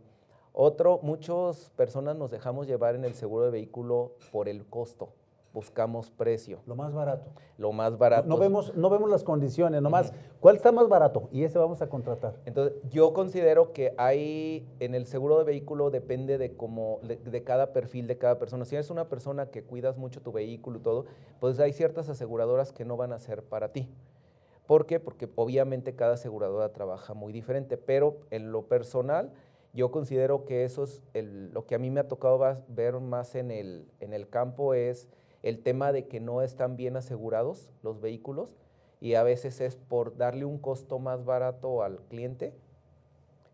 Otro, 0.59 1.01
muchas 1.03 1.71
personas 1.77 2.17
nos 2.17 2.31
dejamos 2.31 2.67
llevar 2.67 2.95
en 2.95 3.05
el 3.05 3.15
seguro 3.15 3.45
de 3.45 3.51
vehículo 3.51 4.15
por 4.33 4.49
el 4.49 4.65
costo 4.67 5.13
buscamos 5.57 6.11
precio. 6.11 6.59
Lo 6.67 6.77
más 6.77 6.93
barato. 6.93 7.31
Lo 7.57 7.73
más 7.73 7.97
barato. 7.97 8.29
No, 8.29 8.37
vemos, 8.37 8.77
no 8.77 8.91
vemos 8.91 9.09
las 9.09 9.25
condiciones, 9.25 9.81
nomás, 9.81 10.13
¿cuál 10.39 10.57
está 10.57 10.71
más 10.71 10.87
barato? 10.87 11.31
Y 11.33 11.45
ese 11.45 11.59
vamos 11.59 11.81
a 11.81 11.89
contratar. 11.89 12.35
Entonces, 12.45 12.75
yo 12.91 13.15
considero 13.15 13.73
que 13.73 13.95
hay, 13.97 14.69
en 14.81 14.95
el 14.95 15.07
seguro 15.07 15.39
de 15.39 15.45
vehículo 15.45 15.89
depende 15.89 16.37
de 16.37 16.55
cómo, 16.55 17.01
de, 17.03 17.43
cada 17.43 17.73
perfil 17.73 18.07
de 18.07 18.19
cada 18.19 18.39
persona. 18.39 18.67
Si 18.67 18.75
eres 18.75 18.91
una 18.91 19.09
persona 19.09 19.47
que 19.47 19.63
cuidas 19.63 19.97
mucho 19.97 20.21
tu 20.21 20.31
vehículo 20.31 20.79
y 20.79 20.83
todo, 20.83 21.07
pues 21.41 21.59
hay 21.59 21.73
ciertas 21.73 22.11
aseguradoras 22.11 22.75
que 22.75 22.85
no 22.85 22.99
van 22.99 23.15
a 23.15 23.19
ser 23.19 23.43
para 23.43 23.73
ti. 23.73 23.89
¿Por 24.67 24.85
qué? 24.85 25.01
Porque 25.01 25.27
obviamente 25.37 25.95
cada 25.95 26.15
aseguradora 26.15 26.75
trabaja 26.75 27.15
muy 27.15 27.33
diferente, 27.33 27.79
pero 27.79 28.19
en 28.31 28.53
lo 28.53 28.67
personal, 28.67 29.33
yo 29.77 29.91
considero 29.91 30.47
que 30.47 30.65
eso 30.65 30.85
es 30.85 31.03
lo 31.15 31.67
que 31.67 31.75
a 31.75 31.79
mí 31.79 31.91
me 31.91 32.01
ha 32.01 32.09
tocado 32.09 32.65
ver 32.69 32.95
más 32.99 33.35
en 33.35 33.51
el, 33.51 33.87
en 34.01 34.15
el 34.15 34.29
campo 34.29 34.73
es 34.73 35.07
el 35.43 35.63
tema 35.63 35.93
de 35.93 36.09
que 36.09 36.19
no 36.19 36.41
están 36.41 36.77
bien 36.77 36.97
asegurados 36.97 37.71
los 37.83 38.01
vehículos 38.01 38.57
y 39.01 39.15
a 39.15 39.23
veces 39.23 39.61
es 39.61 39.77
por 39.77 40.17
darle 40.17 40.47
un 40.47 40.59
costo 40.59 40.99
más 40.99 41.27
barato 41.27 41.83
al 41.83 42.01
cliente, 42.09 42.55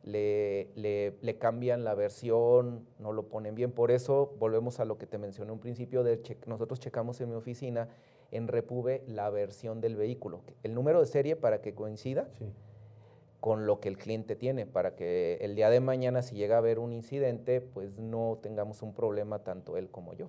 le, 0.05 0.69
le, 0.77 1.39
cambian 1.39 1.83
la 1.83 1.95
versión, 1.95 2.87
no 3.01 3.13
lo 3.13 3.25
ponen 3.29 3.55
bien. 3.57 3.73
Por 3.73 3.91
eso 3.91 4.35
volvemos 4.39 4.79
a 4.79 4.85
lo 4.85 4.99
que 4.99 5.07
te 5.07 5.19
mencioné 5.19 5.51
un 5.51 5.59
principio, 5.59 6.05
de 6.05 6.21
nosotros 6.47 6.79
checamos 6.79 7.21
en 7.21 7.31
mi 7.31 7.35
oficina 7.35 7.89
en 8.31 8.49
Repube 8.49 9.03
la 9.07 9.29
versión 9.31 9.81
del 9.81 9.97
vehículo, 9.97 10.41
el 10.63 10.75
número 10.75 11.01
de 11.01 11.07
serie 11.07 11.37
para 11.37 11.61
que 11.61 11.75
coincida 11.75 12.29
con 13.43 13.67
lo 13.67 13.81
que 13.81 13.89
el 13.89 13.99
cliente 13.99 14.37
tiene, 14.37 14.67
para 14.67 14.95
que 14.95 15.37
el 15.41 15.57
día 15.57 15.69
de 15.69 15.81
mañana 15.81 16.23
si 16.23 16.37
llega 16.37 16.55
a 16.55 16.59
haber 16.59 16.79
un 16.79 16.93
incidente, 16.93 17.61
pues 17.61 17.99
no 17.99 18.39
tengamos 18.41 18.83
un 18.83 18.95
problema 18.95 19.41
tanto 19.41 19.77
él 19.77 19.91
como 19.91 20.15
yo. 20.15 20.29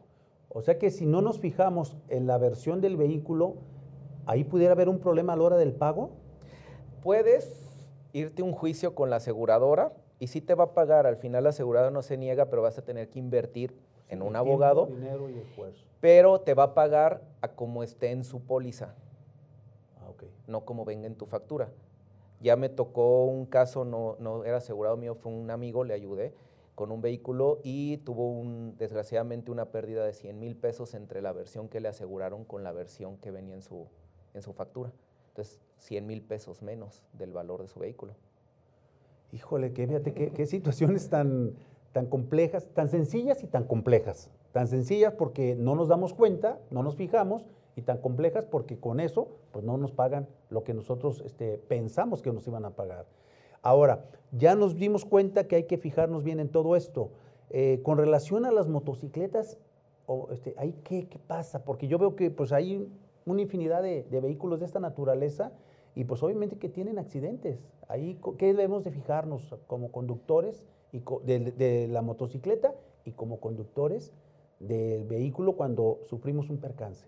O 0.50 0.64
sea 0.64 0.80
que 0.80 0.90
si 0.90 1.06
no 1.06 1.22
nos 1.22 1.38
fijamos 1.38 1.96
en 2.10 2.26
la 2.26 2.40
versión 2.40 2.82
del 2.82 2.98
vehículo, 2.98 3.54
ahí 4.26 4.44
pudiera 4.44 4.74
haber 4.74 4.90
un 4.90 4.98
problema 4.98 5.34
a 5.34 5.36
la 5.36 5.44
hora 5.44 5.58
del 5.58 5.74
pago. 5.74 6.10
Puedes 7.04 7.78
irte 8.14 8.42
a 8.42 8.46
un 8.46 8.52
juicio 8.52 8.96
con 8.96 9.12
la 9.12 9.18
aseguradora 9.18 9.94
y 10.18 10.26
sí 10.26 10.42
te 10.42 10.56
va 10.56 10.64
a 10.64 10.74
pagar. 10.74 11.06
Al 11.06 11.18
final 11.18 11.44
la 11.44 11.52
aseguradora 11.52 11.92
no 11.92 12.02
se 12.02 12.18
niega, 12.18 12.50
pero 12.50 12.64
vas 12.64 12.80
a 12.80 12.82
tener 12.84 13.12
que 13.12 13.20
invertir 13.20 13.76
en 14.10 14.24
un 14.24 14.36
abogado, 14.36 14.88
dinero 14.88 15.30
y 15.30 15.38
esfuerzo. 15.38 15.86
pero 16.02 16.42
te 16.42 16.56
va 16.56 16.64
a 16.64 16.74
pagar 16.74 17.22
a 17.42 17.50
como 17.50 17.84
esté 17.84 18.10
en 18.10 18.24
su 18.24 18.42
póliza, 18.42 18.96
ah, 20.00 20.10
no 20.48 20.66
como 20.66 20.84
venga 20.84 21.06
en 21.06 21.14
tu 21.14 21.28
factura. 21.28 21.70
Ya 22.44 22.56
me 22.58 22.70
tocó 22.70 23.26
un 23.26 23.46
caso, 23.46 23.86
no, 23.86 24.18
no 24.20 24.44
era 24.44 24.58
asegurado 24.58 24.98
mío, 24.98 25.16
fue 25.16 25.32
un 25.32 25.50
amigo, 25.50 25.84
le 25.84 25.94
ayudé 25.94 26.36
con 26.76 26.92
un 26.92 27.02
vehículo 27.02 27.60
y 27.64 27.98
tuvo 27.98 28.30
un, 28.30 28.76
desgraciadamente 28.78 29.50
una 29.50 29.72
pérdida 29.72 30.06
de 30.06 30.14
100 30.14 30.40
mil 30.40 30.56
pesos 30.56 30.94
entre 30.94 31.22
la 31.22 31.32
versión 31.32 31.70
que 31.70 31.80
le 31.80 31.88
aseguraron 31.88 32.44
con 32.46 32.64
la 32.64 32.72
versión 32.72 33.18
que 33.18 33.32
venía 33.32 33.56
en 33.56 33.62
su, 33.62 33.88
en 34.34 34.42
su 34.42 34.54
factura. 34.54 34.92
Entonces, 35.30 35.62
100 35.78 36.06
mil 36.06 36.22
pesos 36.22 36.62
menos 36.62 37.04
del 37.14 37.32
valor 37.32 37.62
de 37.62 37.68
su 37.68 37.80
vehículo. 37.80 38.14
Híjole, 39.32 39.74
que, 39.74 39.88
fíjate 39.88 40.14
qué, 40.14 40.46
situaciones 40.46 41.10
tan, 41.10 41.56
tan 41.92 42.08
complejas, 42.08 42.68
tan 42.74 42.88
sencillas 42.90 43.42
y 43.44 43.48
tan 43.48 43.64
complejas. 43.66 44.30
Tan 44.52 44.68
sencillas 44.68 45.14
porque 45.14 45.56
no 45.56 45.76
nos 45.76 45.88
damos 45.88 46.14
cuenta, 46.14 46.60
no 46.70 46.84
nos 46.84 46.96
fijamos, 46.96 47.46
y 47.76 47.82
tan 47.82 47.98
complejas 48.00 48.46
porque 48.46 48.78
con 48.78 49.00
eso 49.00 49.28
pues 49.52 49.66
no 49.66 49.78
nos 49.78 49.92
pagan 49.92 50.28
lo 50.50 50.64
que 50.64 50.74
nosotros 50.74 51.22
este, 51.26 51.58
pensamos 51.58 52.22
que 52.22 52.32
nos 52.32 52.48
iban 52.48 52.66
a 52.66 52.72
pagar. 52.72 53.06
Ahora, 53.62 54.06
ya 54.32 54.56
nos 54.56 54.76
dimos 54.76 55.06
cuenta 55.06 55.48
que 55.48 55.56
hay 55.56 55.64
que 55.64 55.78
fijarnos 55.78 56.24
bien 56.24 56.40
en 56.40 56.50
todo 56.50 56.76
esto. 56.76 57.12
Eh, 57.50 57.82
con 57.84 57.98
relación 57.98 58.46
a 58.46 58.52
las 58.52 58.68
motocicletas, 58.68 59.58
este, 60.32 60.56
qué, 60.84 61.08
pasa? 61.28 61.64
Porque 61.64 61.88
yo 61.88 61.98
veo 61.98 62.16
que 62.16 62.30
pues, 62.30 62.52
hay 62.52 62.88
una 63.26 63.42
infinidad 63.42 63.82
de, 63.82 64.06
vehículos 64.10 64.60
de 64.60 64.66
esta 64.66 64.80
naturaleza 64.80 65.54
y 65.96 66.04
pues 66.04 66.22
obviamente 66.24 66.58
que 66.58 66.68
tienen 66.68 67.00
accidentes. 67.00 67.64
Ahí, 67.88 68.20
¿qué 68.38 68.48
debemos 68.48 68.84
de 68.84 68.92
fijarnos 68.92 69.56
como 69.68 69.92
conductores 69.92 70.66
y 70.92 71.02
de, 71.24 71.88
la 71.90 72.02
motocicleta 72.02 72.74
y 73.06 73.12
como 73.12 73.40
conductores 73.40 74.12
del 74.60 75.06
vehículo 75.06 75.56
cuando 75.56 76.00
sufrimos 76.04 76.50
un 76.50 76.58
percance? 76.58 77.08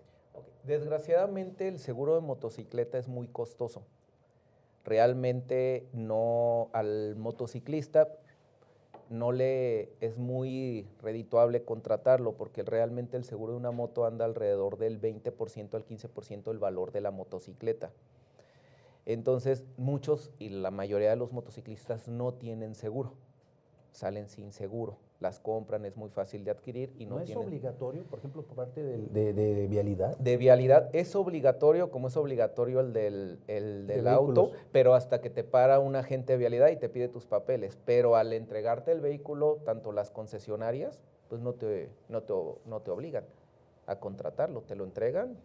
Desgraciadamente 0.64 1.68
el 1.68 1.78
seguro 1.78 2.14
de 2.14 2.20
motocicleta 2.20 2.98
es 2.98 3.08
muy 3.08 3.28
costoso 3.28 3.84
realmente 4.86 5.88
no 5.92 6.70
al 6.72 7.16
motociclista 7.16 8.08
no 9.10 9.32
le 9.32 9.92
es 10.00 10.16
muy 10.16 10.88
redituable 11.00 11.64
contratarlo 11.64 12.36
porque 12.36 12.62
realmente 12.62 13.16
el 13.16 13.24
seguro 13.24 13.52
de 13.52 13.58
una 13.58 13.72
moto 13.72 14.04
anda 14.06 14.24
alrededor 14.24 14.78
del 14.78 15.00
20% 15.00 15.74
al 15.74 15.84
15% 15.84 16.44
del 16.44 16.58
valor 16.58 16.90
de 16.90 17.00
la 17.00 17.12
motocicleta. 17.12 17.92
Entonces, 19.04 19.64
muchos 19.76 20.32
y 20.40 20.48
la 20.48 20.72
mayoría 20.72 21.10
de 21.10 21.16
los 21.16 21.32
motociclistas 21.32 22.08
no 22.08 22.34
tienen 22.34 22.74
seguro, 22.74 23.12
salen 23.92 24.28
sin 24.28 24.50
seguro 24.50 24.98
las 25.20 25.40
compran, 25.40 25.84
es 25.86 25.96
muy 25.96 26.10
fácil 26.10 26.44
de 26.44 26.50
adquirir 26.50 26.92
y 26.98 27.06
no, 27.06 27.16
¿No 27.16 27.20
es 27.22 27.34
obligatorio, 27.34 28.04
por 28.04 28.18
ejemplo, 28.18 28.42
por 28.42 28.56
parte 28.56 28.82
de, 28.82 29.66
vialidad? 29.66 30.16
De 30.18 30.36
vialidad 30.36 30.90
es 30.92 31.16
obligatorio, 31.16 31.90
como 31.90 32.08
es 32.08 32.16
obligatorio 32.16 32.80
el 32.80 32.92
del, 32.92 33.38
el 33.46 33.86
del 33.86 34.08
auto, 34.08 34.52
pero 34.72 34.94
hasta 34.94 35.20
que 35.22 35.30
te 35.30 35.42
para 35.42 35.78
un 35.78 35.96
agente 35.96 36.34
de 36.34 36.38
vialidad 36.38 36.68
y 36.68 36.76
te 36.76 36.88
pide 36.88 37.08
tus 37.08 37.24
papeles. 37.24 37.78
Pero 37.86 38.16
al 38.16 38.32
entregarte 38.32 38.92
el 38.92 39.00
vehículo, 39.00 39.58
tanto 39.64 39.90
las 39.92 40.10
concesionarias, 40.10 41.00
pues 41.28 41.40
no 41.40 41.54
te, 41.54 41.88
no 42.08 42.22
te, 42.22 42.34
no 42.66 42.80
te 42.80 42.90
obligan 42.90 43.24
a 43.86 43.98
contratarlo, 43.98 44.62
te 44.62 44.76
lo 44.76 44.84
entregan 44.84 45.36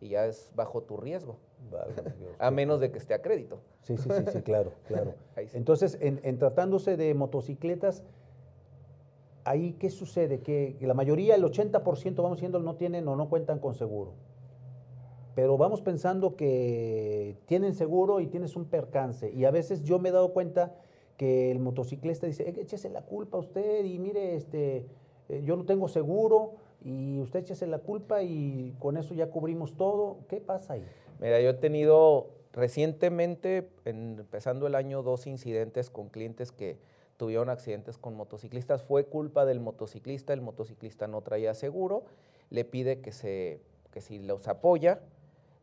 y 0.00 0.10
ya 0.10 0.26
es 0.26 0.50
bajo 0.54 0.82
tu 0.82 0.96
riesgo. 0.96 1.38
a 2.38 2.50
menos 2.50 2.78
de 2.78 2.92
que 2.92 2.98
esté 2.98 3.14
a 3.14 3.22
crédito. 3.22 3.58
Sí, 3.82 3.96
sí, 3.96 4.08
sí, 4.10 4.24
sí 4.32 4.42
claro, 4.42 4.72
claro. 4.86 5.14
Entonces, 5.54 5.98
en 6.00 6.38
tratándose 6.38 6.96
de 6.96 7.14
motocicletas, 7.14 8.04
ahí 9.44 9.74
qué 9.74 9.90
sucede? 9.90 10.40
Que 10.40 10.76
la 10.80 10.94
mayoría, 10.94 11.34
el 11.34 11.44
80%, 11.44 12.16
vamos 12.16 12.38
diciendo, 12.38 12.58
no 12.60 12.76
tienen 12.76 13.06
o 13.08 13.16
no 13.16 13.28
cuentan 13.28 13.58
con 13.58 13.74
seguro. 13.74 14.12
Pero 15.34 15.58
vamos 15.58 15.82
pensando 15.82 16.36
que 16.36 17.36
tienen 17.46 17.74
seguro 17.74 18.20
y 18.20 18.26
tienes 18.26 18.56
un 18.56 18.66
percance. 18.66 19.30
Y 19.32 19.44
a 19.44 19.50
veces 19.50 19.82
yo 19.82 19.98
me 19.98 20.10
he 20.10 20.12
dado 20.12 20.32
cuenta 20.32 20.74
que 21.16 21.50
el 21.50 21.58
motociclista 21.58 22.26
dice, 22.26 22.48
échese 22.48 22.88
la 22.88 23.02
culpa 23.02 23.36
a 23.36 23.40
usted 23.40 23.84
y 23.84 23.98
mire, 23.98 24.36
este, 24.36 24.86
eh, 25.28 25.42
yo 25.44 25.56
no 25.56 25.64
tengo 25.64 25.88
seguro 25.88 26.54
y 26.84 27.20
usted 27.20 27.40
échese 27.40 27.66
la 27.66 27.78
culpa 27.78 28.22
y 28.22 28.74
con 28.78 28.96
eso 28.96 29.14
ya 29.14 29.30
cubrimos 29.30 29.76
todo. 29.76 30.18
¿Qué 30.28 30.40
pasa 30.40 30.74
ahí? 30.74 30.84
Mira, 31.20 31.40
yo 31.40 31.50
he 31.50 31.54
tenido 31.54 32.28
recientemente, 32.52 33.68
empezando 33.84 34.66
el 34.66 34.74
año, 34.76 35.02
dos 35.02 35.26
incidentes 35.26 35.90
con 35.90 36.08
clientes 36.08 36.52
que 36.52 36.78
tuvieron 37.16 37.48
accidentes 37.50 37.98
con 37.98 38.14
motociclistas. 38.14 38.82
Fue 38.82 39.06
culpa 39.06 39.44
del 39.44 39.60
motociclista, 39.60 40.32
el 40.32 40.40
motociclista 40.40 41.06
no 41.06 41.22
traía 41.22 41.54
seguro, 41.54 42.04
le 42.50 42.64
pide 42.64 43.00
que, 43.00 43.12
se, 43.12 43.60
que 43.90 44.00
si 44.00 44.18
los 44.18 44.48
apoya, 44.48 45.00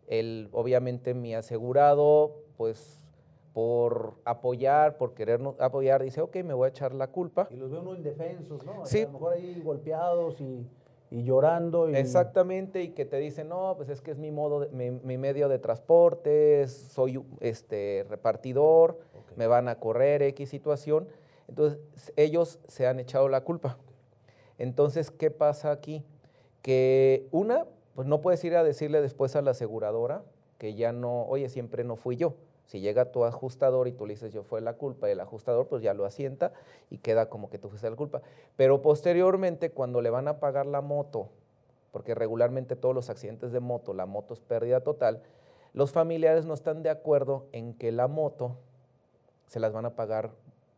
él 0.08 0.50
obviamente 0.52 1.14
mi 1.14 1.36
asegurado, 1.36 2.44
pues 2.58 3.02
por 3.54 4.16
apoyar, 4.24 4.98
por 4.98 5.14
querernos 5.14 5.60
apoyar, 5.60 6.02
dice, 6.04 6.22
ok, 6.22 6.38
me 6.38 6.54
voy 6.54 6.68
a 6.68 6.70
echar 6.70 6.94
la 6.94 7.08
culpa. 7.08 7.48
Y 7.50 7.56
los 7.56 7.70
ve 7.70 7.80
uno 7.80 7.96
indefensos, 7.96 8.66
¿no? 8.66 8.86
Sí. 8.86 9.02
A 9.02 9.06
lo 9.06 9.12
mejor 9.14 9.34
ahí 9.34 9.62
golpeados 9.62 10.40
y, 10.40 10.68
llorando. 11.10 11.90
Exactamente, 11.90 12.82
y 12.82 12.90
que 12.90 13.04
te 13.04 13.18
dicen, 13.18 13.50
no, 13.50 13.74
pues 13.76 13.90
es 13.90 14.02
que 14.02 14.12
es 14.12 14.18
mi, 14.18 14.32
modo 14.32 14.68
mi, 14.72 15.18
medio 15.18 15.50
de 15.50 15.60
transporte, 15.60 16.66
soy 16.68 17.22
este, 17.42 18.06
repartidor, 18.10 19.00
me 19.36 19.48
van 19.48 19.68
a 19.68 19.76
correr, 19.76 20.22
X 20.22 20.50
situación. 20.50 21.08
Entonces, 21.52 21.80
ellos 22.16 22.60
se 22.70 22.88
han 22.88 23.02
echado 23.02 23.28
la 23.28 23.44
culpa. 23.44 23.78
Entonces, 24.58 25.12
¿qué 25.12 25.32
pasa 25.32 25.72
aquí? 25.72 26.06
Que 26.62 27.28
una, 27.32 27.66
pues 27.94 28.08
no 28.08 28.22
puedes 28.22 28.42
ir 28.46 28.56
a 28.56 28.64
decirle 28.64 29.02
después 29.02 29.36
a 29.36 29.42
la 29.42 29.52
aseguradora 29.52 30.24
que 30.58 30.76
ya 30.76 30.94
no, 30.94 31.24
oye, 31.24 31.50
siempre 31.50 31.84
no 31.84 31.98
fui 31.98 32.16
yo. 32.16 32.36
Si 32.68 32.80
llega 32.80 33.12
tu 33.12 33.26
ajustador 33.26 33.90
y 33.90 33.92
tú 33.92 34.06
le 34.06 34.14
dices 34.14 34.32
yo 34.32 34.44
fue 34.44 34.62
la 34.62 34.76
culpa, 34.76 35.10
el 35.10 35.20
ajustador 35.20 35.68
pues 35.68 35.84
ya 35.84 35.94
lo 35.94 36.06
asienta 36.06 36.54
y 36.90 37.00
queda 37.00 37.28
como 37.28 37.50
que 37.50 37.58
tú 37.58 37.68
fuiste 37.68 37.90
la 37.90 37.98
culpa. 37.98 38.22
Pero 38.56 38.82
posteriormente, 38.82 39.72
cuando 39.72 40.02
le 40.02 40.10
van 40.10 40.30
a 40.30 40.40
pagar 40.40 40.66
la 40.66 40.80
moto, 40.80 41.32
porque 41.92 42.16
regularmente 42.16 42.78
todos 42.78 42.96
los 42.96 43.10
accidentes 43.10 43.52
de 43.52 43.60
moto, 43.60 43.94
la 43.94 44.06
moto 44.06 44.34
es 44.34 44.40
pérdida 44.40 44.80
total, 44.80 45.22
los 45.74 45.92
familiares 45.92 46.46
no 46.46 46.54
están 46.54 46.82
de 46.82 46.92
acuerdo 46.92 47.48
en 47.52 47.74
que 47.74 47.92
la 47.92 48.08
moto 48.08 48.56
se 49.48 49.60
las 49.60 49.74
van 49.74 49.86
a 49.86 49.98
pagar 49.98 50.32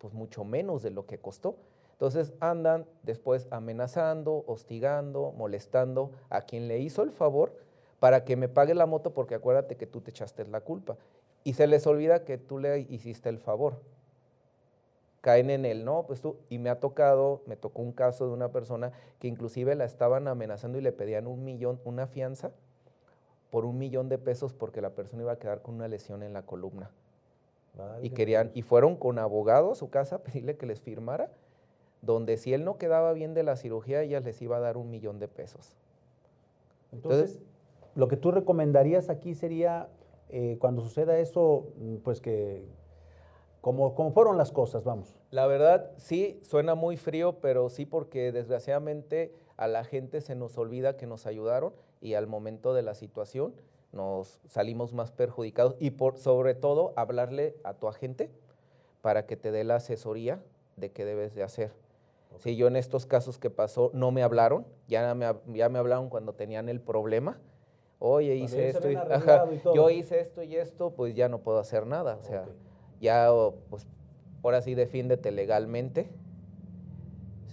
pues 0.03 0.13
mucho 0.13 0.43
menos 0.43 0.83
de 0.83 0.89
lo 0.89 1.05
que 1.05 1.17
costó. 1.17 1.55
Entonces 1.93 2.33
andan 2.41 2.85
después 3.03 3.47
amenazando, 3.51 4.43
hostigando, 4.47 5.31
molestando 5.37 6.11
a 6.29 6.41
quien 6.41 6.67
le 6.67 6.79
hizo 6.79 7.03
el 7.03 7.11
favor 7.11 7.55
para 8.01 8.25
que 8.25 8.35
me 8.35 8.49
pague 8.49 8.75
la 8.75 8.85
moto 8.85 9.13
porque 9.13 9.35
acuérdate 9.35 9.77
que 9.77 9.87
tú 9.87 10.01
te 10.01 10.11
echaste 10.11 10.45
la 10.45 10.59
culpa. 10.59 10.97
Y 11.45 11.53
se 11.53 11.67
les 11.67 11.87
olvida 11.87 12.25
que 12.25 12.37
tú 12.37 12.59
le 12.59 12.79
hiciste 12.79 13.29
el 13.29 13.39
favor. 13.39 13.79
Caen 15.21 15.49
en 15.49 15.63
el 15.63 15.85
no, 15.85 16.03
pues 16.05 16.19
tú, 16.19 16.35
y 16.49 16.57
me 16.59 16.69
ha 16.69 16.81
tocado, 16.81 17.41
me 17.45 17.55
tocó 17.55 17.81
un 17.81 17.93
caso 17.93 18.27
de 18.27 18.33
una 18.33 18.49
persona 18.49 18.91
que 19.19 19.29
inclusive 19.29 19.73
la 19.73 19.85
estaban 19.85 20.27
amenazando 20.27 20.77
y 20.77 20.81
le 20.81 20.91
pedían 20.91 21.27
un 21.27 21.45
millón, 21.45 21.79
una 21.85 22.07
fianza 22.07 22.51
por 23.51 23.63
un 23.63 23.77
millón 23.77 24.09
de 24.09 24.17
pesos 24.17 24.51
porque 24.51 24.81
la 24.81 24.89
persona 24.89 25.21
iba 25.21 25.31
a 25.31 25.39
quedar 25.39 25.61
con 25.61 25.75
una 25.75 25.87
lesión 25.87 26.23
en 26.23 26.33
la 26.33 26.41
columna 26.41 26.91
y 28.01 28.11
querían, 28.11 28.51
y 28.53 28.61
fueron 28.61 28.95
con 28.95 29.17
abogado 29.19 29.71
a 29.71 29.75
su 29.75 29.89
casa 29.89 30.17
a 30.17 30.19
pedirle 30.23 30.57
que 30.57 30.65
les 30.65 30.81
firmara, 30.81 31.31
donde 32.01 32.37
si 32.37 32.53
él 32.53 32.65
no 32.65 32.77
quedaba 32.77 33.13
bien 33.13 33.33
de 33.33 33.43
la 33.43 33.55
cirugía, 33.55 34.01
ella 34.01 34.19
les 34.19 34.41
iba 34.41 34.57
a 34.57 34.59
dar 34.59 34.77
un 34.77 34.89
millón 34.89 35.19
de 35.19 35.27
pesos. 35.27 35.75
Entonces, 36.91 37.41
lo 37.95 38.07
que 38.07 38.17
tú 38.17 38.31
recomendarías 38.31 39.09
aquí 39.09 39.33
sería, 39.33 39.89
eh, 40.29 40.57
cuando 40.59 40.81
suceda 40.81 41.17
eso, 41.17 41.67
mm, 41.77 41.95
pues 41.97 42.21
que, 42.21 42.65
como, 43.61 43.95
como 43.95 44.11
fueron 44.11 44.37
las 44.37 44.51
cosas, 44.51 44.83
vamos. 44.83 45.15
La 45.31 45.47
verdad, 45.47 45.91
sí, 45.97 46.39
suena 46.43 46.75
muy 46.75 46.97
frío, 46.97 47.39
pero 47.39 47.69
sí 47.69 47.85
porque 47.85 48.31
desgraciadamente 48.31 49.33
a 49.57 49.67
la 49.67 49.83
gente 49.83 50.21
se 50.21 50.35
nos 50.35 50.57
olvida 50.57 50.97
que 50.97 51.07
nos 51.07 51.25
ayudaron 51.25 51.73
y 52.01 52.15
al 52.15 52.27
momento 52.27 52.73
de 52.73 52.81
la 52.81 52.93
situación 52.93 53.53
nos 53.93 54.39
salimos 54.49 54.91
más 54.91 55.11
perjudicados 55.11 55.75
y 55.79 55.91
por 55.91 56.17
sobre 56.17 56.55
todo 56.55 56.93
hablarle 56.95 57.55
a 57.63 57.75
tu 57.75 57.87
agente 57.87 58.31
para 59.01 59.25
que 59.25 59.37
te 59.37 59.51
dé 59.51 59.63
la 59.63 59.75
asesoría 59.75 60.43
de 60.75 60.91
qué 60.91 61.05
debes 61.05 61.35
de 61.35 61.43
hacer. 61.43 61.71
Si 62.39 62.55
yo 62.55 62.67
en 62.67 62.75
estos 62.75 63.05
casos 63.05 63.37
que 63.37 63.51
pasó 63.51 63.91
no 63.93 64.11
me 64.11 64.23
hablaron, 64.23 64.65
ya 64.87 65.13
me, 65.13 65.31
ya 65.53 65.69
me 65.69 65.77
hablaron 65.77 66.09
cuando 66.09 66.33
tenían 66.33 66.67
el 66.67 66.81
problema. 66.81 67.39
Oye, 67.99 68.35
hice 68.35 68.69
esto 68.69 68.89
y, 68.89 68.97
yo 69.75 69.89
hice 69.89 70.19
esto 70.19 70.41
y 70.43 70.55
esto, 70.55 70.91
pues 70.91 71.15
ya 71.15 71.29
no 71.29 71.39
puedo 71.39 71.59
hacer 71.59 71.85
nada. 71.85 72.17
O 72.19 72.23
sea, 72.23 72.45
ya 72.99 73.29
pues 73.69 73.85
ahora 74.41 74.61
sí 74.61 74.73
defiéndete 74.73 75.31
legalmente. 75.31 76.09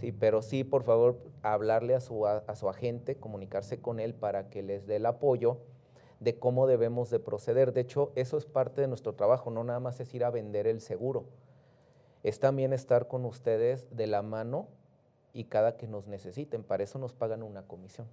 Sí, 0.01 0.13
pero 0.13 0.41
sí, 0.41 0.65
por 0.65 0.83
favor, 0.83 1.19
hablarle 1.43 1.95
a 1.95 2.01
su, 2.01 2.27
a 2.27 2.55
su 2.57 2.71
agente, 2.71 3.17
comunicarse 3.17 3.83
con 3.83 4.01
él 4.01 4.15
para 4.15 4.49
que 4.49 4.63
les 4.63 4.87
dé 4.87 4.97
el 4.97 5.05
apoyo 5.05 5.59
de 6.21 6.39
cómo 6.39 6.67
debemos 6.67 7.11
de 7.11 7.19
proceder. 7.19 7.73
De 7.73 7.81
hecho, 7.81 8.13
eso 8.15 8.37
es 8.37 8.47
parte 8.47 8.81
de 8.83 8.89
nuestro 8.89 9.15
trabajo, 9.15 9.51
no 9.51 9.65
nada 9.65 9.81
más 9.81 9.99
es 10.01 10.15
ir 10.15 10.25
a 10.25 10.31
vender 10.31 10.67
el 10.67 10.81
seguro, 10.81 11.25
es 12.23 12.39
también 12.39 12.73
estar 12.73 13.09
con 13.09 13.25
ustedes 13.25 13.89
de 13.97 14.07
la 14.07 14.23
mano 14.23 14.69
y 15.33 15.45
cada 15.45 15.77
que 15.77 15.89
nos 15.89 16.07
necesiten. 16.07 16.63
Para 16.63 16.83
eso 16.83 16.99
nos 16.99 17.15
pagan 17.15 17.43
una 17.43 17.63
comisión. 17.63 18.07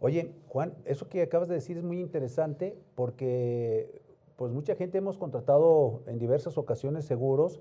Oye, 0.00 0.32
Juan, 0.48 0.74
eso 0.84 1.08
que 1.08 1.22
acabas 1.22 1.48
de 1.48 1.54
decir 1.54 1.76
es 1.76 1.82
muy 1.82 2.00
interesante 2.00 2.78
porque 2.94 4.02
pues 4.36 4.52
mucha 4.52 4.74
gente 4.74 4.98
hemos 4.98 5.18
contratado 5.18 6.02
en 6.06 6.18
diversas 6.18 6.58
ocasiones 6.58 7.04
seguros 7.04 7.60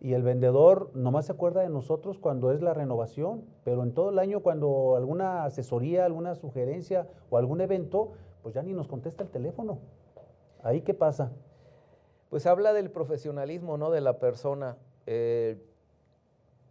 y 0.00 0.14
el 0.14 0.22
vendedor 0.22 0.90
nomás 0.94 1.26
se 1.26 1.32
acuerda 1.32 1.62
de 1.62 1.68
nosotros 1.68 2.18
cuando 2.18 2.52
es 2.52 2.60
la 2.60 2.74
renovación, 2.74 3.44
pero 3.64 3.82
en 3.82 3.92
todo 3.92 4.10
el 4.10 4.18
año 4.18 4.40
cuando 4.40 4.96
alguna 4.96 5.44
asesoría, 5.44 6.04
alguna 6.04 6.34
sugerencia 6.34 7.06
o 7.30 7.38
algún 7.38 7.60
evento, 7.60 8.12
pues 8.44 8.54
ya 8.54 8.62
ni 8.62 8.74
nos 8.74 8.86
contesta 8.88 9.24
el 9.24 9.30
teléfono. 9.30 9.78
¿Ahí 10.62 10.82
qué 10.82 10.92
pasa? 10.92 11.32
Pues 12.28 12.44
habla 12.44 12.74
del 12.74 12.90
profesionalismo, 12.90 13.78
¿no? 13.78 13.90
De 13.90 14.02
la 14.02 14.18
persona. 14.18 14.76
Eh, 15.06 15.56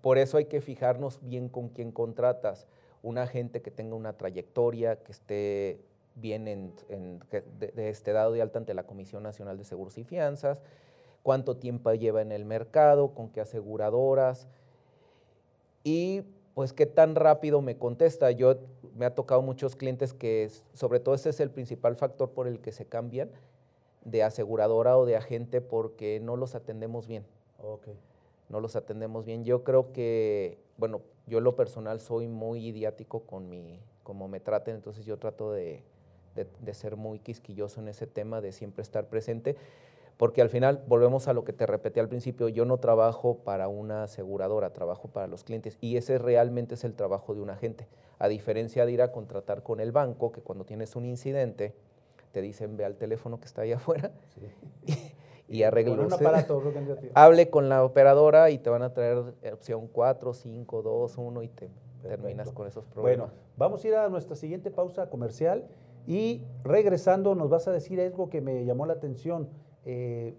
por 0.02 0.20
eso 0.20 0.38
hay 0.38 0.46
que 0.46 0.62
fijarnos 0.62 1.20
bien 1.24 1.50
con 1.50 1.70
quién 1.70 1.92
contratas. 1.92 2.68
Un 3.02 3.18
agente 3.18 3.64
que 3.64 3.72
tenga 3.72 3.96
una 3.96 4.14
trayectoria, 4.14 4.98
que 4.98 5.12
esté 5.12 5.82
bien 6.14 6.48
en, 6.48 6.76
este 7.76 8.14
dado 8.14 8.34
de 8.34 8.44
alta 8.44 8.60
ante 8.60 8.76
la 8.76 8.84
Comisión 8.84 9.24
Nacional 9.24 9.58
de 9.58 9.64
Seguros 9.64 9.98
y 9.98 10.04
Fianzas, 10.04 10.62
cuánto 11.24 11.58
tiempo 11.58 11.92
lleva 11.96 12.22
en 12.22 12.32
el 12.32 12.46
mercado, 12.46 13.16
con 13.16 13.30
qué 13.30 13.42
aseguradoras 13.42 14.48
y 15.84 16.22
pues 16.54 16.74
qué 16.74 16.86
tan 16.86 17.16
rápido 17.16 17.62
me 17.62 17.78
contesta. 17.78 18.32
Yo 18.32 18.58
me 18.96 19.06
ha 19.06 19.16
tocado 19.16 19.42
muchos 19.42 19.76
clientes 19.76 20.14
que 20.14 20.50
sobre 20.74 21.00
todo 21.00 21.16
ese 21.16 21.30
es 21.30 21.40
el 21.40 21.50
principal 21.50 21.96
factor 21.96 22.32
por 22.32 22.48
el 22.48 22.60
que 22.60 22.72
se 22.72 22.86
cambian 22.86 23.30
de 24.04 24.24
aseguradora 24.24 24.98
o 24.98 25.06
de 25.06 25.16
agente 25.16 25.62
porque 25.62 26.20
no 26.20 26.36
los 26.36 26.56
atendemos 26.56 27.08
bien. 27.08 27.26
Okay 27.60 27.98
no 28.54 28.60
los 28.60 28.76
atendemos 28.76 29.26
bien. 29.26 29.44
Yo 29.44 29.64
creo 29.64 29.92
que, 29.92 30.60
bueno, 30.78 31.02
yo 31.26 31.40
en 31.40 31.44
lo 31.44 31.56
personal 31.56 32.00
soy 32.00 32.28
muy 32.28 32.68
idiático 32.68 33.22
con 33.22 33.50
mi, 33.50 33.80
como 34.04 34.28
me 34.28 34.40
traten, 34.40 34.76
entonces 34.76 35.06
yo 35.06 35.18
trato 35.18 35.52
de, 35.52 35.84
ser 36.72 36.96
muy 36.96 37.20
quisquilloso 37.20 37.82
en 37.82 37.88
ese 37.88 38.08
tema, 38.08 38.42
de 38.42 38.52
siempre 38.52 38.84
estar 38.84 39.08
presente, 39.08 39.56
porque 40.18 40.42
al 40.42 40.50
final, 40.50 40.84
volvemos 40.88 41.28
a 41.28 41.34
lo 41.34 41.44
que 41.44 41.54
te 41.54 41.66
repetí 41.66 42.00
al 42.00 42.08
principio, 42.08 42.48
yo 42.50 42.66
no 42.66 42.78
trabajo 42.78 43.40
para 43.40 43.68
una 43.68 44.04
aseguradora, 44.04 44.72
trabajo 44.72 45.08
para 45.08 45.28
los 45.28 45.44
clientes 45.44 45.78
y 45.82 45.98
ese 45.98 46.18
realmente 46.18 46.76
es 46.76 46.84
el 46.84 46.94
trabajo 46.94 47.34
de 47.34 47.42
un 47.42 47.50
agente, 47.50 47.88
a 48.20 48.28
diferencia 48.28 48.86
de 48.86 48.92
ir 48.92 49.02
a 49.02 49.12
contratar 49.12 49.64
con 49.64 49.80
el 49.80 49.92
banco, 49.92 50.32
que 50.32 50.42
cuando 50.42 50.66
tienes 50.66 50.96
un 50.96 51.06
incidente, 51.06 51.76
te 52.32 52.42
dicen 52.42 52.76
ve 52.78 52.86
al 52.86 52.96
teléfono 52.96 53.40
que 53.40 53.46
está 53.46 53.62
ahí 53.62 53.72
afuera. 53.74 54.12
y 55.48 55.64
arregle 55.64 56.00
un 56.00 56.12
aparato. 56.12 56.62
Hable 57.14 57.50
con 57.50 57.70
la 57.70 57.84
operadora 57.84 58.50
y 58.50 58.58
te 58.58 58.70
van 58.70 58.82
a 58.82 58.94
traer 58.94 59.24
opción 59.54 59.88
4, 59.88 60.34
5, 60.34 60.82
2, 60.82 61.18
1 61.18 61.44
y 61.44 61.48
te 61.50 61.70
terminas 62.02 62.52
con 62.52 62.68
esos 62.68 62.86
problemas. 62.86 63.30
Bueno, 63.30 63.34
vamos 63.58 63.84
a 63.84 63.88
ir 63.88 63.96
a 63.96 64.10
nuestra 64.10 64.36
siguiente 64.36 64.72
pausa 64.72 65.10
comercial 65.10 65.68
y 66.08 66.44
regresando 66.64 67.36
nos 67.36 67.50
vas 67.50 67.68
a 67.68 67.72
decir 67.72 68.02
algo 68.02 68.30
que 68.30 68.42
me 68.42 68.66
llamó 68.66 68.86
la 68.86 68.94
atención. 68.94 69.48
Eh, 69.86 70.36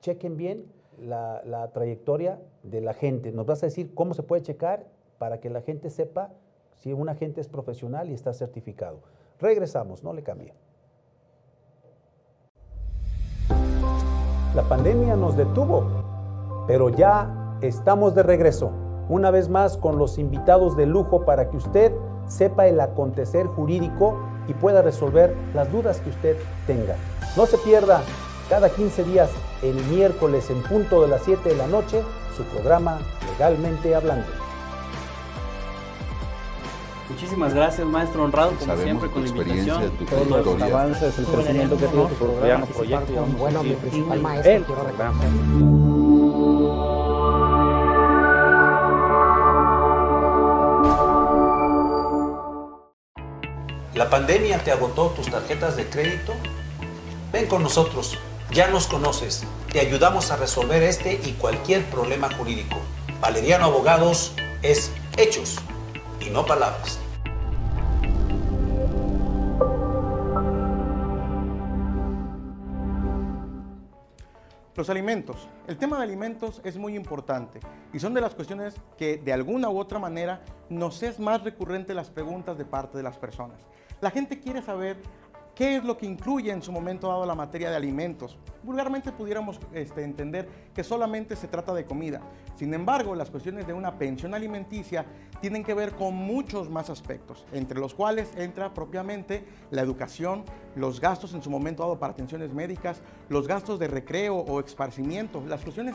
chequen 0.00 0.36
bien 0.36 0.66
la, 0.98 1.42
la 1.44 1.72
trayectoria 1.72 2.40
de 2.62 2.80
la 2.80 2.94
gente. 2.94 3.32
Nos 3.32 3.46
vas 3.46 3.62
a 3.62 3.66
decir 3.66 3.94
cómo 3.94 4.14
se 4.14 4.22
puede 4.22 4.42
checar 4.42 4.86
para 5.18 5.40
que 5.40 5.50
la 5.50 5.62
gente 5.62 5.90
sepa 5.90 6.30
si 6.76 6.92
un 6.92 7.08
agente 7.08 7.40
es 7.40 7.48
profesional 7.48 8.10
y 8.10 8.14
está 8.14 8.32
certificado. 8.32 8.98
Regresamos, 9.40 10.02
no 10.02 10.12
le 10.12 10.22
cambie. 10.22 10.52
La 14.54 14.62
pandemia 14.68 15.16
nos 15.16 15.36
detuvo, 15.36 15.84
pero 16.68 16.88
ya 16.88 17.58
estamos 17.60 18.14
de 18.14 18.22
regreso, 18.22 18.70
una 19.08 19.32
vez 19.32 19.48
más 19.48 19.76
con 19.76 19.98
los 19.98 20.16
invitados 20.18 20.76
de 20.76 20.86
lujo 20.86 21.24
para 21.24 21.50
que 21.50 21.56
usted 21.56 21.92
sepa 22.28 22.68
el 22.68 22.80
acontecer 22.80 23.46
jurídico 23.46 24.16
y 24.46 24.54
pueda 24.54 24.80
resolver 24.80 25.34
las 25.54 25.72
dudas 25.72 26.00
que 26.00 26.10
usted 26.10 26.36
tenga. 26.66 26.94
No 27.36 27.46
se 27.46 27.58
pierda 27.58 28.02
cada 28.48 28.70
15 28.70 29.04
días 29.04 29.30
el 29.62 29.74
miércoles 29.86 30.50
en 30.50 30.62
punto 30.62 31.02
de 31.02 31.08
las 31.08 31.22
7 31.24 31.48
de 31.48 31.56
la 31.56 31.66
noche 31.66 32.02
su 32.36 32.42
programa 32.44 32.98
Legalmente 33.32 33.94
Hablando. 33.94 34.26
Muchísimas 37.08 37.54
gracias, 37.54 37.86
maestro 37.86 38.24
honrado, 38.24 38.52
como 38.58 38.76
siempre, 38.76 39.10
con 39.10 39.22
la 39.22 39.28
invitación. 39.28 39.92
Todos 40.08 40.46
los 40.46 40.62
avances, 40.62 41.18
el 41.18 41.26
crecimiento 41.26 41.76
que 41.76 41.86
tiene 41.86 42.06
tu 42.08 42.14
programa, 42.14 42.66
proyecto. 42.66 43.26
Bueno, 43.38 43.62
mi 43.62 43.74
principal 43.74 44.20
maestro, 44.20 44.76
¿La 53.94 54.10
pandemia 54.10 54.58
te 54.58 54.72
agotó 54.72 55.10
tus 55.10 55.30
tarjetas 55.30 55.76
de 55.76 55.88
crédito? 55.88 56.32
Ven 57.32 57.46
con 57.46 57.62
nosotros, 57.62 58.18
ya 58.54 58.68
nos 58.68 58.86
conoces, 58.86 59.44
te 59.72 59.80
ayudamos 59.80 60.30
a 60.30 60.36
resolver 60.36 60.80
este 60.84 61.14
y 61.24 61.32
cualquier 61.32 61.84
problema 61.86 62.32
jurídico. 62.32 62.76
Valeriano 63.20 63.64
Abogados 63.64 64.32
es 64.62 64.92
hechos 65.16 65.56
y 66.20 66.30
no 66.30 66.46
palabras. 66.46 67.00
Los 74.76 74.88
alimentos. 74.88 75.48
El 75.66 75.76
tema 75.76 75.96
de 75.96 76.04
alimentos 76.04 76.60
es 76.62 76.76
muy 76.76 76.94
importante 76.94 77.58
y 77.92 77.98
son 77.98 78.14
de 78.14 78.20
las 78.20 78.36
cuestiones 78.36 78.74
que 78.96 79.16
de 79.16 79.32
alguna 79.32 79.68
u 79.68 79.78
otra 79.80 79.98
manera 79.98 80.42
nos 80.68 81.02
es 81.02 81.18
más 81.18 81.42
recurrente 81.42 81.92
las 81.92 82.10
preguntas 82.10 82.56
de 82.56 82.64
parte 82.64 82.98
de 82.98 83.02
las 83.02 83.16
personas. 83.16 83.58
La 84.00 84.12
gente 84.12 84.38
quiere 84.38 84.62
saber 84.62 84.96
¿Qué 85.54 85.76
es 85.76 85.84
lo 85.84 85.96
que 85.96 86.06
incluye 86.06 86.50
en 86.50 86.62
su 86.62 86.72
momento 86.72 87.06
dado 87.06 87.24
la 87.24 87.36
materia 87.36 87.70
de 87.70 87.76
alimentos? 87.76 88.36
Vulgarmente 88.64 89.12
pudiéramos 89.12 89.60
este, 89.72 90.02
entender 90.02 90.48
que 90.74 90.82
solamente 90.82 91.36
se 91.36 91.46
trata 91.46 91.72
de 91.72 91.84
comida. 91.84 92.20
Sin 92.56 92.74
embargo, 92.74 93.14
las 93.14 93.30
cuestiones 93.30 93.64
de 93.64 93.72
una 93.72 93.96
pensión 93.96 94.34
alimenticia 94.34 95.06
tienen 95.40 95.62
que 95.62 95.74
ver 95.74 95.92
con 95.92 96.14
muchos 96.16 96.70
más 96.70 96.90
aspectos, 96.90 97.46
entre 97.52 97.78
los 97.78 97.94
cuales 97.94 98.32
entra 98.36 98.74
propiamente 98.74 99.44
la 99.70 99.82
educación, 99.82 100.44
los 100.74 101.00
gastos 101.00 101.34
en 101.34 101.42
su 101.42 101.50
momento 101.50 101.84
dado 101.84 102.00
para 102.00 102.14
atenciones 102.14 102.52
médicas, 102.52 103.00
los 103.28 103.46
gastos 103.46 103.78
de 103.78 103.86
recreo 103.86 104.36
o 104.36 104.58
esparcimiento, 104.58 105.40
las 105.46 105.62
cuestiones 105.62 105.94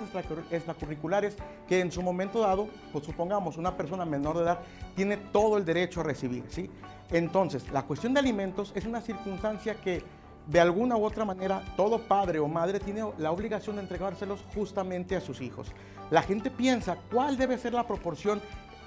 extracurriculares 0.52 1.36
que 1.68 1.82
en 1.82 1.92
su 1.92 2.02
momento 2.02 2.40
dado, 2.40 2.70
pues 2.94 3.06
supongamos 3.06 3.58
una 3.58 3.76
persona 3.76 4.06
menor 4.06 4.38
de 4.38 4.44
edad 4.44 4.60
tiene 4.96 5.18
todo 5.18 5.58
el 5.58 5.66
derecho 5.66 6.00
a 6.00 6.04
recibir, 6.04 6.46
¿sí? 6.48 6.70
Entonces, 7.12 7.70
la 7.72 7.84
cuestión 7.84 8.14
de 8.14 8.20
alimentos 8.20 8.72
es 8.76 8.86
una 8.86 9.02
circunstancia 9.02 9.76
que 9.76 10.04
de 10.48 10.60
alguna 10.60 10.98
u 10.98 11.06
otra 11.06 11.26
manera 11.26 11.62
todo 11.76 12.00
padre 12.00 12.40
o 12.40 12.48
madre 12.48 12.80
tiene 12.80 13.04
la 13.18 13.32
obligación 13.32 13.76
de 13.76 13.84
entregárselos 13.84 14.44
justamente 14.54 15.16
a 15.16 15.22
sus 15.22 15.42
hijos. 15.42 15.72
La 16.10 16.24
gente 16.24 16.50
piensa 16.50 16.98
cuál 17.12 17.38
debe 17.38 17.58
ser 17.58 17.74
la 17.74 17.86
proporción 17.86 18.42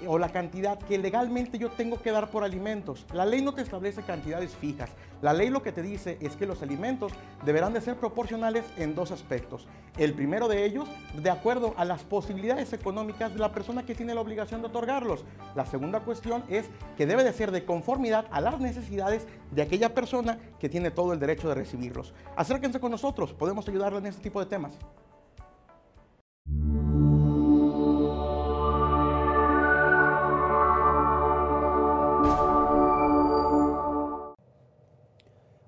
o 0.07 0.17
la 0.17 0.29
cantidad 0.29 0.77
que 0.79 0.97
legalmente 0.97 1.57
yo 1.57 1.69
tengo 1.69 2.01
que 2.01 2.11
dar 2.11 2.29
por 2.29 2.43
alimentos. 2.43 3.05
La 3.13 3.25
ley 3.25 3.41
no 3.41 3.53
te 3.53 3.61
establece 3.61 4.01
cantidades 4.03 4.55
fijas. 4.55 4.89
La 5.21 5.33
ley 5.33 5.49
lo 5.49 5.63
que 5.63 5.71
te 5.71 5.81
dice 5.81 6.17
es 6.21 6.35
que 6.35 6.45
los 6.45 6.61
alimentos 6.61 7.13
deberán 7.45 7.73
de 7.73 7.81
ser 7.81 7.95
proporcionales 7.95 8.65
en 8.77 8.95
dos 8.95 9.11
aspectos. 9.11 9.67
El 9.97 10.13
primero 10.13 10.47
de 10.47 10.65
ellos, 10.65 10.87
de 11.15 11.29
acuerdo 11.29 11.73
a 11.77 11.85
las 11.85 12.03
posibilidades 12.03 12.73
económicas 12.73 13.33
de 13.33 13.39
la 13.39 13.51
persona 13.51 13.85
que 13.85 13.95
tiene 13.95 14.13
la 14.13 14.21
obligación 14.21 14.61
de 14.61 14.67
otorgarlos. 14.67 15.23
La 15.55 15.65
segunda 15.65 16.01
cuestión 16.01 16.43
es 16.49 16.65
que 16.97 17.05
debe 17.05 17.23
de 17.23 17.33
ser 17.33 17.51
de 17.51 17.65
conformidad 17.65 18.25
a 18.31 18.41
las 18.41 18.59
necesidades 18.59 19.27
de 19.51 19.61
aquella 19.61 19.93
persona 19.93 20.39
que 20.59 20.69
tiene 20.69 20.91
todo 20.91 21.13
el 21.13 21.19
derecho 21.19 21.47
de 21.47 21.55
recibirlos. 21.55 22.13
Acérquense 22.35 22.79
con 22.79 22.91
nosotros, 22.91 23.33
podemos 23.33 23.67
ayudarles 23.67 24.01
en 24.01 24.07
este 24.07 24.21
tipo 24.23 24.39
de 24.39 24.47
temas. 24.47 24.77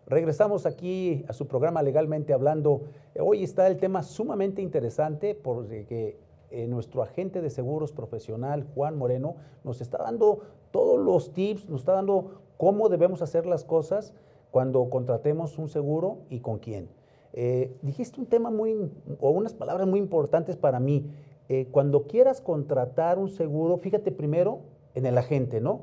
Regresamos 0.08 0.68
aquí 0.68 1.26
a 1.28 1.34
su 1.34 1.48
programa 1.48 1.82
Legalmente 1.82 2.32
Hablando. 2.32 2.84
Hoy 3.20 3.44
está 3.44 3.65
el 3.65 3.78
tema 3.78 4.04
sumamente 4.04 4.62
interesante 4.62 5.34
porque 5.34 6.20
eh, 6.52 6.68
nuestro 6.68 7.02
agente 7.02 7.41
de 7.41 7.50
seguros 7.50 7.91
profesional, 7.91 8.68
Juan 8.76 9.00
Moreno, 9.00 9.38
nos 9.63 9.82
está 9.82 9.98
dando 9.98 10.41
todos 10.70 11.00
los 11.00 11.34
tips, 11.34 11.70
nos 11.70 11.82
está 11.82 11.94
dando 11.94 12.44
cómo 12.58 12.88
debemos 12.88 13.24
hacer 13.24 13.48
las 13.48 13.65
cosas 13.65 14.13
cuando 14.52 14.88
contratemos 14.91 15.58
un 15.58 15.70
seguro 15.70 16.20
y 16.30 16.39
con 16.39 16.60
quién. 16.60 16.88
Eh, 17.34 17.76
dijiste 17.82 18.20
un 18.20 18.28
tema 18.28 18.52
muy, 18.52 18.91
o 19.20 19.32
unas 19.32 19.56
palabras 19.56 19.88
muy 19.88 19.98
importantes 19.98 20.56
para 20.56 20.80
mí. 20.80 21.10
Eh, 21.50 21.68
cuando 21.72 22.04
quieras 22.04 22.41
contratar 22.41 23.18
un 23.18 23.30
seguro, 23.30 23.78
fíjate 23.78 24.12
primero 24.12 24.60
en 24.94 25.08
el 25.08 25.18
agente, 25.18 25.62
¿no? 25.62 25.82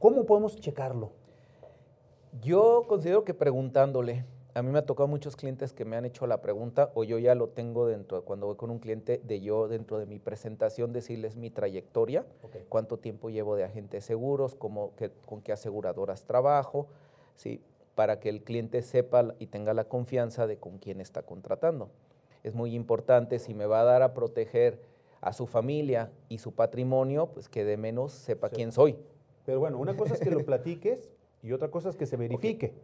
¿Cómo 0.00 0.26
podemos 0.26 0.56
checarlo? 0.56 1.12
Yo 2.42 2.84
considero 2.86 3.24
que 3.24 3.34
preguntándole, 3.34 4.24
A 4.54 4.62
mí 4.62 4.70
me 4.70 4.78
ha 4.78 4.86
tocado 4.86 5.06
muchos 5.06 5.36
clientes 5.36 5.74
que 5.74 5.84
me 5.84 5.96
han 5.96 6.06
hecho 6.06 6.26
la 6.26 6.40
pregunta 6.40 6.90
o 6.94 7.04
yo 7.04 7.18
ya 7.18 7.34
lo 7.34 7.48
tengo 7.48 7.86
dentro, 7.86 8.24
cuando 8.24 8.46
voy 8.46 8.56
con 8.56 8.70
un 8.70 8.78
cliente, 8.78 9.20
de 9.22 9.42
yo 9.42 9.68
dentro 9.68 9.98
de 9.98 10.06
mi 10.06 10.18
presentación 10.18 10.94
decirles 10.94 11.36
mi 11.36 11.50
trayectoria, 11.50 12.24
cuánto 12.70 12.98
tiempo 12.98 13.28
llevo 13.28 13.54
de 13.54 13.64
agentes 13.64 14.06
seguros, 14.06 14.54
cómo, 14.54 14.92
con 15.26 15.42
qué 15.42 15.52
aseguradoras 15.52 16.24
trabajo, 16.24 16.86
¿sí? 17.34 17.60
para 17.94 18.18
que 18.18 18.30
el 18.30 18.42
cliente 18.44 18.80
sepa 18.80 19.34
y 19.38 19.48
tenga 19.48 19.74
la 19.74 19.84
confianza 19.84 20.46
de 20.46 20.56
con 20.56 20.78
quién 20.78 21.02
está 21.02 21.22
contratando. 21.22 21.90
Es 22.42 22.54
muy 22.54 22.74
importante, 22.74 23.38
si 23.38 23.52
me 23.52 23.66
va 23.66 23.80
a 23.80 23.84
dar 23.84 24.02
a 24.02 24.14
proteger 24.14 24.80
a 25.20 25.34
su 25.34 25.46
familia 25.46 26.10
y 26.30 26.38
su 26.38 26.52
patrimonio, 26.52 27.26
pues 27.26 27.50
que 27.50 27.66
de 27.66 27.76
menos 27.76 28.12
sepa 28.12 28.48
quién 28.48 28.72
soy. 28.72 28.96
Pero 29.44 29.60
bueno, 29.60 29.76
una 29.78 29.98
cosa 29.98 30.14
es 30.14 30.20
que 30.20 30.30
lo 30.30 30.40
platiques 30.46 31.10
y 31.46 31.52
otra 31.52 31.70
cosa 31.70 31.88
es 31.88 31.96
que 31.96 32.06
se 32.06 32.16
verifique. 32.16 32.74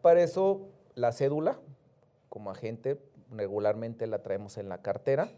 Para 0.00 0.22
eso 0.22 0.68
la 0.94 1.12
cédula, 1.12 1.60
como 2.30 2.50
agente, 2.50 2.98
regularmente 3.30 4.06
la 4.06 4.22
traemos 4.22 4.56
en 4.56 4.70
la 4.70 4.80
cartera. 4.80 5.30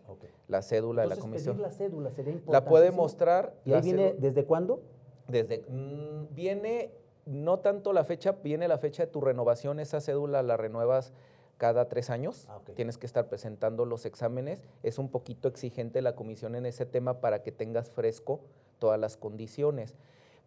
La 0.46 0.62
cédula 0.62 1.02
de 1.02 1.08
la 1.08 1.16
comisión. 1.16 1.60
la 1.60 1.72
cédula 1.72 2.10
sería 2.12 2.32
importante. 2.32 2.64
La 2.64 2.70
puede 2.70 2.92
mostrar. 2.92 3.54
¿Y 3.64 3.72
ahí 3.72 3.82
viene 3.82 4.14
desde 4.18 4.44
cuándo? 4.44 4.80
Desde 5.26 5.64
mm, 5.68 6.34
viene 6.34 6.92
no 7.26 7.58
tanto 7.58 7.92
la 7.92 8.04
fecha, 8.04 8.32
viene 8.42 8.68
la 8.68 8.78
fecha 8.78 9.04
de 9.04 9.12
tu 9.12 9.20
renovación, 9.20 9.80
esa 9.80 10.00
cédula 10.00 10.42
la 10.42 10.56
renuevas 10.56 11.12
cada 11.58 11.88
tres 11.88 12.08
años, 12.08 12.46
ah, 12.48 12.60
tienes 12.74 12.96
que 12.96 13.06
estar 13.06 13.28
presentando 13.28 13.84
los 13.84 14.06
exámenes, 14.06 14.62
es 14.84 14.98
un 14.98 15.10
poquito 15.10 15.48
exigente 15.48 16.00
la 16.00 16.14
comisión 16.14 16.54
en 16.54 16.64
ese 16.64 16.86
tema 16.86 17.20
para 17.20 17.42
que 17.42 17.50
tengas 17.50 17.90
fresco 17.90 18.40
todas 18.78 18.98
las 18.98 19.16
condiciones. 19.16 19.96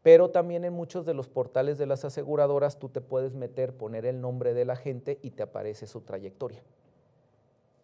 Pero 0.04 0.32
también 0.32 0.66
en 0.66 0.74
muchos 0.74 1.06
de 1.06 1.14
los 1.14 1.30
portales 1.30 1.78
de 1.78 1.86
las 1.86 2.06
aseguradoras 2.06 2.80
tú 2.80 2.90
te 2.90 3.02
puedes 3.02 3.34
meter, 3.34 3.74
poner 3.74 4.06
el 4.06 4.20
nombre 4.20 4.54
de 4.54 4.66
la 4.66 4.76
gente 4.76 5.20
y 5.22 5.32
te 5.32 5.44
aparece 5.44 5.86
su 5.86 6.02
trayectoria. 6.02 6.64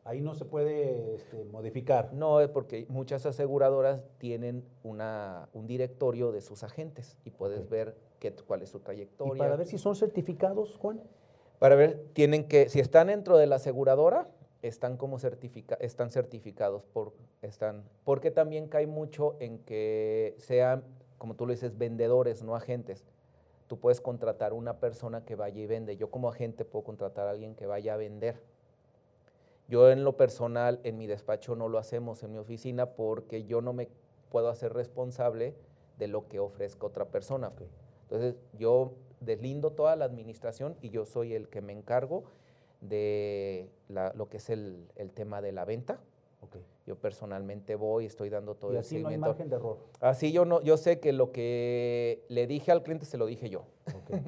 Ahí 0.03 0.21
no 0.21 0.35
se 0.35 0.45
puede 0.45 1.15
este, 1.15 1.43
modificar. 1.51 2.13
No, 2.13 2.39
es 2.39 2.47
porque 2.47 2.85
muchas 2.87 3.25
aseguradoras 3.25 4.01
tienen 4.19 4.63
una, 4.83 5.49
un 5.53 5.67
directorio 5.67 6.31
de 6.31 6.39
sus 6.41 6.63
agentes 6.63 7.17
y 7.25 7.31
puedes 7.31 7.69
ver 7.69 7.93
qué, 8.19 8.31
cuál 8.33 8.61
es 8.61 8.69
su 8.69 8.79
trayectoria. 8.79 9.35
¿Y 9.35 9.37
para 9.37 9.57
ver 9.57 9.67
si 9.67 9.77
son 9.77 9.97
certificados, 9.97 10.77
Juan? 10.77 11.01
Para 11.59 11.75
ver, 11.75 12.05
tienen 12.13 12.47
que, 12.47 12.69
si 12.69 12.79
están 12.79 13.07
dentro 13.07 13.37
de 13.37 13.47
la 13.47 13.57
aseguradora, 13.57 14.29
están 14.61 14.95
como 14.95 15.19
certifica, 15.19 15.75
están 15.81 16.09
certificados 16.09 16.83
por, 16.83 17.13
están, 17.41 17.83
porque 18.03 18.31
también 18.31 18.67
cae 18.67 18.87
mucho 18.87 19.35
en 19.39 19.59
que 19.59 20.35
sean 20.37 20.83
como 21.17 21.35
tú 21.35 21.45
lo 21.45 21.51
dices, 21.51 21.77
vendedores, 21.77 22.43
no 22.43 22.55
agentes. 22.55 23.05
Tú 23.67 23.79
puedes 23.79 24.01
contratar 24.01 24.53
una 24.53 24.79
persona 24.79 25.25
que 25.25 25.35
vaya 25.35 25.61
y 25.61 25.65
vende. 25.65 25.97
Yo 25.97 26.09
como 26.09 26.29
agente 26.29 26.65
puedo 26.65 26.85
contratar 26.85 27.27
a 27.27 27.31
alguien 27.31 27.55
que 27.55 27.65
vaya 27.65 27.95
a 27.95 27.97
vender. 27.97 28.41
Yo 29.67 29.91
en 29.91 30.03
lo 30.03 30.15
personal, 30.15 30.79
en 30.83 30.97
mi 30.97 31.07
despacho 31.07 31.55
no 31.55 31.67
lo 31.67 31.77
hacemos 31.77 32.23
en 32.23 32.31
mi 32.31 32.37
oficina 32.37 32.91
porque 32.91 33.43
yo 33.43 33.61
no 33.61 33.73
me 33.73 33.89
puedo 34.29 34.49
hacer 34.49 34.73
responsable 34.73 35.55
de 35.97 36.07
lo 36.07 36.27
que 36.29 36.39
ofrezca 36.39 36.87
otra 36.87 37.05
persona. 37.05 37.51
Entonces 38.03 38.35
yo 38.53 38.93
deslindo 39.19 39.71
toda 39.71 39.95
la 39.97 40.05
administración 40.05 40.77
y 40.81 40.89
yo 40.89 41.05
soy 41.05 41.33
el 41.33 41.49
que 41.49 41.61
me 41.61 41.73
encargo 41.73 42.23
de 42.79 43.69
lo 43.89 44.29
que 44.29 44.37
es 44.37 44.49
el 44.49 45.11
tema 45.13 45.41
de 45.41 45.51
la 45.51 45.65
venta 45.65 45.99
yo 46.87 46.95
personalmente 46.95 47.75
voy, 47.75 48.05
estoy 48.05 48.29
dando 48.29 48.55
todo 48.55 48.73
y 48.73 48.77
así 48.77 48.95
el 48.95 49.01
seguimiento. 49.01 49.19
no 49.19 49.25
hay 49.25 49.29
margen 49.31 49.49
de 49.49 49.55
error. 49.57 49.77
Así 49.99 50.31
yo 50.31 50.45
no, 50.45 50.61
yo 50.61 50.77
sé 50.77 51.01
que 51.01 51.11
lo 51.11 51.33
que 51.33 52.23
le 52.29 52.47
dije 52.47 52.71
al 52.71 52.81
cliente 52.81 53.05
se 53.05 53.17
lo 53.17 53.25
dije 53.25 53.49
yo. 53.49 53.65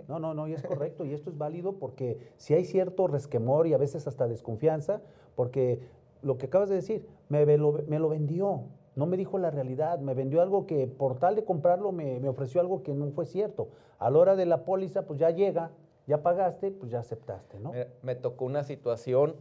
No, 0.10 0.20
no, 0.20 0.34
no, 0.34 0.48
y 0.48 0.54
es 0.54 0.64
correcto 0.64 1.06
y 1.06 1.14
esto 1.14 1.30
es 1.30 1.38
válido 1.38 1.78
porque 1.80 2.18
si 2.36 2.54
hay 2.54 2.66
cierto 2.66 3.08
resquemor 3.08 3.66
y 3.68 3.74
a 3.74 3.78
veces 3.78 4.08
hasta 4.08 4.28
desconfianza, 4.28 5.02
porque 5.36 5.80
lo 6.22 6.38
que 6.38 6.48
acabas 6.48 6.68
de 6.68 6.76
decir, 6.76 7.08
me, 7.30 7.46
lo, 7.58 7.84
me 7.88 7.98
lo 7.98 8.10
vendió, 8.10 8.64
no 8.96 9.06
me 9.06 9.16
dijo 9.16 9.38
la 9.38 9.52
realidad, 9.52 10.00
me 10.00 10.14
vendió 10.14 10.42
algo 10.42 10.66
que 10.66 10.86
por 10.88 11.18
tal 11.18 11.36
de 11.36 11.46
comprarlo 11.46 11.94
me, 11.94 12.20
me 12.20 12.28
ofreció 12.28 12.60
algo 12.60 12.84
que 12.84 12.94
no 12.94 13.10
fue 13.12 13.26
cierto. 13.26 13.70
A 14.00 14.10
la 14.10 14.20
hora 14.20 14.36
de 14.36 14.46
la 14.46 14.66
póliza, 14.66 15.06
pues 15.06 15.20
ya 15.20 15.30
llega, 15.30 15.72
ya 16.08 16.24
pagaste, 16.24 16.72
pues 16.72 16.92
ya 16.92 17.00
aceptaste, 17.00 17.60
¿no? 17.60 17.72
me 18.02 18.16
tocó 18.16 18.44
una 18.44 18.64
situación 18.64 19.36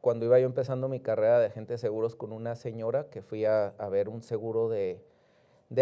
cuando 0.00 0.24
iba 0.24 0.38
yo 0.38 0.46
empezando 0.46 0.88
mi 0.88 1.00
carrera 1.00 1.38
de 1.38 1.46
agente 1.46 1.74
de 1.74 1.78
seguros 1.78 2.14
con 2.14 2.32
una 2.32 2.54
señora 2.54 3.08
que 3.08 3.22
fui 3.22 3.44
a, 3.44 3.72
ver 3.90 4.08
un 4.08 4.22
seguro 4.22 4.68
de, 4.68 5.00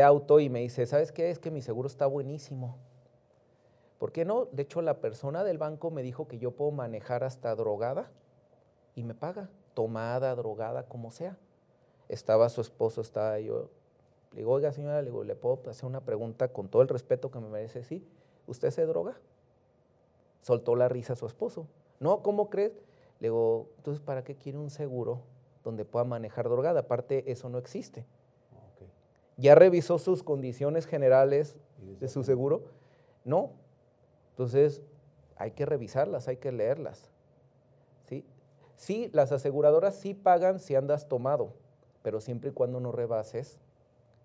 auto 0.02 0.40
y 0.40 0.48
me 0.48 0.60
dice, 0.60 0.86
¿sabes 0.86 1.12
qué? 1.12 1.30
Es 1.30 1.38
que 1.38 1.50
mi 1.50 1.62
seguro 1.62 1.86
está 1.86 2.06
buenísimo. 2.06 2.76
¿Por 3.98 4.12
qué 4.12 4.24
no? 4.24 4.46
De 4.46 4.62
hecho, 4.62 4.82
la 4.82 5.00
persona 5.00 5.44
del 5.44 5.58
banco 5.58 5.90
me 5.90 6.02
dijo 6.02 6.28
que 6.28 6.38
yo 6.38 6.50
puedo 6.50 6.70
manejar 6.70 7.24
hasta 7.24 7.54
drogada 7.54 8.10
y 8.94 9.04
me 9.04 9.14
paga, 9.14 9.48
tomada, 9.74 10.34
drogada, 10.34 10.86
como 10.88 11.10
sea. 11.10 11.36
Estaba 12.08 12.48
su 12.48 12.60
esposo, 12.60 13.00
estaba 13.00 13.38
yo. 13.40 13.70
Le 14.32 14.38
digo, 14.38 14.52
oiga 14.52 14.72
señora, 14.72 15.00
le, 15.00 15.06
digo, 15.06 15.24
¿le 15.24 15.36
puedo 15.36 15.70
hacer 15.70 15.86
una 15.86 16.00
pregunta 16.00 16.48
con 16.48 16.68
todo 16.68 16.82
el 16.82 16.88
respeto 16.88 17.30
que 17.30 17.38
me 17.38 17.48
merece? 17.48 17.82
Sí, 17.84 18.06
¿usted 18.46 18.70
se 18.70 18.84
droga? 18.84 19.16
Soltó 20.42 20.76
la 20.76 20.88
risa 20.88 21.14
su 21.14 21.26
esposo. 21.26 21.66
No, 22.00 22.22
¿cómo 22.22 22.50
crees? 22.50 22.72
Le 23.24 23.28
digo, 23.28 23.70
entonces, 23.78 24.02
¿para 24.02 24.22
qué 24.22 24.34
quiere 24.34 24.58
un 24.58 24.68
seguro 24.68 25.22
donde 25.64 25.86
pueda 25.86 26.04
manejar 26.04 26.46
drogada? 26.50 26.80
Aparte, 26.80 27.32
eso 27.32 27.48
no 27.48 27.56
existe. 27.56 28.04
¿Ya 29.38 29.54
revisó 29.54 29.98
sus 29.98 30.22
condiciones 30.22 30.84
generales 30.84 31.56
de 32.00 32.08
su 32.08 32.22
seguro? 32.22 32.64
No. 33.24 33.52
Entonces, 34.32 34.82
hay 35.36 35.52
que 35.52 35.64
revisarlas, 35.64 36.28
hay 36.28 36.36
que 36.36 36.52
leerlas. 36.52 37.08
¿Sí? 38.10 38.26
sí, 38.76 39.08
las 39.14 39.32
aseguradoras 39.32 39.94
sí 39.94 40.12
pagan 40.12 40.58
si 40.60 40.74
andas 40.74 41.08
tomado, 41.08 41.54
pero 42.02 42.20
siempre 42.20 42.50
y 42.50 42.52
cuando 42.52 42.78
no 42.78 42.92
rebases 42.92 43.58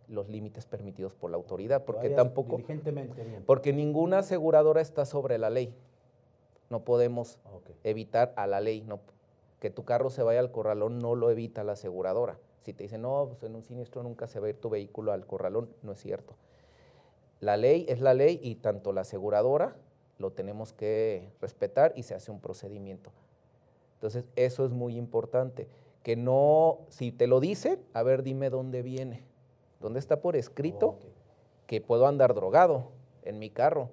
los 0.09 0.27
límites 0.27 0.65
permitidos 0.65 1.13
por 1.13 1.31
la 1.31 1.37
autoridad, 1.37 1.85
porque 1.85 2.09
tampoco... 2.09 2.57
Porque 3.45 3.71
ninguna 3.71 4.19
aseguradora 4.19 4.81
está 4.81 5.05
sobre 5.05 5.37
la 5.37 5.49
ley 5.49 5.73
no 6.69 6.83
podemos 6.83 7.39
evitar 7.83 8.33
a 8.35 8.47
la 8.47 8.61
ley. 8.61 8.81
No, 8.81 8.99
que 9.59 9.69
tu 9.69 9.83
carro 9.83 10.09
se 10.09 10.23
vaya 10.23 10.39
al 10.39 10.51
corralón 10.51 10.99
no 10.99 11.15
lo 11.15 11.29
evita 11.29 11.63
la 11.63 11.73
aseguradora. 11.73 12.39
Si 12.61 12.73
te 12.73 12.83
dicen, 12.83 13.01
no, 13.01 13.27
pues 13.29 13.43
en 13.43 13.55
un 13.55 13.63
siniestro 13.63 14.03
nunca 14.03 14.27
se 14.27 14.39
va 14.39 14.47
a 14.47 14.49
ir 14.49 14.59
tu 14.59 14.69
vehículo 14.69 15.11
al 15.11 15.25
corralón, 15.25 15.69
no 15.81 15.93
es 15.93 15.99
cierto. 15.99 16.35
La 17.39 17.57
ley 17.57 17.85
es 17.87 18.01
la 18.01 18.13
ley 18.13 18.39
y 18.43 18.55
tanto 18.55 18.91
la 18.91 19.01
aseguradora 19.01 19.75
lo 20.17 20.31
tenemos 20.31 20.73
que 20.73 21.31
respetar 21.39 21.93
y 21.95 22.03
se 22.03 22.13
hace 22.13 22.31
un 22.31 22.41
procedimiento. 22.41 23.11
Entonces, 23.95 24.25
eso 24.35 24.65
es 24.65 24.71
muy 24.71 24.97
importante. 24.97 25.67
Que 26.03 26.15
no, 26.15 26.79
si 26.89 27.11
te 27.11 27.27
lo 27.27 27.39
dicen, 27.39 27.81
a 27.93 28.03
ver, 28.03 28.23
dime 28.23 28.49
dónde 28.49 28.81
viene. 28.81 29.23
¿Dónde 29.79 29.99
está 29.99 30.21
por 30.21 30.35
escrito 30.35 30.99
que 31.67 31.79
puedo 31.79 32.07
andar 32.07 32.33
drogado 32.33 32.91
en 33.23 33.39
mi 33.39 33.49
carro 33.49 33.89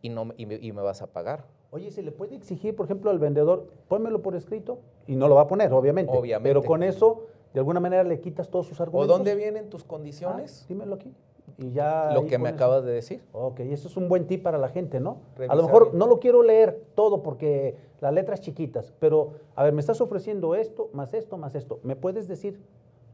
y, 0.00 0.08
no, 0.08 0.28
y 0.36 0.46
me 0.46 0.82
vas 0.82 1.02
a 1.02 1.08
pagar? 1.08 1.44
Oye, 1.70 1.90
¿se 1.90 2.02
le 2.02 2.12
puede 2.12 2.36
exigir, 2.36 2.74
por 2.76 2.86
ejemplo, 2.86 3.10
al 3.10 3.18
vendedor, 3.18 3.66
pónmelo 3.88 4.22
por 4.22 4.34
escrito? 4.34 4.78
Y 5.06 5.16
no 5.16 5.28
lo 5.28 5.34
va 5.34 5.42
a 5.42 5.46
poner, 5.46 5.72
obviamente. 5.72 6.16
Obviamente. 6.16 6.48
Pero 6.48 6.62
con 6.62 6.82
eso, 6.82 7.26
de 7.52 7.60
alguna 7.60 7.80
manera, 7.80 8.04
le 8.04 8.20
quitas 8.20 8.48
todos 8.50 8.66
sus 8.66 8.80
argumentos. 8.80 9.14
¿O 9.14 9.18
dónde 9.18 9.34
vienen 9.34 9.68
tus 9.68 9.84
condiciones? 9.84 10.62
Ah, 10.62 10.66
dímelo 10.68 10.94
aquí. 10.94 11.14
Y 11.58 11.72
ya 11.72 12.10
lo 12.12 12.26
que 12.26 12.38
me 12.38 12.50
acabas 12.50 12.84
de 12.84 12.92
decir. 12.92 13.22
Ok, 13.32 13.60
eso 13.60 13.88
es 13.88 13.96
un 13.96 14.08
buen 14.08 14.26
tip 14.26 14.42
para 14.42 14.58
la 14.58 14.68
gente, 14.68 15.00
¿no? 15.00 15.18
A 15.48 15.54
lo 15.54 15.62
mejor 15.62 15.94
no 15.94 16.06
lo 16.06 16.18
quiero 16.18 16.42
leer 16.42 16.82
todo 16.94 17.22
porque 17.22 17.76
las 18.00 18.12
letras 18.12 18.40
chiquitas, 18.40 18.92
pero 18.98 19.34
a 19.54 19.64
ver, 19.64 19.72
me 19.72 19.80
estás 19.80 20.00
ofreciendo 20.00 20.54
esto, 20.54 20.90
más 20.92 21.14
esto, 21.14 21.38
más 21.38 21.54
esto. 21.54 21.80
¿Me 21.82 21.96
puedes 21.96 22.28
decir, 22.28 22.60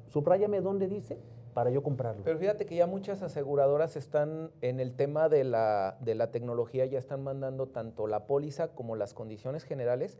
subráyame 0.09 0.61
dónde 0.61 0.89
dice? 0.89 1.19
Para 1.55 1.71
yo 1.71 1.83
comprarlo. 1.83 2.23
Pero 2.25 2.39
fíjate 2.39 2.67
que 2.67 2.77
ya 2.77 2.87
muchas 2.87 3.23
aseguradoras 3.23 3.97
están 3.97 4.51
en 4.61 4.81
el 4.81 4.95
tema 4.95 5.29
de 5.29 5.45
la, 5.45 5.97
de 6.01 6.15
la 6.15 6.31
tecnología, 6.31 6.87
ya 6.87 6.99
están 6.99 7.23
mandando 7.23 7.67
tanto 7.67 8.07
la 8.07 8.27
póliza 8.27 8.69
como 8.69 8.97
las 8.97 9.15
condiciones 9.15 9.65
generales 9.65 10.19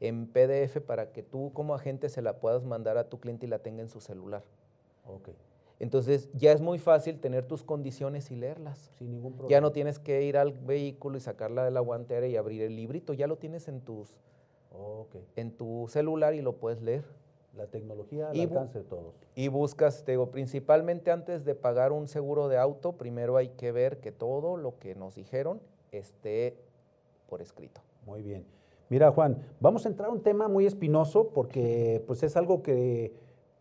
en 0.00 0.26
PDF 0.26 0.80
para 0.80 1.12
que 1.12 1.22
tú 1.22 1.52
como 1.52 1.74
agente 1.74 2.08
se 2.08 2.22
la 2.22 2.38
puedas 2.38 2.64
mandar 2.64 2.98
a 2.98 3.08
tu 3.08 3.20
cliente 3.20 3.46
y 3.46 3.48
la 3.48 3.60
tenga 3.60 3.82
en 3.82 3.88
su 3.88 4.00
celular. 4.00 4.44
Ok. 5.06 5.30
Entonces 5.80 6.30
ya 6.34 6.52
es 6.52 6.60
muy 6.60 6.78
fácil 6.78 7.20
tener 7.20 7.46
tus 7.46 7.62
condiciones 7.62 8.30
y 8.30 8.36
leerlas. 8.36 8.90
Sin 8.98 9.10
ningún 9.10 9.32
problema. 9.32 9.50
Ya 9.50 9.60
no 9.60 9.72
tienes 9.72 9.98
que 9.98 10.22
ir 10.22 10.36
al 10.36 10.52
vehículo 10.52 11.16
y 11.16 11.20
sacarla 11.20 11.64
de 11.64 11.70
la 11.70 11.80
guantera 11.80 12.26
y 12.26 12.36
abrir 12.36 12.62
el 12.62 12.76
librito, 12.76 13.12
ya 13.12 13.26
lo 13.26 13.36
tienes 13.36 13.68
en 13.68 13.80
tus 13.80 14.14
en 15.36 15.56
tu 15.56 15.86
celular 15.88 16.34
y 16.34 16.42
lo 16.42 16.56
puedes 16.56 16.82
leer. 16.82 17.04
La 17.56 17.66
tecnología 17.66 18.30
al 18.30 18.40
alcance 18.40 18.78
de 18.80 18.84
todos. 18.84 19.14
Y 19.36 19.48
buscas, 19.48 20.04
te 20.04 20.12
digo, 20.12 20.30
principalmente 20.30 21.10
antes 21.10 21.44
de 21.44 21.54
pagar 21.54 21.92
un 21.92 22.08
seguro 22.08 22.48
de 22.48 22.58
auto, 22.58 22.92
primero 22.92 23.36
hay 23.36 23.50
que 23.50 23.70
ver 23.70 24.00
que 24.00 24.10
todo 24.10 24.56
lo 24.56 24.78
que 24.78 24.94
nos 24.94 25.14
dijeron 25.14 25.60
esté 25.92 26.56
por 27.28 27.40
escrito. 27.40 27.80
Muy 28.06 28.22
bien. 28.22 28.44
Mira, 28.88 29.10
Juan, 29.12 29.38
vamos 29.60 29.86
a 29.86 29.88
entrar 29.88 30.10
a 30.10 30.12
un 30.12 30.22
tema 30.22 30.48
muy 30.48 30.66
espinoso 30.66 31.28
porque 31.28 32.02
pues, 32.06 32.22
es 32.22 32.36
algo 32.36 32.62
que 32.62 33.14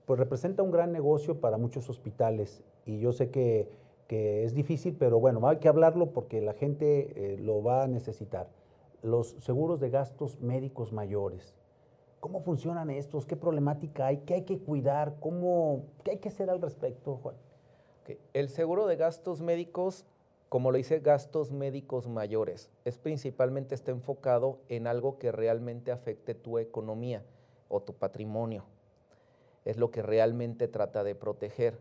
pues, 0.06 0.20
representa 0.20 0.64
un 0.64 0.72
gran 0.72 0.92
negocio 0.92 1.40
para 1.40 1.58
muchos 1.58 1.90
hospitales 1.90 2.62
y 2.86 3.00
yo 3.00 3.12
sé 3.12 3.30
que, 3.30 3.84
es 4.10 4.54
difícil, 4.54 4.96
pero 4.96 5.20
bueno, 5.20 5.48
hay 5.48 5.58
que 5.58 5.68
hablarlo 5.68 6.12
porque 6.14 6.40
la 6.40 6.54
gente 6.54 7.34
eh, 7.34 7.38
lo 7.40 7.64
va 7.64 7.82
a 7.82 7.88
necesitar. 7.88 8.48
los 9.02 9.30
seguros 9.40 9.80
de 9.80 9.90
gastos 9.90 10.40
médicos 10.40 10.94
mayores. 10.94 11.56
¿Cómo 12.24 12.40
funcionan 12.40 12.90
estos? 12.90 13.26
¿Qué 13.26 13.36
problemática 13.36 14.06
hay? 14.06 14.20
¿Qué 14.20 14.36
hay 14.36 14.42
que 14.44 14.58
cuidar? 14.58 15.18
¿Cómo, 15.20 15.88
¿Qué 16.06 16.12
hay 16.12 16.18
que 16.20 16.30
hacer 16.30 16.50
al 16.50 16.62
respecto, 16.62 17.18
Juan? 17.18 17.36
El 18.32 18.48
seguro 18.48 18.88
de 18.88 18.96
gastos 18.96 19.42
médicos, 19.42 20.06
como 20.48 20.72
lo 20.72 20.78
dice, 20.78 21.02
gastos 21.02 21.52
médicos 21.52 22.08
mayores, 22.08 22.72
es 22.86 22.98
principalmente 22.98 23.76
está 23.76 23.92
enfocado 23.92 24.60
en 24.70 24.88
algo 24.88 25.20
que 25.20 25.34
realmente 25.34 25.92
afecte 25.92 26.34
tu 26.34 26.60
economía 26.60 27.26
o 27.68 27.82
tu 27.82 27.94
patrimonio. 27.94 28.64
Es 29.66 29.76
lo 29.76 29.92
que 29.92 30.02
realmente 30.02 30.70
trata 30.70 31.04
de 31.04 31.16
proteger. 31.16 31.78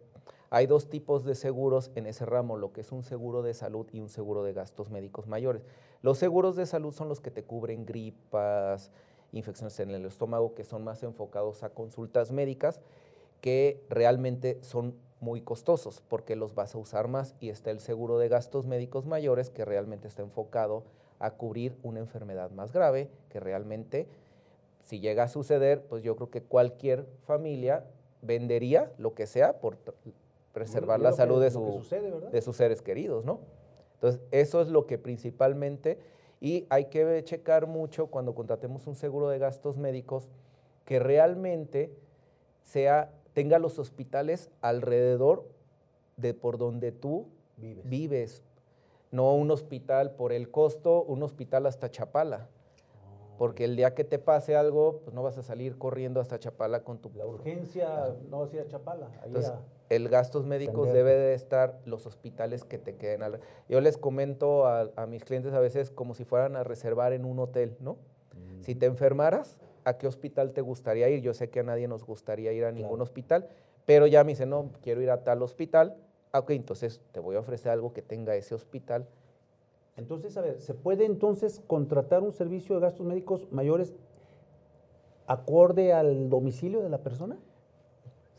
Hay 0.51 0.67
dos 0.67 0.91
tipos 0.91 1.25
de 1.25 1.37
seguros 1.37 1.93
en 1.95 2.07
ese 2.07 2.27
ramo, 2.27 2.57
lo 2.57 2.73
que 2.73 2.81
es 2.81 2.91
un 2.91 3.05
seguro 3.05 3.43
de 3.43 3.55
salud 3.55 3.87
y 3.93 4.01
un 4.01 4.09
seguro 4.09 4.43
de 4.43 4.55
gastos 4.55 4.91
médicos 4.91 5.29
mayores. 5.29 5.65
Los 6.03 6.19
seguros 6.19 6.57
de 6.57 6.67
salud 6.67 6.93
son 6.93 7.09
los 7.09 7.21
que 7.21 7.31
te 7.31 7.45
cubren 7.45 7.87
gripas, 7.87 8.91
infecciones 9.33 9.79
en 9.81 9.91
el 9.91 10.05
estómago, 10.05 10.55
que 10.55 10.65
son 10.65 10.85
más 10.85 11.03
enfocados 11.03 11.63
a 11.63 11.71
consultas 11.71 12.33
médicas, 12.33 12.81
que 13.41 13.83
realmente 13.89 14.59
son 14.63 14.95
muy 15.21 15.41
costosos 15.41 16.03
porque 16.09 16.37
los 16.37 16.55
vas 16.55 16.75
a 16.75 16.79
usar 16.79 17.09
más 17.09 17.35
y 17.41 17.49
está 17.51 17.71
el 17.71 17.81
seguro 17.81 18.19
de 18.19 18.29
gastos 18.29 18.67
médicos 18.67 19.07
mayores 19.07 19.51
que 19.51 19.65
realmente 19.65 20.09
está 20.09 20.23
enfocado 20.23 20.85
a 21.19 21.31
cubrir 21.33 21.77
una 21.83 22.01
enfermedad 22.01 22.51
más 22.51 22.73
grave 22.73 23.09
que 23.29 23.39
realmente 23.39 24.09
si 24.83 25.01
llega 25.01 25.25
a 25.25 25.29
suceder, 25.29 25.83
pues 25.83 26.03
yo 26.03 26.17
creo 26.17 26.31
que 26.31 26.43
cualquier 26.43 27.07
familia 27.25 27.85
vendería 28.21 28.93
lo 28.99 29.15
que 29.15 29.27
sea 29.27 29.61
por 29.61 29.77
preservar 30.53 31.01
la 31.01 31.13
salud 31.13 31.41
de, 31.41 31.51
de 32.31 32.43
sus 32.43 32.57
seres 32.57 32.83
queridos, 32.83 33.25
¿no? 33.25 33.41
Entonces, 33.95 34.21
eso 34.33 34.61
es 34.61 34.69
lo 34.69 34.87
que 34.87 34.99
principalmente, 34.99 35.99
y 36.43 36.67
hay 36.71 36.87
que 36.87 37.23
checar 37.23 37.69
mucho 37.69 38.09
cuando 38.09 38.35
contratemos 38.35 38.89
un 38.89 38.97
seguro 38.97 39.29
de 39.29 39.39
gastos 39.39 39.77
médicos, 39.77 40.29
que 40.85 40.99
realmente 40.99 41.95
sea 42.65 43.13
tenga 43.33 43.61
los 43.61 43.79
hospitales 43.79 44.51
alrededor 44.61 45.49
de 46.17 46.35
por 46.35 46.59
donde 46.59 46.91
tú 46.91 47.29
vives. 47.57 48.43
No 49.13 49.35
un 49.37 49.53
hospital 49.53 50.17
por 50.17 50.33
el 50.33 50.51
costo, 50.51 51.05
un 51.05 51.23
hospital 51.23 51.65
hasta 51.67 51.93
Chapala. 51.93 52.49
Porque 53.39 53.65
el 53.65 53.77
día 53.77 53.95
que 53.95 54.03
te 54.03 54.19
pase 54.19 54.57
algo, 54.57 55.01
pues 55.05 55.15
no 55.15 55.23
vas 55.23 55.39
a 55.39 55.45
salir 55.45 55.79
corriendo 55.79 56.21
hasta 56.21 56.41
Chapala 56.41 56.83
con 56.83 56.99
tu... 56.99 57.11
La 57.15 57.25
urgencia 57.25 58.17
no 58.29 58.41
va 58.41 58.47
a 58.47 58.53
ir 58.53 58.61
a 58.61 58.67
Chapala. 58.67 59.09
Entonces, 59.25 59.53
el 59.97 60.09
gastos 60.09 60.47
médicos 60.47 60.93
debe 60.93 61.15
de 61.15 61.35
estar 61.35 61.79
los 61.85 62.07
hospitales 62.07 62.65
que 62.65 62.79
te 62.79 62.97
queden. 62.97 63.23
Al... 63.23 63.41
Yo 63.69 63.81
les 63.81 63.99
comento 63.99 64.67
a, 64.67 65.07
mis 65.07 65.25
clientes 65.25 65.53
a 65.53 65.61
veces 65.61 65.91
como 65.91 66.15
si 66.15 66.25
fueran 66.25 66.57
a 66.57 66.65
reservar 66.65 67.13
en 67.13 67.25
un 67.25 67.39
hotel, 67.39 67.77
¿no? 67.81 67.99
Si 68.61 68.75
te 68.75 68.87
enfermaras, 68.87 69.59
a 69.85 69.99
qué 69.99 70.07
hospital 70.07 70.53
te 70.53 70.61
gustaría 70.61 71.09
ir. 71.09 71.21
Yo 71.21 71.35
sé 71.35 71.51
que 71.51 71.61
a 71.61 71.63
nadie 71.63 71.89
nos 71.89 72.05
gustaría 72.05 72.53
ir 72.53 72.65
a 72.65 72.73
ningún 72.73 73.01
hospital, 73.01 73.49
pero 73.85 74.07
ya 74.07 74.25
me 74.25 74.33
dice, 74.33 74.47
no, 74.47 74.71
quiero 74.83 75.03
ir 75.03 75.11
a 75.11 75.25
tal 75.25 75.43
hospital. 75.43 75.97
Ah, 76.33 76.39
ok, 76.41 76.51
entonces 76.51 77.01
te 77.13 77.21
voy 77.21 77.37
a 77.37 77.41
ofrecer 77.41 77.73
algo 77.73 77.93
que 77.93 78.01
tenga 78.01 78.35
ese 78.37 78.55
hospital. 78.55 79.07
Entonces, 79.97 80.37
a 80.37 80.41
ver, 80.41 80.61
¿se 80.61 80.73
puede 80.73 81.05
entonces 81.05 81.61
contratar 81.67 82.23
un 82.23 82.33
servicio 82.33 82.75
de 82.77 82.81
gastos 82.81 83.05
médicos 83.05 83.47
mayores 83.51 83.93
acorde 85.27 85.93
al 85.93 86.31
domicilio 86.31 86.81
de 86.83 86.89
la 86.89 86.99
persona? 86.99 87.39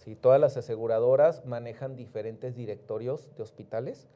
Sí, 0.04 0.16
todas 0.18 0.40
las 0.40 0.58
aseguradoras 0.58 1.46
manejan 1.46 1.96
diferentes 1.96 2.58
directorios 2.58 3.30
de 3.38 3.44
hospitales 3.44 4.10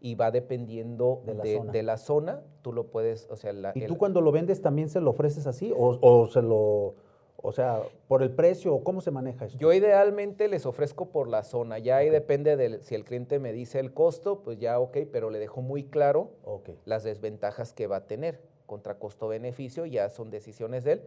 y 0.00 0.16
va 0.16 0.32
dependiendo 0.32 1.22
de 1.24 1.82
la, 1.84 1.96
zona. 1.96 2.42
tú 2.62 2.72
lo 2.72 2.88
puedes, 2.88 3.28
o 3.30 3.36
sea... 3.36 3.52
¿Y 3.76 3.86
tú 3.86 3.96
cuando 3.98 4.20
lo 4.20 4.32
vendes 4.32 4.62
también 4.62 4.88
se 4.88 5.00
lo 5.00 5.10
ofreces 5.10 5.46
así 5.46 5.72
o, 5.76 6.26
se 6.26 6.42
lo... 6.42 6.96
O 7.40 7.52
sea, 7.52 7.82
por 8.08 8.24
el 8.24 8.32
precio 8.32 8.74
o 8.74 8.82
cómo 8.82 9.00
se 9.00 9.12
maneja 9.12 9.44
eso? 9.44 9.56
Yo 9.58 9.72
idealmente 9.72 10.48
les 10.48 10.66
ofrezco 10.66 11.10
por 11.10 11.28
la 11.28 11.44
zona. 11.44 11.78
Ya 11.78 11.98
ahí 11.98 12.10
depende 12.10 12.56
de 12.56 12.82
si 12.82 12.96
el 12.96 13.04
cliente 13.04 13.38
me 13.38 13.52
dice 13.52 13.78
el 13.78 13.94
costo, 13.94 14.42
pues 14.42 14.58
ya 14.58 14.80
ok, 14.80 14.98
pero 15.12 15.30
le 15.30 15.38
dejo 15.38 15.62
muy 15.62 15.84
claro 15.84 16.32
las 16.84 17.04
desventajas 17.04 17.72
que 17.72 17.86
va 17.86 17.98
a 17.98 18.06
tener. 18.08 18.40
Contra 18.66 18.98
costo-beneficio 18.98 19.86
ya 19.86 20.10
son 20.10 20.30
decisiones 20.30 20.82
de 20.82 20.94
él. 20.94 21.02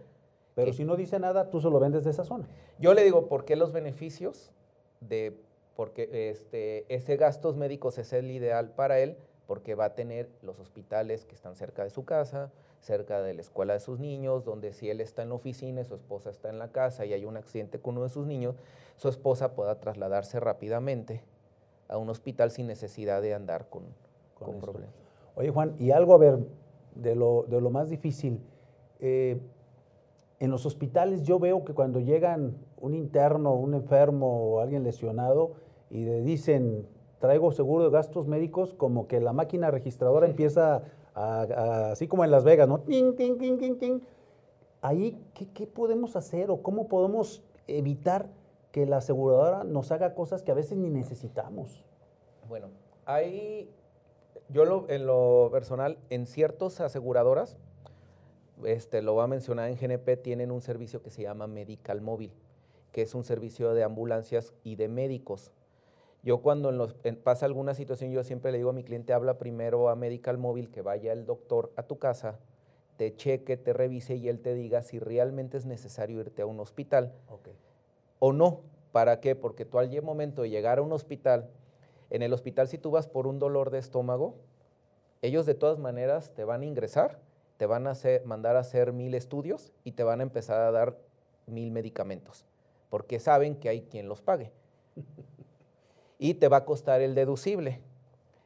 Pero 0.55 0.73
si 0.73 0.83
no 0.83 0.95
dice 0.95 1.19
nada, 1.19 1.49
tú 1.49 1.61
se 1.61 1.69
lo 1.69 1.79
vendes 1.79 2.03
de 2.03 2.11
esa 2.11 2.23
zona. 2.23 2.47
Yo 2.79 2.93
le 2.93 3.03
digo, 3.03 3.27
¿por 3.27 3.45
qué 3.45 3.55
los 3.55 3.71
beneficios 3.71 4.51
de 4.99 5.37
porque 5.75 6.29
este, 6.29 6.85
ese 6.93 7.17
gastos 7.17 7.55
médicos 7.55 7.97
es 7.97 8.13
el 8.13 8.29
ideal 8.29 8.69
para 8.69 8.99
él 8.99 9.17
porque 9.47 9.75
va 9.75 9.85
a 9.85 9.95
tener 9.95 10.29
los 10.41 10.59
hospitales 10.59 11.25
que 11.25 11.35
están 11.35 11.55
cerca 11.55 11.83
de 11.83 11.89
su 11.89 12.05
casa, 12.05 12.51
cerca 12.79 13.21
de 13.21 13.33
la 13.33 13.41
escuela 13.41 13.73
de 13.73 13.79
sus 13.79 13.99
niños, 13.99 14.45
donde 14.45 14.73
si 14.73 14.89
él 14.89 15.01
está 15.01 15.23
en 15.23 15.29
la 15.29 15.35
oficina 15.35 15.81
y 15.81 15.85
su 15.85 15.95
esposa 15.95 16.29
está 16.29 16.49
en 16.49 16.59
la 16.59 16.71
casa 16.71 17.05
y 17.05 17.13
hay 17.13 17.25
un 17.25 17.35
accidente 17.35 17.79
con 17.79 17.95
uno 17.95 18.03
de 18.03 18.09
sus 18.09 18.25
niños, 18.25 18.55
su 18.95 19.09
esposa 19.09 19.53
pueda 19.53 19.79
trasladarse 19.79 20.39
rápidamente 20.39 21.23
a 21.89 21.97
un 21.97 22.09
hospital 22.09 22.51
sin 22.51 22.67
necesidad 22.67 23.21
de 23.21 23.33
andar 23.33 23.67
con, 23.69 23.83
con, 24.35 24.59
problemas. 24.61 24.93
Oye 25.35 25.49
Juan, 25.49 25.75
y 25.79 25.91
algo 25.91 26.13
a 26.13 26.17
ver, 26.17 26.39
de 26.95 27.15
lo, 27.15 27.45
de 27.47 27.59
lo 27.59 27.69
más 27.71 27.89
difícil, 27.89 28.39
eh, 28.99 29.37
en 30.41 30.49
los 30.49 30.65
hospitales 30.65 31.21
yo 31.21 31.37
veo 31.37 31.63
que 31.63 31.75
cuando 31.75 31.99
llegan 31.99 32.57
un 32.79 32.95
interno, 32.95 33.53
un 33.53 33.75
enfermo 33.75 34.55
o 34.55 34.59
alguien 34.59 34.83
lesionado, 34.83 35.51
y 35.91 36.03
le 36.03 36.23
dicen, 36.23 36.87
traigo 37.19 37.51
seguro 37.51 37.83
de 37.83 37.91
gastos 37.91 38.25
médicos, 38.25 38.73
como 38.73 39.07
que 39.07 39.19
la 39.19 39.33
máquina 39.33 39.69
registradora 39.69 40.25
empieza 40.25 40.81
así 41.13 42.07
como 42.07 42.23
en 42.23 42.31
Las 42.31 42.43
Vegas, 42.43 42.67
¿no? 42.67 42.79
Ting, 42.79 43.13
ting, 43.15 43.37
ting, 43.37 43.99
Ahí, 44.81 45.23
¿qué, 45.35 45.67
podemos 45.67 46.15
hacer 46.15 46.49
o 46.49 46.63
cómo 46.63 46.87
podemos 46.87 47.43
evitar 47.67 48.27
que 48.71 48.87
la 48.87 48.97
aseguradora 48.97 49.63
nos 49.63 49.91
haga 49.91 50.15
cosas 50.15 50.41
que 50.41 50.49
a 50.49 50.55
veces 50.55 50.75
ni 50.75 50.89
necesitamos? 50.89 51.85
Bueno, 52.49 52.69
hay, 53.05 53.69
yo 54.49 54.87
en 54.89 55.05
lo 55.05 55.49
personal, 55.51 55.99
en 56.09 56.25
ciertas 56.25 56.81
aseguradoras, 56.81 57.59
este, 58.66 59.01
lo 59.01 59.14
voy 59.14 59.24
a 59.24 59.28
mencionar 59.28 59.70
en 59.70 59.78
GNP, 59.78 60.18
tienen 60.18 60.51
un 60.51 60.62
servicio 60.62 61.01
que 61.01 61.09
se 61.09 61.24
llama 61.24 61.47
Medical 61.47 62.01
Móvil, 62.01 62.34
que 62.91 63.01
es 63.01 63.16
un 63.16 63.24
servicio 63.24 63.74
de 63.74 63.84
ambulancias 63.84 64.53
y 64.64 64.76
de 64.76 64.88
médicos. 64.88 65.51
Yo 66.24 66.41
cuando 66.41 66.72
pasa 67.24 67.45
alguna 67.45 67.74
situación, 67.74 68.12
yo 68.12 68.24
siempre 68.24 68.51
le 68.51 68.59
digo 68.59 68.70
a 68.70 68.74
mi 68.74 68.84
cliente, 68.84 69.14
habla 69.14 69.38
primero 69.38 69.89
a 69.89 69.95
Medical 69.95 70.38
Móvil, 70.38 70.70
que 70.70 70.82
vaya 70.82 71.14
el 71.14 71.26
doctor 71.26 71.72
a 71.76 71.84
tu 71.84 71.97
casa, 71.97 72.39
te 72.97 73.16
cheque, 73.16 73.57
te 73.57 73.74
revise 73.74 74.16
y 74.16 74.30
él 74.30 74.39
te 74.39 74.53
diga 74.53 74.84
si 74.84 74.99
realmente 74.99 75.57
es 75.57 75.66
necesario 75.66 76.20
irte 76.20 76.43
a 76.43 76.45
un 76.45 76.59
hospital 76.59 77.14
o 78.20 78.34
no. 78.34 78.62
¿Para 78.91 79.20
qué? 79.20 79.36
Porque 79.36 79.66
tú 79.66 79.80
al 79.80 80.01
momento 80.03 80.43
de 80.43 80.49
llegar 80.49 80.78
a 80.78 80.82
un 80.84 80.91
hospital, 80.91 81.49
en 82.12 82.22
el 82.22 82.34
hospital 82.34 82.68
si 82.68 82.78
tú 82.78 82.91
vas 82.91 83.07
por 83.07 83.26
un 83.26 83.39
dolor 83.39 83.72
de 83.72 83.80
estómago, 83.80 84.36
ellos 85.24 85.45
de 85.45 85.55
todas 85.55 85.80
maneras 85.80 86.34
te 86.36 86.43
van 86.43 86.62
a 86.62 86.66
ingresar, 86.66 87.20
te 87.62 87.68
van 87.68 87.86
a 87.86 87.91
hacer, 87.91 88.26
mandar 88.26 88.55
a 88.55 88.62
hacer 88.62 88.91
mil 88.91 89.14
estudios 89.14 89.72
y 89.84 89.91
te 89.91 90.03
van 90.03 90.20
a 90.20 90.24
empezar 90.24 90.62
a 90.62 90.72
dar 90.72 90.97
mil 91.45 91.70
medicamentos, 91.70 92.43
porque 92.89 93.20
saben 93.20 93.55
que 93.55 93.70
hay 93.70 93.82
quien 93.82 94.09
los 94.09 94.20
pague. 94.20 94.51
y 96.18 96.34
te 96.34 96.47
va 96.47 96.57
a 96.57 96.66
costar 96.66 97.01
el 97.01 97.14
deducible. 97.14 97.80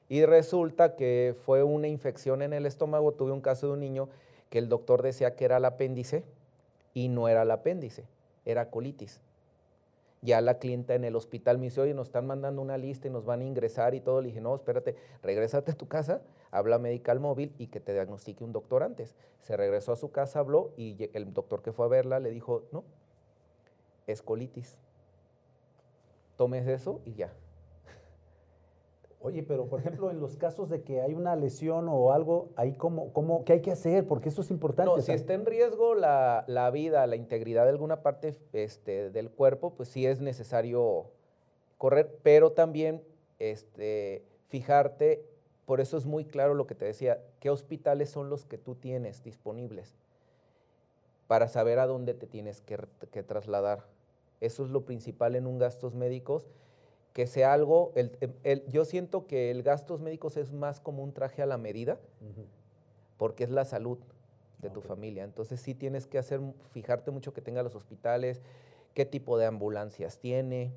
Y 0.09 0.26
resulta 0.26 0.97
que 0.97 1.34
fue 1.45 1.63
una 1.63 1.88
infección 1.88 2.41
en 2.41 2.51
el 2.51 2.66
estómago. 2.66 3.13
Tuve 3.13 3.32
un 3.32 3.39
caso 3.39 3.68
de 3.68 3.74
un 3.76 3.80
niño 3.80 4.09
que 4.49 4.57
el 4.57 4.68
doctor 4.68 5.01
decía 5.01 5.34
que 5.38 5.45
era 5.45 5.55
el 5.55 5.66
apéndice 5.66 6.26
y 6.93 7.07
no 7.07 7.30
era 7.30 7.43
el 7.43 7.51
apéndice, 7.51 8.03
era 8.43 8.70
colitis. 8.70 9.22
Ya 10.26 10.41
la 10.41 10.57
clienta 10.57 10.95
en 10.95 11.03
el 11.03 11.15
hospital 11.15 11.59
me 11.59 11.65
dice, 11.65 11.82
oye, 11.82 11.93
nos 11.93 12.07
están 12.07 12.26
mandando 12.26 12.59
una 12.59 12.80
lista 12.80 13.07
y 13.07 13.11
nos 13.11 13.26
van 13.26 13.41
a 13.41 13.43
ingresar 13.43 13.93
y 13.93 14.01
todo. 14.01 14.21
Le 14.21 14.30
dije, 14.30 14.41
no, 14.41 14.55
espérate, 14.55 14.95
regrésate 15.21 15.73
a 15.73 15.76
tu 15.76 15.88
casa, 15.88 16.23
habla 16.49 16.80
medical 16.80 17.19
móvil 17.19 17.53
y 17.59 17.67
que 17.67 17.80
te 17.80 17.93
diagnostique 17.93 18.43
un 18.43 18.51
doctor 18.51 18.82
antes. 18.82 19.15
Se 19.41 19.55
regresó 19.55 19.91
a 19.91 19.95
su 19.95 20.09
casa, 20.11 20.39
habló 20.39 20.73
y 20.78 20.97
el 21.13 21.32
doctor 21.32 21.61
que 21.61 21.71
fue 21.71 21.86
a 21.86 21.89
verla 21.89 22.19
le 22.19 22.32
dijo, 22.32 22.63
no, 22.71 22.84
es 24.07 24.23
colitis. 24.23 24.80
Tomes 26.38 26.67
eso 26.67 27.01
y 27.05 27.13
ya, 27.13 27.32
Oye, 29.26 29.41
pero 29.41 29.65
por 29.65 29.80
ejemplo, 29.80 30.11
en 30.11 30.19
los 30.19 30.38
casos 30.38 30.69
de 30.69 30.84
que 30.84 31.01
hay 31.01 31.15
una 31.15 31.36
lesión 31.36 31.89
o 31.89 32.11
algo, 32.11 32.49
ahí 32.55 32.73
cómo, 32.73 33.11
cómo, 33.11 33.43
¿qué 33.43 33.53
hay 33.53 33.61
que 33.61 33.71
hacer? 33.71 34.05
Porque 34.05 34.30
eso 34.30 34.41
es 34.41 34.51
importante. 34.51 34.91
No, 34.95 35.01
si 35.01 35.13
está 35.13 35.34
en 35.34 35.47
riesgo 35.47 35.95
la, 35.95 36.69
vida, 36.71 37.07
la 37.07 37.15
integridad 37.15 37.63
de 37.63 37.71
alguna 37.71 38.03
parte 38.03 38.38
este, 38.53 39.09
del 39.09 39.32
cuerpo, 39.32 39.73
pues 39.73 39.89
sí 39.89 40.05
es 40.05 40.21
necesario 40.21 41.07
correr, 41.80 42.19
pero 42.21 42.51
también 42.51 43.01
este, 43.39 44.23
fijarte, 44.49 45.26
por 45.65 45.82
eso 45.82 45.97
es 45.97 46.05
muy 46.05 46.26
claro 46.26 46.53
lo 46.53 46.67
que 46.67 46.76
te 46.76 46.86
decía, 46.86 47.19
qué 47.39 47.49
hospitales 47.49 48.11
son 48.11 48.30
los 48.30 48.45
que 48.45 48.59
tú 48.59 48.76
tienes 48.76 49.23
disponibles 49.23 49.95
para 51.26 51.47
saber 51.47 51.80
a 51.80 51.88
dónde 51.88 52.13
te 52.13 52.28
tienes 52.28 52.61
que, 52.61 52.78
que 53.11 53.23
trasladar. 53.23 53.88
Eso 54.39 54.65
es 54.65 54.69
lo 54.69 54.86
principal 54.86 55.36
en 55.36 55.47
un 55.47 55.57
gastos 55.57 55.95
médicos 55.95 56.47
que 57.16 57.28
sea 57.28 57.53
algo, 57.53 57.93
yo 58.68 58.84
siento 58.84 59.26
que 59.26 59.49
el 59.49 59.63
gastos 59.63 60.01
médicos 60.01 60.36
es 60.36 60.51
más 60.51 60.82
como 60.82 61.01
un 61.01 61.13
traje 61.13 61.41
a 61.41 61.45
la 61.45 61.57
medida, 61.57 61.97
porque 63.16 63.45
es 63.45 63.49
la 63.49 63.63
salud 63.63 63.97
de 64.61 64.70
tu 64.70 64.82
familia. 64.82 65.24
Entonces 65.24 65.61
sí 65.61 65.74
tienes 65.74 66.07
que 66.07 66.18
hacer, 66.18 66.41
fijarte 66.74 67.11
mucho 67.11 67.34
que 67.34 67.39
tenga 67.39 67.63
los 67.63 67.74
hospitales, 67.74 68.41
qué 68.93 69.05
tipo 69.05 69.38
de 69.38 69.45
ambulancias 69.45 70.18
tiene, 70.18 70.74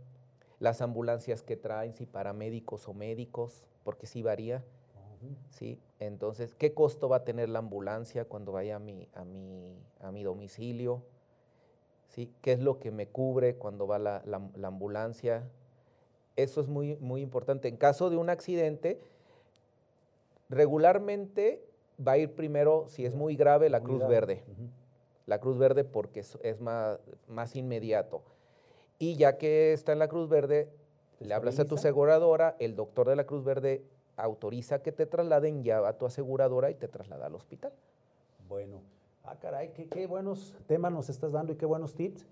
las 0.60 0.80
ambulancias 0.80 1.42
que 1.42 1.56
traen, 1.56 1.92
si 1.92 2.06
paramédicos 2.06 2.86
o 2.86 2.94
médicos, 2.94 3.64
porque 3.82 4.06
sí 4.06 4.22
varía. 4.22 4.62
¿sí? 5.50 5.80
Entonces, 5.98 6.54
¿qué 6.54 6.72
costo 6.72 7.08
va 7.08 7.16
a 7.16 7.24
tener 7.24 7.48
la 7.48 7.58
ambulancia 7.58 8.26
cuando 8.26 8.52
vaya 8.52 8.76
a 8.76 8.78
mi, 8.78 9.08
a 9.12 9.24
mi, 9.24 9.76
a 10.00 10.12
mi 10.12 10.22
domicilio? 10.22 11.02
¿Sí? 12.10 12.32
¿Qué 12.42 12.52
es 12.52 12.60
lo 12.60 12.78
que 12.78 12.92
me 12.92 13.08
cubre 13.08 13.56
cuando 13.56 13.88
va 13.88 13.98
la, 13.98 14.22
la, 14.24 14.68
ambulancia? 14.68 15.42
Eso 16.38 16.60
es 16.60 16.68
muy, 16.68 16.94
muy 17.00 17.20
importante. 17.20 17.66
En 17.66 17.76
caso 17.76 18.10
de 18.10 18.16
un 18.16 18.30
accidente, 18.30 19.00
regularmente 20.48 21.64
va 22.06 22.12
a 22.12 22.18
ir 22.18 22.32
primero, 22.36 22.84
si 22.86 23.04
es 23.04 23.12
muy 23.12 23.34
grave, 23.34 23.68
la 23.68 23.82
Cruz 23.82 24.06
Verde. 24.06 24.44
La 25.26 25.40
Cruz 25.40 25.58
Verde 25.58 25.82
porque 25.82 26.20
es, 26.20 26.38
es 26.44 26.60
más, 26.60 27.00
más 27.26 27.56
inmediato. 27.56 28.22
Y 29.00 29.16
ya 29.16 29.36
que 29.36 29.72
está 29.72 29.92
en 29.92 29.98
la 29.98 30.06
Cruz 30.06 30.28
Verde, 30.28 30.68
le 31.18 31.34
hablas 31.34 31.58
a 31.58 31.64
tu 31.64 31.74
aseguradora, 31.74 32.54
el 32.60 32.76
doctor 32.76 33.08
de 33.08 33.16
la 33.16 33.24
Cruz 33.24 33.42
Verde 33.42 33.82
autoriza 34.16 34.80
que 34.80 34.92
te 34.92 35.06
trasladen 35.06 35.64
ya 35.64 35.86
a 35.88 35.98
tu 35.98 36.06
aseguradora 36.06 36.70
y 36.70 36.74
te 36.74 36.86
traslada 36.86 37.26
al 37.26 37.34
hospital. 37.34 37.72
Bueno, 38.48 38.80
ah, 39.24 39.34
caray, 39.40 39.70
qué, 39.70 40.06
buenos 40.06 40.54
temas 40.68 40.92
nos 40.92 41.08
estás 41.08 41.32
dando 41.32 41.52
y 41.52 41.56
qué 41.56 41.66
buenos 41.66 41.96
tips. 41.96 42.26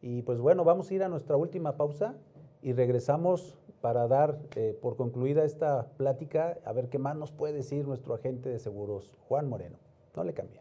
Y 0.00 0.22
pues 0.22 0.38
bueno, 0.38 0.62
vamos 0.62 0.88
a 0.90 0.94
ir 0.94 1.02
a 1.02 1.08
nuestra 1.08 1.36
última 1.36 1.76
pausa 1.76 2.14
y 2.62 2.72
regresamos 2.72 3.56
para 3.80 4.08
dar 4.08 4.38
eh, 4.56 4.76
por 4.80 4.96
concluida 4.96 5.44
esta 5.44 5.86
plática, 5.96 6.58
a 6.64 6.72
ver 6.72 6.88
qué 6.88 6.98
más 6.98 7.16
nos 7.16 7.30
puede 7.30 7.54
decir 7.54 7.86
nuestro 7.86 8.14
agente 8.14 8.48
de 8.48 8.58
seguros, 8.58 9.12
Juan 9.28 9.48
Moreno. 9.48 9.78
No 10.16 10.24
le 10.24 10.34
cambie. 10.34 10.60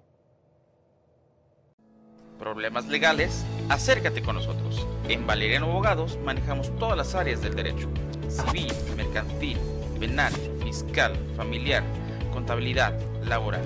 Problemas 2.38 2.88
legales, 2.88 3.43
acércate 3.70 4.22
con 4.22 4.36
nosotros. 4.36 4.86
En 5.10 5.26
Valeriano 5.26 5.66
Abogados 5.72 6.20
manejamos 6.24 6.70
todas 6.78 6.95
las 6.95 7.16
áreas 7.16 7.41
del 7.41 7.56
derecho, 7.56 7.89
civil, 8.30 8.72
mercantil, 8.95 9.58
penal, 10.00 10.32
fiscal, 10.62 11.16
familiar, 11.36 11.84
contabilidad, 12.32 12.93
laboral. 13.24 13.66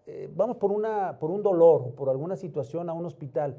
eh, 0.08 0.30
vamos 0.36 0.58
por, 0.58 0.72
una, 0.72 1.20
por 1.20 1.32
un 1.32 1.44
dolor 1.44 1.84
o 1.88 1.92
por 1.92 2.10
alguna 2.10 2.36
situación 2.36 2.90
a 2.90 2.94
un 2.94 3.06
hospital 3.06 3.56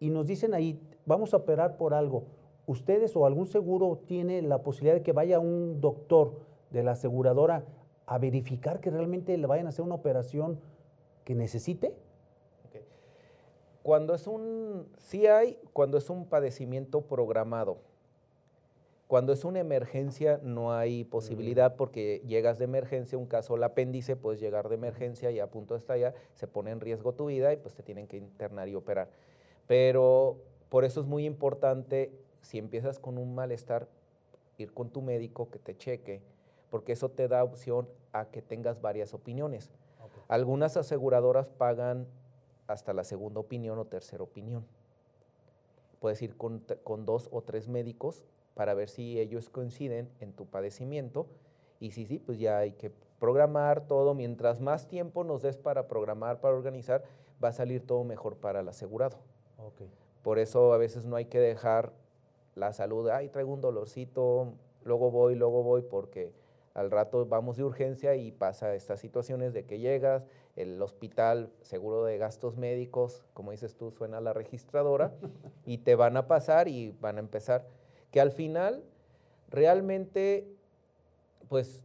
y 0.00 0.10
nos 0.10 0.26
dicen 0.26 0.54
ahí, 0.54 0.80
vamos 1.06 1.34
a 1.34 1.38
operar 1.38 1.76
por 1.76 1.94
algo, 1.94 2.24
¿ustedes 2.66 3.16
o 3.16 3.26
algún 3.26 3.46
seguro 3.46 4.00
tiene 4.06 4.42
la 4.42 4.62
posibilidad 4.62 4.94
de 4.94 5.02
que 5.02 5.12
vaya 5.12 5.38
un 5.38 5.80
doctor 5.80 6.40
de 6.70 6.82
la 6.82 6.92
aseguradora 6.92 7.64
a 8.06 8.18
verificar 8.18 8.80
que 8.80 8.90
realmente 8.90 9.36
le 9.36 9.46
vayan 9.46 9.66
a 9.66 9.68
hacer 9.70 9.84
una 9.84 9.94
operación 9.94 10.60
que 11.24 11.34
necesite? 11.34 11.94
Cuando 13.82 14.14
es 14.14 14.26
un, 14.26 14.86
sí 14.98 15.26
hay, 15.26 15.58
cuando 15.72 15.96
es 15.96 16.10
un 16.10 16.26
padecimiento 16.26 17.02
programado. 17.02 17.78
Cuando 19.08 19.32
es 19.32 19.46
una 19.46 19.58
emergencia 19.58 20.38
no 20.42 20.74
hay 20.74 21.04
posibilidad 21.04 21.76
porque 21.76 22.22
llegas 22.26 22.58
de 22.58 22.66
emergencia, 22.66 23.16
un 23.16 23.24
caso 23.24 23.56
el 23.56 23.62
apéndice, 23.64 24.16
puedes 24.16 24.38
llegar 24.38 24.68
de 24.68 24.74
emergencia 24.74 25.30
y 25.30 25.40
a 25.40 25.50
punto 25.50 25.72
de 25.72 25.78
estallar, 25.78 26.14
se 26.34 26.46
pone 26.46 26.70
en 26.70 26.80
riesgo 26.80 27.14
tu 27.14 27.26
vida 27.26 27.50
y 27.54 27.56
pues 27.56 27.74
te 27.74 27.82
tienen 27.82 28.06
que 28.06 28.18
internar 28.18 28.68
y 28.68 28.74
operar. 28.74 29.08
Pero 29.66 30.36
por 30.68 30.84
eso 30.84 31.00
es 31.00 31.06
muy 31.06 31.24
importante, 31.24 32.12
si 32.42 32.58
empiezas 32.58 32.98
con 32.98 33.16
un 33.16 33.34
malestar, 33.34 33.88
ir 34.58 34.74
con 34.74 34.90
tu 34.90 35.00
médico 35.00 35.48
que 35.48 35.58
te 35.58 35.74
cheque, 35.74 36.20
porque 36.70 36.92
eso 36.92 37.08
te 37.08 37.28
da 37.28 37.42
opción 37.42 37.88
a 38.12 38.26
que 38.26 38.42
tengas 38.42 38.82
varias 38.82 39.14
opiniones. 39.14 39.70
Algunas 40.28 40.76
aseguradoras 40.76 41.48
pagan 41.48 42.06
hasta 42.66 42.92
la 42.92 43.04
segunda 43.04 43.40
opinión 43.40 43.78
o 43.78 43.86
tercera 43.86 44.22
opinión. 44.22 44.66
Puedes 45.98 46.20
ir 46.20 46.36
con, 46.36 46.62
dos 47.06 47.28
o 47.32 47.40
tres 47.40 47.68
médicos 47.68 48.22
para 48.58 48.74
ver 48.74 48.88
si 48.88 49.20
ellos 49.20 49.50
coinciden 49.50 50.10
en 50.18 50.32
tu 50.32 50.46
padecimiento 50.46 51.28
y 51.78 51.92
si 51.92 52.06
sí, 52.06 52.18
pues 52.18 52.40
ya 52.40 52.58
hay 52.58 52.72
que 52.72 52.90
programar 53.20 53.86
todo. 53.86 54.14
Mientras 54.14 54.60
más 54.60 54.88
tiempo 54.88 55.22
nos 55.22 55.42
des 55.42 55.56
para 55.56 55.86
programar, 55.86 56.40
para 56.40 56.56
organizar, 56.56 57.04
va 57.42 57.50
a 57.50 57.52
salir 57.52 57.86
todo 57.86 58.02
mejor 58.02 58.34
para 58.38 58.58
el 58.58 58.68
asegurado. 58.68 59.16
Por 60.24 60.40
eso 60.40 60.72
a 60.72 60.76
veces 60.76 61.04
no 61.04 61.14
hay 61.14 61.26
que 61.26 61.38
dejar 61.38 61.92
la 62.56 62.72
salud, 62.72 63.08
ay, 63.10 63.28
traigo 63.28 63.54
un 63.54 63.60
dolorcito, 63.60 64.54
luego 64.82 65.12
voy, 65.12 65.36
luego 65.36 65.62
voy, 65.62 65.82
porque 65.82 66.32
al 66.74 66.90
rato 66.90 67.26
vamos 67.26 67.58
de 67.58 67.62
urgencia 67.62 68.16
y 68.16 68.32
pasa 68.32 68.74
estas 68.74 68.98
situaciones 68.98 69.52
de 69.52 69.66
que 69.66 69.78
llegas, 69.78 70.24
el 70.56 70.82
hospital, 70.82 71.52
seguro 71.62 72.02
de 72.02 72.18
gastos 72.18 72.56
médicos, 72.56 73.22
como 73.34 73.52
dices 73.52 73.76
tú, 73.76 73.92
suena 73.92 74.20
la 74.20 74.32
registradora 74.32 75.12
y 75.64 75.78
te 75.78 75.94
van 75.94 76.16
a 76.16 76.26
pasar 76.26 76.66
y 76.66 76.90
van 77.00 77.18
a 77.18 77.20
empezar. 77.20 77.64
Que 78.10 78.20
al 78.20 78.32
final, 78.32 78.82
realmente, 79.50 80.48
pues, 81.48 81.82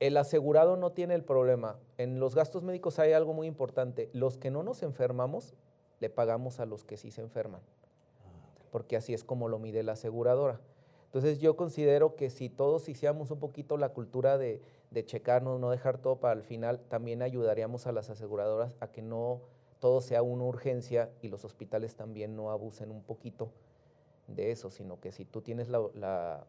el 0.00 0.16
asegurado 0.16 0.76
no 0.76 0.92
tiene 0.92 1.14
el 1.14 1.24
problema. 1.24 1.78
En 1.98 2.20
los 2.20 2.34
gastos 2.34 2.62
médicos 2.62 2.98
hay 2.98 3.12
algo 3.12 3.34
muy 3.34 3.46
importante. 3.46 4.08
Los 4.12 4.38
que 4.38 4.50
no 4.50 4.62
nos 4.62 4.82
enfermamos, 4.82 5.54
le 6.00 6.08
pagamos 6.08 6.58
a 6.58 6.66
los 6.66 6.84
que 6.84 6.96
sí 6.96 7.10
se 7.10 7.20
enferman. 7.20 7.60
Porque 8.70 8.96
así 8.96 9.12
es 9.12 9.24
como 9.24 9.48
lo 9.48 9.58
mide 9.58 9.82
la 9.82 9.92
aseguradora. 9.92 10.60
Entonces 11.10 11.40
yo 11.40 11.56
considero 11.56 12.14
que 12.14 12.30
si 12.30 12.48
todos 12.48 12.88
hiciéramos 12.88 13.30
un 13.30 13.40
poquito 13.40 13.76
la 13.76 13.88
cultura 13.90 14.38
de, 14.38 14.62
checarnos, 15.06 15.58
no 15.58 15.70
dejar 15.70 15.98
todo 15.98 16.16
para 16.16 16.34
el 16.34 16.44
final, 16.44 16.80
también 16.88 17.20
ayudaríamos 17.20 17.86
a 17.86 17.92
las 17.92 18.10
aseguradoras 18.10 18.76
a 18.80 18.92
que 18.92 19.02
no 19.02 19.40
todo 19.80 20.00
sea 20.02 20.22
una 20.22 20.44
urgencia 20.44 21.10
y 21.20 21.28
los 21.28 21.44
hospitales 21.44 21.96
también 21.96 22.36
no 22.36 22.50
abusen 22.50 22.90
un 22.90 23.02
poquito 23.02 23.50
de 24.34 24.50
eso, 24.50 24.70
sino 24.70 25.00
que 25.00 25.12
si 25.12 25.24
tú 25.24 25.40
tienes 25.40 25.68
la, 25.68 26.44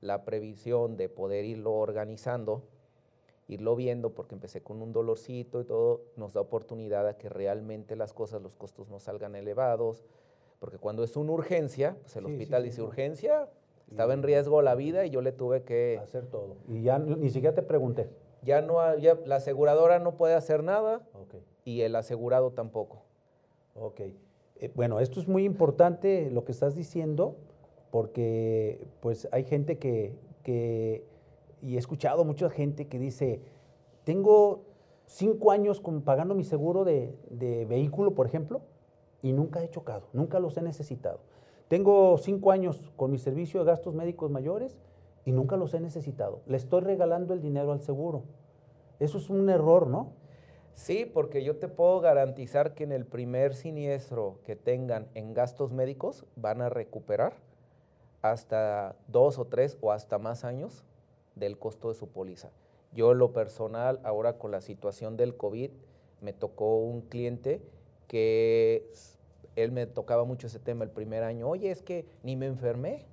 la, 0.00 0.24
previsión 0.24 0.96
de 0.96 1.08
poder 1.08 1.44
irlo 1.44 1.74
organizando, 1.74 2.62
irlo 3.48 3.76
viendo, 3.76 4.14
porque 4.14 4.34
empecé 4.34 4.62
con 4.62 4.80
un 4.80 4.92
dolorcito 4.92 5.60
y 5.60 5.64
todo, 5.64 6.02
nos 6.16 6.32
da 6.32 6.40
oportunidad 6.40 7.06
a 7.06 7.16
que 7.16 7.28
realmente 7.28 7.96
las 7.96 8.12
cosas, 8.12 8.42
los 8.42 8.54
costos 8.54 8.88
no 8.88 9.00
salgan 9.00 9.34
elevados, 9.34 10.04
porque 10.60 10.78
cuando 10.78 11.04
es 11.04 11.16
una 11.16 11.32
urgencia, 11.32 11.96
pues 12.02 12.16
el 12.16 12.26
hospital 12.26 12.62
dice 12.62 12.82
urgencia, 12.82 13.48
estaba 13.90 14.14
en 14.14 14.22
riesgo 14.22 14.62
la 14.62 14.74
vida 14.74 15.04
y 15.04 15.10
yo 15.10 15.20
le 15.20 15.32
tuve 15.32 15.62
que... 15.62 15.98
Hacer 16.02 16.26
todo. 16.26 16.56
Y 16.68 16.82
ya 16.82 16.98
ni 16.98 17.28
siquiera 17.30 17.54
te 17.54 17.62
pregunté. 17.62 18.08
Ya 18.42 18.60
no, 18.60 18.96
ya 18.98 19.18
la 19.24 19.36
aseguradora 19.36 19.98
no 19.98 20.16
puede 20.16 20.34
hacer 20.34 20.62
nada 20.62 21.06
y 21.64 21.82
el 21.82 21.96
asegurado 21.96 22.52
tampoco. 22.52 23.02
Ok. 23.74 24.00
Eh, 24.56 24.70
bueno, 24.74 25.00
esto 25.00 25.20
es 25.20 25.28
muy 25.28 25.44
importante 25.44 26.30
lo 26.30 26.44
que 26.44 26.52
estás 26.52 26.74
diciendo, 26.74 27.36
porque 27.90 28.86
pues 29.00 29.28
hay 29.32 29.44
gente 29.44 29.78
que, 29.78 30.14
y 31.62 31.74
he 31.74 31.78
escuchado 31.78 32.24
mucha 32.24 32.50
gente 32.50 32.86
que 32.86 32.98
dice, 32.98 33.40
tengo 34.04 34.62
cinco 35.06 35.50
años 35.50 35.82
pagando 36.04 36.34
mi 36.34 36.44
seguro 36.44 36.84
de, 36.84 37.16
de 37.30 37.64
vehículo, 37.64 38.14
por 38.14 38.26
ejemplo, 38.26 38.62
y 39.22 39.32
nunca 39.32 39.62
he 39.62 39.70
chocado, 39.70 40.08
nunca 40.12 40.38
los 40.40 40.56
he 40.56 40.62
necesitado. 40.62 41.20
Tengo 41.68 42.18
cinco 42.18 42.50
años 42.52 42.92
con 42.96 43.10
mi 43.10 43.18
servicio 43.18 43.60
de 43.60 43.66
gastos 43.66 43.94
médicos 43.94 44.30
mayores 44.30 44.78
y 45.24 45.32
nunca 45.32 45.56
los 45.56 45.72
he 45.74 45.80
necesitado. 45.80 46.40
Le 46.46 46.56
estoy 46.56 46.82
regalando 46.82 47.32
el 47.32 47.40
dinero 47.40 47.72
al 47.72 47.80
seguro. 47.80 48.22
Eso 49.00 49.18
es 49.18 49.30
un 49.30 49.48
error, 49.48 49.86
¿no? 49.86 50.12
Sí, 50.74 51.06
porque 51.06 51.44
yo 51.44 51.56
te 51.56 51.68
puedo 51.68 52.00
garantizar 52.00 52.74
que 52.74 52.84
en 52.84 52.92
el 52.92 53.06
primer 53.06 53.54
siniestro 53.54 54.40
que 54.44 54.56
tengan 54.56 55.08
en 55.14 55.32
gastos 55.32 55.72
médicos 55.72 56.24
van 56.36 56.60
a 56.60 56.68
recuperar 56.68 57.34
hasta 58.22 58.96
dos 59.06 59.38
o 59.38 59.46
tres 59.46 59.78
o 59.80 59.92
hasta 59.92 60.18
más 60.18 60.44
años 60.44 60.84
del 61.36 61.58
costo 61.58 61.88
de 61.88 61.94
su 61.94 62.08
póliza. 62.08 62.50
Yo 62.92 63.14
lo 63.14 63.32
personal, 63.32 64.00
ahora 64.02 64.38
con 64.38 64.50
la 64.50 64.60
situación 64.60 65.16
del 65.16 65.36
COVID, 65.36 65.70
me 66.20 66.32
tocó 66.32 66.76
un 66.78 67.02
cliente 67.02 67.62
que 68.08 68.90
él 69.56 69.72
me 69.72 69.86
tocaba 69.86 70.24
mucho 70.24 70.48
ese 70.48 70.58
tema 70.58 70.84
el 70.84 70.90
primer 70.90 71.22
año. 71.22 71.48
Oye, 71.48 71.70
es 71.70 71.82
que 71.82 72.06
ni 72.22 72.34
me 72.34 72.46
enfermé 72.46 73.04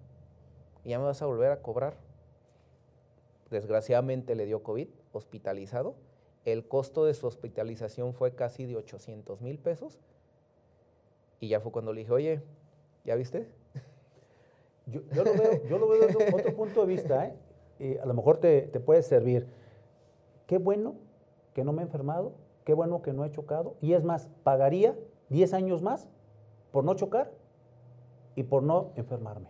y 0.84 0.90
ya 0.90 1.00
me 1.00 1.06
vas 1.06 1.22
a 1.22 1.26
volver 1.26 1.52
a 1.52 1.62
cobrar. 1.62 1.96
Desgraciadamente 3.50 4.36
le 4.36 4.46
dio 4.46 4.64
COVID, 4.64 4.88
hospitalizado. 5.12 5.96
El 6.46 6.68
costo 6.68 7.06
de 7.06 7.14
su 7.14 7.28
hospitalización 7.28 8.14
fue 8.14 8.34
casi 8.34 8.66
de 8.66 8.76
800 8.76 9.42
mil 9.42 9.60
pesos. 9.60 10.00
Y 11.40 11.48
ya 11.50 11.60
fue 11.60 11.72
cuando 11.72 11.94
le 11.94 12.02
dije, 12.02 12.12
oye, 12.12 12.42
¿ya 13.04 13.16
viste? 13.16 13.48
Yo, 14.88 15.24
lo, 15.24 15.34
veo, 15.34 15.64
yo 15.70 15.78
lo 15.78 15.88
veo 15.88 16.08
desde 16.08 16.36
otro 16.36 16.56
punto 16.56 16.82
de 16.82 16.88
vista, 16.88 17.28
¿eh? 17.28 17.34
Y 17.80 17.98
a 17.98 18.06
lo 18.06 18.14
mejor 18.14 18.40
te, 18.40 18.64
te 18.64 18.80
puede 18.80 19.02
servir. 19.04 19.48
Qué 20.48 20.58
bueno 20.58 20.96
que 21.54 21.64
no 21.64 21.72
me 21.72 21.82
he 21.82 21.86
enfermado, 21.86 22.34
qué 22.66 22.74
bueno 22.74 23.02
que 23.02 23.14
no 23.14 23.24
he 23.24 23.32
chocado. 23.32 23.76
Y 23.80 23.94
es 23.94 24.04
más, 24.04 24.30
pagaría 24.44 24.96
10 25.30 25.54
años 25.54 25.82
más 25.82 26.10
por 26.72 26.84
no 26.84 26.94
chocar 26.96 27.32
y 28.36 28.44
por 28.44 28.64
no 28.64 28.92
enfermarme. 28.96 29.50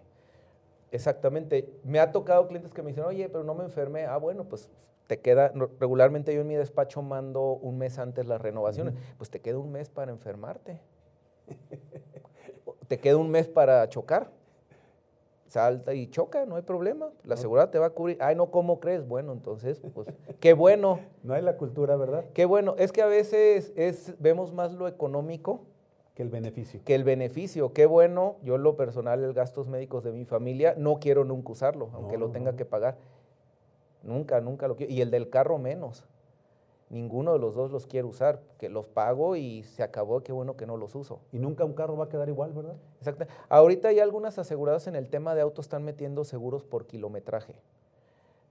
Exactamente. 0.92 1.74
Me 1.84 2.00
ha 2.00 2.12
tocado 2.12 2.48
clientes 2.48 2.74
que 2.74 2.82
me 2.82 2.90
dicen, 2.90 3.06
oye, 3.06 3.30
pero 3.30 3.44
no 3.44 3.56
me 3.56 3.64
enfermé. 3.64 4.06
Ah, 4.06 4.18
bueno, 4.18 4.44
pues 4.44 4.70
te 5.08 5.20
queda, 5.20 5.52
regularmente 5.80 6.34
yo 6.34 6.42
en 6.42 6.48
mi 6.48 6.56
despacho 6.56 7.02
mando 7.02 7.54
un 7.54 7.78
mes 7.78 8.00
antes 8.00 8.26
las 8.28 8.42
renovaciones, 8.42 8.94
pues 9.18 9.30
te 9.30 9.42
queda 9.42 9.58
un 9.58 9.72
mes 9.72 9.90
para 9.90 10.12
enfermarte. 10.12 10.80
te 12.88 13.00
queda 13.00 13.18
un 13.18 13.30
mes 13.30 13.48
para 13.48 13.88
chocar. 13.90 14.32
Salta 15.48 15.94
y 15.94 16.08
choca, 16.08 16.46
no 16.46 16.56
hay 16.56 16.62
problema. 16.62 17.10
La 17.26 17.36
seguridad 17.36 17.70
te 17.70 17.78
va 17.78 17.88
a 17.88 17.90
cubrir. 17.90 18.18
Ay, 18.22 18.38
no, 18.38 18.52
¿cómo 18.52 18.80
crees? 18.80 19.06
Bueno, 19.06 19.34
entonces, 19.34 19.82
pues, 19.94 20.08
qué 20.40 20.54
bueno. 20.54 21.00
No 21.24 21.34
hay 21.34 21.42
la 21.42 21.58
cultura, 21.58 21.98
¿verdad? 21.98 22.26
Qué 22.34 22.46
bueno. 22.46 22.76
Es 22.78 22.92
que 22.92 23.02
a 23.02 23.06
veces 23.06 23.74
es, 23.76 24.16
vemos 24.20 24.54
más 24.54 24.72
lo 24.72 24.88
económico 24.88 25.62
que 26.16 26.24
el 26.24 26.30
beneficio. 26.30 26.82
Que 26.84 26.96
el 26.96 27.04
beneficio. 27.04 27.74
Qué 27.74 27.86
bueno, 27.86 28.38
yo 28.44 28.56
en 28.56 28.64
lo 28.64 28.76
personal, 28.76 29.24
el 29.24 29.34
gastos 29.34 29.68
médicos 29.68 30.04
de 30.04 30.12
mi 30.12 30.26
familia, 30.26 30.74
no 30.78 31.00
quiero 31.00 31.26
nunca 31.26 31.52
usarlo, 31.52 31.90
aunque 31.94 32.18
lo 32.18 32.30
tenga 32.30 32.56
que 32.56 32.66
pagar. 32.66 32.98
Nunca, 34.04 34.42
nunca 34.42 34.68
lo 34.68 34.76
quiero. 34.76 34.92
Y 34.92 35.02
el 35.02 35.12
del 35.12 35.30
carro 35.30 35.58
menos. 35.58 36.04
Ninguno 36.90 37.32
de 37.32 37.40
los 37.40 37.56
dos 37.56 37.72
los 37.72 37.88
quiero 37.88 38.10
usar, 38.10 38.42
que 38.58 38.68
los 38.68 38.90
pago 38.90 39.38
y 39.38 39.64
se 39.64 39.82
acabó, 39.82 40.24
qué 40.24 40.34
bueno 40.34 40.58
que 40.58 40.66
no 40.66 40.76
los 40.76 40.94
uso. 40.94 41.22
Y 41.32 41.40
nunca 41.40 41.64
un 41.64 41.74
carro 41.74 41.96
va 41.96 42.06
a 42.06 42.10
quedar 42.10 42.28
igual, 42.28 42.52
¿verdad? 42.52 42.76
Exacto. 42.98 43.26
Ahorita 43.48 43.88
hay 43.88 44.02
algunas 44.02 44.38
aseguradas 44.38 44.88
en 44.88 44.98
el 44.98 45.08
tema 45.08 45.34
de 45.34 45.40
autos 45.40 45.66
están 45.66 45.86
metiendo 45.86 46.26
seguros 46.26 46.66
por 46.66 46.88
kilometraje. 46.88 47.56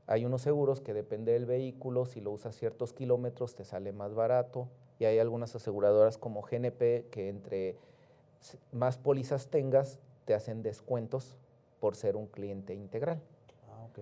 Hay 0.06 0.24
unos 0.24 0.42
seguros 0.42 0.80
que 0.80 0.94
depende 0.94 1.32
del 1.32 1.44
vehículo, 1.44 2.06
si 2.06 2.20
lo 2.20 2.32
usas 2.32 2.56
ciertos 2.56 2.92
kilómetros 2.92 3.54
te 3.54 3.64
sale 3.64 3.92
más 3.92 4.14
barato 4.14 4.68
y 4.98 5.04
hay 5.04 5.18
algunas 5.18 5.54
aseguradoras 5.54 6.18
como 6.18 6.42
GNP 6.42 7.06
que 7.10 7.28
entre 7.28 7.76
más 8.72 8.98
pólizas 8.98 9.48
tengas 9.48 10.00
te 10.24 10.34
hacen 10.34 10.62
descuentos 10.62 11.36
por 11.78 11.94
ser 11.94 12.16
un 12.16 12.26
cliente 12.26 12.74
integral. 12.74 13.20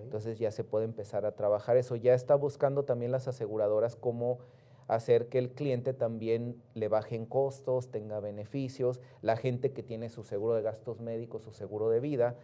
Entonces 0.02 0.38
ya 0.38 0.50
se 0.50 0.64
puede 0.64 0.84
empezar 0.84 1.26
a 1.26 1.32
trabajar 1.32 1.76
eso. 1.76 1.96
Ya 1.96 2.14
está 2.14 2.34
buscando 2.34 2.84
también 2.84 3.12
las 3.12 3.28
aseguradoras 3.28 3.96
cómo 3.96 4.38
hacer 4.86 5.28
que 5.28 5.38
el 5.38 5.50
cliente 5.50 5.92
también 5.92 6.60
le 6.74 6.88
bajen 6.88 7.26
costos, 7.26 7.90
tenga 7.90 8.20
beneficios. 8.20 9.00
La 9.22 9.36
gente 9.36 9.72
que 9.72 9.82
tiene 9.82 10.08
su 10.08 10.24
seguro 10.24 10.54
de 10.54 10.62
gastos 10.62 11.00
médicos, 11.00 11.42
su 11.42 11.52
seguro 11.52 11.90
de 11.90 12.00
vida, 12.00 12.36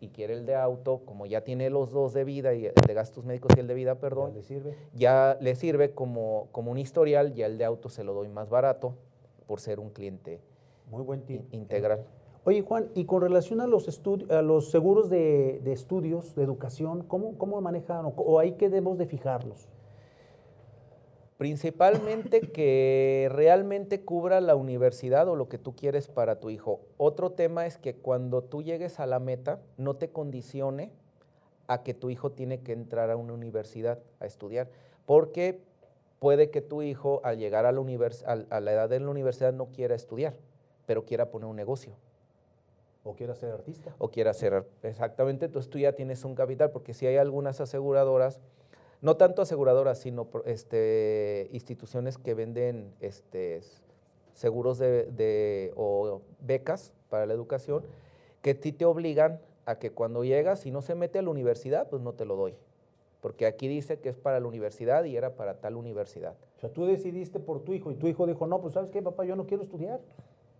y, 0.00 0.08
quiere 0.08 0.32
el 0.32 0.46
de 0.46 0.54
auto, 0.54 1.02
como 1.04 1.26
ya 1.26 1.42
tiene 1.42 1.68
los 1.68 1.92
dos 1.92 2.14
de 2.14 2.24
vida 2.24 2.54
y 2.54 2.64
el 2.64 2.72
de 2.74 2.94
gastos 2.94 3.26
médicos 3.26 3.52
y 3.56 3.60
el 3.60 3.66
de 3.66 3.74
vida, 3.74 3.96
perdón, 3.96 4.30
ya 4.30 4.36
le 4.36 4.42
sirve, 4.42 4.76
ya 4.94 5.38
le 5.38 5.54
sirve 5.54 5.90
como, 5.92 6.48
como 6.50 6.70
un 6.70 6.78
historial, 6.78 7.34
ya 7.34 7.44
el 7.44 7.58
de 7.58 7.66
auto 7.66 7.90
se 7.90 8.02
lo 8.02 8.14
doy 8.14 8.28
más 8.28 8.48
barato 8.48 8.94
por 9.46 9.60
ser 9.60 9.78
un 9.78 9.90
cliente 9.90 10.40
Muy 10.90 11.02
buen 11.02 11.22
integral. 11.50 12.06
Oye, 12.48 12.62
Juan, 12.62 12.88
y 12.94 13.06
con 13.06 13.22
relación 13.22 13.60
a 13.60 13.66
los, 13.66 14.00
a 14.30 14.40
los 14.40 14.70
seguros 14.70 15.10
de, 15.10 15.60
estudios, 15.72 16.36
de 16.36 16.44
educación, 16.44 17.02
¿cómo, 17.02 17.36
cómo 17.38 17.60
manejan 17.60 18.12
o, 18.14 18.38
ahí 18.38 18.52
qué 18.52 18.68
debemos 18.68 18.98
de 18.98 19.06
fijarlos? 19.06 19.68
Principalmente 21.38 22.40
que 22.52 23.28
realmente 23.32 24.04
cubra 24.04 24.40
la 24.40 24.54
universidad 24.54 25.28
o 25.28 25.34
lo 25.34 25.48
que 25.48 25.58
tú 25.58 25.74
quieres 25.74 26.06
para 26.06 26.38
tu 26.38 26.48
hijo. 26.48 26.82
Otro 26.98 27.32
tema 27.32 27.66
es 27.66 27.78
que 27.78 27.96
cuando 27.96 28.44
tú 28.44 28.62
llegues 28.62 29.00
a 29.00 29.06
la 29.06 29.18
meta, 29.18 29.58
no 29.76 29.96
te 29.96 30.10
condicione 30.10 30.92
a 31.66 31.82
que 31.82 31.94
tu 31.94 32.10
hijo 32.10 32.30
tiene 32.30 32.60
que 32.60 32.70
entrar 32.70 33.10
a 33.10 33.16
una 33.16 33.32
universidad 33.32 33.98
a 34.20 34.26
estudiar, 34.26 34.70
porque 35.04 35.64
puede 36.20 36.50
que 36.50 36.60
tu 36.60 36.82
hijo 36.82 37.20
al 37.24 37.38
llegar 37.38 37.66
a 37.66 37.72
la, 37.72 37.80
a 38.50 38.60
la 38.60 38.72
edad 38.72 38.88
de 38.88 39.00
la 39.00 39.10
universidad 39.10 39.52
no 39.52 39.66
quiera 39.72 39.96
estudiar, 39.96 40.36
pero 40.86 41.04
quiera 41.04 41.32
poner 41.32 41.48
un 41.48 41.56
negocio. 41.56 41.96
O 43.06 43.14
quiera 43.14 43.34
ser 43.34 43.52
artista. 43.52 43.94
O 43.98 44.10
quiera 44.10 44.34
ser, 44.34 44.66
exactamente, 44.82 45.46
entonces 45.46 45.70
tú 45.70 45.78
ya 45.78 45.92
tienes 45.92 46.24
un 46.24 46.34
capital, 46.34 46.72
porque 46.72 46.92
si 46.92 47.06
hay 47.06 47.16
algunas 47.16 47.60
aseguradoras 47.60 48.40
no 49.02 49.16
tanto 49.16 49.42
aseguradoras, 49.42 49.98
sino 49.98 50.28
este, 50.44 51.48
instituciones 51.52 52.18
que 52.18 52.34
venden 52.34 52.92
este, 53.00 53.60
seguros 54.34 54.78
de, 54.78 55.72
o 55.76 56.22
becas 56.40 56.92
para 57.08 57.26
la 57.26 57.34
educación, 57.34 57.84
que 58.42 58.54
ti 58.54 58.72
te 58.72 58.84
obligan 58.84 59.40
a 59.64 59.78
que 59.78 59.90
cuando 59.90 60.24
llegas, 60.24 60.60
si 60.60 60.70
no 60.70 60.82
se 60.82 60.94
mete 60.94 61.18
a 61.18 61.22
la 61.22 61.30
universidad, 61.30 61.88
pues 61.88 62.02
no 62.02 62.14
te 62.14 62.24
lo 62.24 62.36
doy. 62.36 62.54
Porque 63.20 63.46
aquí 63.46 63.66
dice 63.66 63.98
que 63.98 64.08
es 64.08 64.16
para 64.16 64.40
la 64.40 64.46
universidad 64.46 65.04
y 65.04 65.16
era 65.16 65.34
para 65.34 65.60
tal 65.60 65.76
universidad. 65.76 66.34
O 66.56 66.60
sea, 66.60 66.72
tú 66.72 66.86
decidiste 66.86 67.40
por 67.40 67.60
tu 67.60 67.72
hijo 67.72 67.90
y 67.90 67.96
tu 67.96 68.06
hijo 68.06 68.26
dijo, 68.26 68.46
no, 68.46 68.60
pues 68.60 68.74
sabes 68.74 68.90
qué, 68.90 69.02
papá, 69.02 69.24
yo 69.24 69.36
no 69.36 69.46
quiero 69.46 69.62
estudiar. 69.62 70.00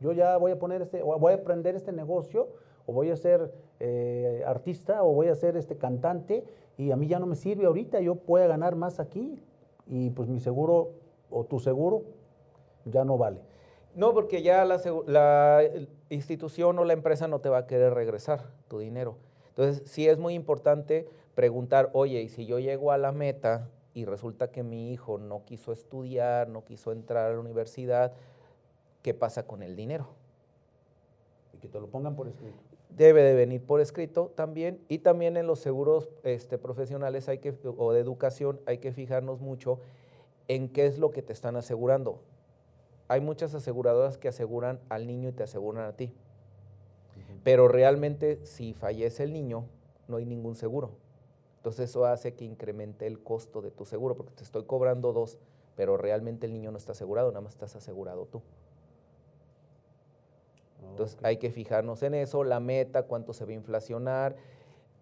Yo 0.00 0.12
ya 0.12 0.36
voy 0.36 0.52
a 0.52 0.58
poner 0.58 0.82
este, 0.82 1.02
voy 1.02 1.32
a 1.32 1.36
aprender 1.36 1.74
este 1.74 1.92
negocio, 1.92 2.48
o 2.86 2.92
voy 2.92 3.10
a 3.10 3.16
ser 3.16 3.52
eh, 3.80 4.42
artista, 4.46 5.02
o 5.02 5.12
voy 5.12 5.28
a 5.28 5.34
ser 5.34 5.56
este 5.56 5.76
cantante, 5.76 6.44
y 6.78 6.90
a 6.90 6.96
mí 6.96 7.06
ya 7.06 7.18
no 7.18 7.26
me 7.26 7.36
sirve 7.36 7.66
ahorita, 7.66 8.00
yo 8.00 8.16
puedo 8.16 8.46
ganar 8.48 8.76
más 8.76 9.00
aquí 9.00 9.42
y 9.86 10.10
pues 10.10 10.28
mi 10.28 10.40
seguro 10.40 10.90
o 11.30 11.44
tu 11.44 11.58
seguro 11.58 12.02
ya 12.84 13.04
no 13.04 13.16
vale. 13.18 13.40
No, 13.94 14.12
porque 14.12 14.42
ya 14.42 14.64
la, 14.64 14.80
la, 15.06 15.62
institución 16.10 16.78
o 16.78 16.84
la 16.84 16.92
empresa 16.92 17.28
no 17.28 17.40
te 17.40 17.48
va 17.48 17.58
a 17.58 17.66
querer 17.66 17.94
regresar 17.94 18.42
tu 18.68 18.78
dinero. 18.78 19.16
Entonces, 19.48 19.82
sí 19.90 20.06
es 20.06 20.18
muy 20.18 20.34
importante 20.34 21.08
preguntar, 21.34 21.88
oye, 21.94 22.20
y 22.20 22.28
si 22.28 22.44
yo 22.44 22.58
llego 22.58 22.92
a 22.92 22.98
la 22.98 23.12
meta 23.12 23.70
y 23.94 24.04
resulta 24.04 24.50
que 24.50 24.62
mi 24.62 24.92
hijo 24.92 25.16
no 25.16 25.44
quiso 25.46 25.72
estudiar, 25.72 26.48
no 26.48 26.62
quiso 26.64 26.92
entrar 26.92 27.30
a 27.30 27.34
la 27.34 27.40
universidad, 27.40 28.12
¿qué 29.06 29.14
pasa 29.14 29.46
con 29.46 29.62
el 29.62 29.76
dinero? 29.76 30.08
Y 31.52 31.58
que 31.58 31.68
te 31.68 31.78
lo 31.78 31.86
pongan 31.86 32.16
por 32.16 32.26
escrito 32.26 32.58
debe 32.88 33.22
de 33.22 33.34
venir 33.34 33.64
por 33.64 33.80
escrito 33.80 34.32
también 34.34 34.80
y 34.88 34.98
también 34.98 35.36
en 35.36 35.46
los 35.46 35.60
seguros 35.60 36.08
este, 36.24 36.58
profesionales 36.58 37.28
hay 37.28 37.38
que, 37.38 37.54
o 37.76 37.92
de 37.92 38.00
educación 38.00 38.60
hay 38.66 38.78
que 38.78 38.90
fijarnos 38.90 39.40
mucho 39.40 39.78
en 40.48 40.68
qué 40.68 40.86
es 40.86 40.98
lo 40.98 41.12
que 41.12 41.22
te 41.22 41.32
están 41.32 41.54
asegurando. 41.54 42.20
hay 43.06 43.20
muchas 43.20 43.54
aseguradoras 43.54 44.18
que 44.18 44.26
aseguran 44.26 44.80
al 44.88 45.06
niño 45.06 45.28
y 45.28 45.32
te 45.32 45.44
aseguran 45.44 45.84
a 45.84 45.92
ti. 45.92 46.12
Pero 47.44 47.68
realmente 47.68 48.44
si 48.44 48.74
fallece 48.74 49.22
el 49.22 49.32
niño, 49.32 49.66
no 50.08 50.16
hay 50.16 50.24
ningún 50.24 50.56
seguro. 50.56 50.90
Entonces 51.58 51.90
eso 51.90 52.06
hace 52.06 52.34
que 52.34 52.44
incremente 52.44 53.06
el 53.06 53.22
costo 53.22 53.62
de 53.62 53.70
tu 53.70 53.84
seguro, 53.84 54.16
porque 54.16 54.32
te 54.32 54.42
estoy 54.42 54.64
cobrando 54.64 55.12
dos, 55.12 55.38
pero 55.76 55.96
realmente 55.96 56.46
el 56.46 56.52
niño 56.52 56.72
no 56.72 56.78
está 56.78 56.92
asegurado, 56.92 57.28
nada 57.28 57.42
más 57.42 57.52
estás 57.52 57.76
asegurado 57.76 58.26
tú. 58.26 58.42
Entonces 60.96 61.18
hay 61.22 61.36
que 61.36 61.50
fijarnos 61.50 62.02
en 62.02 62.14
eso, 62.14 62.42
la 62.42 62.58
meta, 62.58 63.02
cuánto 63.02 63.34
se 63.34 63.44
va 63.44 63.50
a 63.50 63.54
inflacionar. 63.54 64.34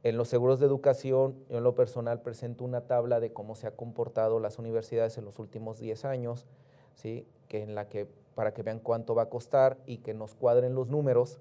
En 0.02 0.16
los 0.16 0.28
seguros 0.28 0.58
de 0.58 0.66
educación, 0.66 1.36
yo 1.48 1.58
en 1.58 1.62
lo 1.62 1.76
personal 1.76 2.20
presento 2.20 2.64
una 2.64 2.80
tabla 2.80 3.20
de 3.20 3.32
cómo 3.32 3.54
se 3.54 3.68
han 3.68 3.74
comportado 3.74 4.40
las 4.40 4.58
universidades 4.58 5.16
en 5.18 5.24
los 5.24 5.38
últimos 5.38 5.78
10 5.78 6.04
años, 6.04 6.46
¿sí? 6.96 7.28
que 7.46 7.62
en 7.62 7.76
la 7.76 7.88
que, 7.88 8.08
para 8.34 8.52
que 8.52 8.64
vean 8.64 8.80
cuánto 8.80 9.14
va 9.14 9.22
a 9.22 9.28
costar 9.28 9.78
y 9.86 9.98
que 9.98 10.14
nos 10.14 10.34
cuadren 10.34 10.74
los 10.74 10.88
números. 10.88 11.38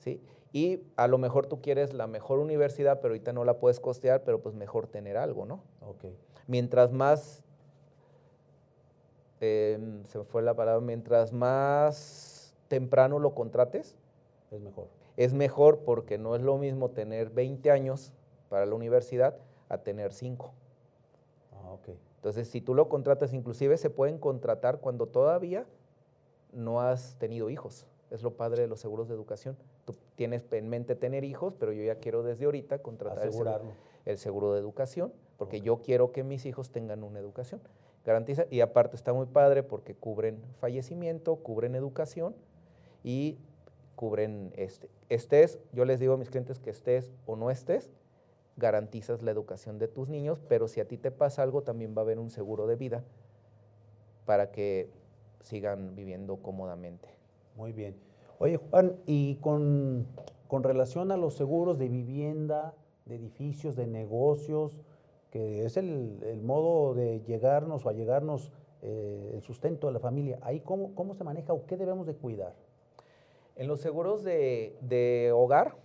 ¿sí? 0.00 0.20
Y 0.52 0.82
a 0.96 1.08
lo 1.08 1.16
mejor 1.16 1.46
tú 1.46 1.62
quieres 1.62 1.94
la 1.94 2.06
mejor 2.06 2.40
universidad, 2.40 3.00
pero 3.00 3.12
ahorita 3.12 3.32
no 3.32 3.44
la 3.46 3.58
puedes 3.58 3.80
costear, 3.80 4.22
pero 4.22 4.42
pues 4.42 4.54
mejor 4.54 4.86
tener 4.86 5.16
algo, 5.16 5.46
¿no? 5.46 5.62
Okay. 5.80 6.14
Mientras 6.46 6.92
más, 6.92 7.42
em, 9.40 10.04
se 10.04 10.18
me 10.18 10.24
fue 10.24 10.42
la 10.42 10.54
palabra, 10.54 10.82
mientras 10.82 11.32
más 11.32 12.37
temprano 12.68 13.18
lo 13.18 13.34
contrates, 13.34 13.96
es 14.50 14.60
mejor. 14.60 14.88
Es 15.16 15.34
mejor 15.34 15.80
porque 15.80 16.16
no 16.16 16.36
es 16.36 16.42
lo 16.42 16.58
mismo 16.58 16.90
tener 16.90 17.30
20 17.30 17.70
años 17.70 18.12
para 18.48 18.66
la 18.66 18.74
universidad 18.74 19.36
a 19.68 19.78
tener 19.78 20.12
5. 20.12 20.52
Ah, 21.52 21.72
okay. 21.72 21.98
Entonces, 22.16 22.48
si 22.48 22.60
tú 22.60 22.74
lo 22.74 22.88
contratas, 22.88 23.32
inclusive 23.32 23.76
se 23.76 23.90
pueden 23.90 24.18
contratar 24.18 24.80
cuando 24.80 25.06
todavía 25.06 25.66
no 26.52 26.80
has 26.80 27.16
tenido 27.18 27.50
hijos. 27.50 27.86
Es 28.10 28.22
lo 28.22 28.34
padre 28.34 28.62
de 28.62 28.68
los 28.68 28.80
seguros 28.80 29.08
de 29.08 29.14
educación. 29.14 29.56
Tú 29.84 29.94
tienes 30.14 30.42
en 30.52 30.68
mente 30.68 30.94
tener 30.94 31.24
hijos, 31.24 31.54
pero 31.58 31.72
yo 31.72 31.84
ya 31.84 31.96
quiero 31.96 32.22
desde 32.22 32.46
ahorita 32.46 32.78
contratar 32.78 33.26
el 33.26 33.32
seguro, 33.32 33.60
el 34.06 34.18
seguro, 34.18 34.54
de 34.54 34.60
educación, 34.60 35.12
porque 35.36 35.60
yo 35.60 35.82
quiero 35.82 36.10
que 36.12 36.24
mis 36.24 36.46
hijos 36.46 36.70
tengan 36.70 37.04
una 37.04 37.18
educación. 37.18 37.60
Garantiza, 38.04 38.46
y 38.50 38.60
aparte 38.60 38.96
está 38.96 39.12
muy 39.12 39.26
padre 39.26 39.62
porque 39.62 39.94
cubren 39.94 40.42
fallecimiento, 40.58 41.36
cubren 41.36 41.74
educación 41.74 42.34
y 43.02 43.38
cubren 43.96 44.52
este. 44.56 44.88
Estés, 45.08 45.58
yo 45.72 45.84
les 45.84 46.00
digo 46.00 46.14
a 46.14 46.16
mis 46.16 46.30
clientes 46.30 46.58
que 46.58 46.70
estés 46.70 47.12
o 47.26 47.36
no 47.36 47.50
estés, 47.50 47.90
garantizas 48.56 49.22
la 49.22 49.30
educación 49.30 49.78
de 49.78 49.88
tus 49.88 50.08
niños, 50.08 50.40
pero 50.48 50.68
si 50.68 50.80
a 50.80 50.86
ti 50.86 50.98
te 50.98 51.10
pasa 51.10 51.42
algo, 51.42 51.62
también 51.62 51.94
va 51.96 52.02
a 52.02 52.04
haber 52.04 52.18
un 52.18 52.30
seguro 52.30 52.66
de 52.66 52.76
vida 52.76 53.04
para 54.26 54.50
que 54.50 54.90
sigan 55.40 55.94
viviendo 55.94 56.36
cómodamente. 56.36 57.08
Muy 57.56 57.72
bien. 57.72 57.96
Oye, 58.38 58.56
Juan, 58.56 58.96
y 59.06 59.36
con, 59.36 60.06
relación 60.48 61.10
a 61.10 61.16
los 61.16 61.34
seguros 61.34 61.78
de 61.78 61.88
vivienda, 61.88 62.74
de 63.06 63.16
edificios, 63.16 63.74
de 63.74 63.86
negocios, 63.86 64.76
que 65.30 65.64
es 65.64 65.76
el, 65.76 66.40
modo 66.42 66.94
de 66.94 67.20
llegarnos 67.22 67.84
o 67.84 67.88
a 67.88 67.92
llegarnos 67.92 68.52
eh, 68.82 69.32
el 69.34 69.42
sustento 69.42 69.86
de 69.86 69.94
la 69.94 69.98
familia, 69.98 70.38
¿ahí 70.42 70.60
cómo, 70.60 70.94
cómo 70.94 71.14
se 71.14 71.24
maneja 71.24 71.52
o 71.52 71.66
qué 71.66 71.76
debemos 71.76 72.06
de 72.06 72.14
cuidar? 72.14 72.54
En 73.58 73.68
los 73.68 73.80
seguros 73.80 74.24
de, 74.24 74.74
de 74.80 75.30
hogar 75.34 75.76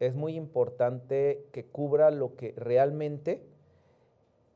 es 0.00 0.14
muy 0.14 0.34
importante 0.34 1.46
que 1.52 1.64
cubra 1.64 2.10
lo 2.10 2.34
que 2.34 2.52
realmente 2.56 3.44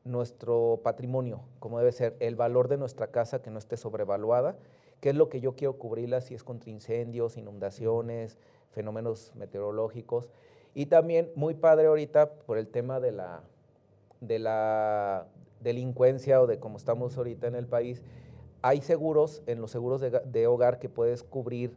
nuestro 0.03 0.81
patrimonio, 0.83 1.41
como 1.59 1.79
debe 1.79 1.93
ser, 1.93 2.17
el 2.19 2.35
valor 2.35 2.67
de 2.67 2.77
nuestra 2.77 3.07
casa 3.07 3.41
que 3.41 3.51
no 3.51 3.59
esté 3.59 3.77
sobrevaluada 3.77 4.57
qué 4.99 5.09
es 5.09 5.15
lo 5.15 5.29
que 5.29 5.41
yo 5.41 5.55
quiero 5.55 5.77
cubrirla, 5.77 6.21
si 6.21 6.33
es 6.33 6.43
contra 6.43 6.69
incendios, 6.69 7.37
inundaciones, 7.37 8.37
fenómenos 8.71 9.31
meteorológicos. 9.35 10.29
Y 10.73 10.87
también 10.87 11.31
muy 11.35 11.53
padre 11.53 11.87
ahorita 11.87 12.33
por 12.33 12.57
el 12.57 12.67
tema 12.67 12.99
de 12.99 13.11
la, 13.11 13.43
de 14.21 14.39
la 14.39 15.27
delincuencia 15.61 16.41
o 16.41 16.47
de 16.47 16.59
cómo 16.59 16.77
estamos 16.77 17.17
ahorita 17.17 17.47
en 17.47 17.55
el 17.55 17.67
país, 17.67 18.03
hay 18.61 18.81
seguros, 18.81 19.43
en 19.45 19.61
los 19.61 19.71
seguros 19.71 20.01
de, 20.01 20.47
hogar 20.47 20.79
que 20.79 20.89
puedes 20.89 21.23
cubrir 21.23 21.75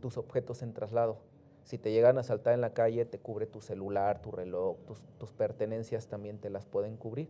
tus 0.00 0.16
objetos 0.16 0.62
en 0.62 0.72
traslado. 0.72 1.18
Si 1.64 1.78
te 1.78 1.90
llegan 1.90 2.16
a 2.18 2.22
saltar 2.22 2.54
en 2.54 2.60
la 2.60 2.74
calle, 2.74 3.04
te 3.04 3.18
cubre 3.18 3.46
tu 3.46 3.60
celular, 3.60 4.22
tu 4.22 4.30
reloj, 4.30 4.76
tus, 4.86 5.02
tus 5.18 5.32
pertenencias 5.32 6.06
también 6.06 6.38
te 6.38 6.48
las 6.48 6.64
pueden 6.64 6.96
cubrir. 6.96 7.28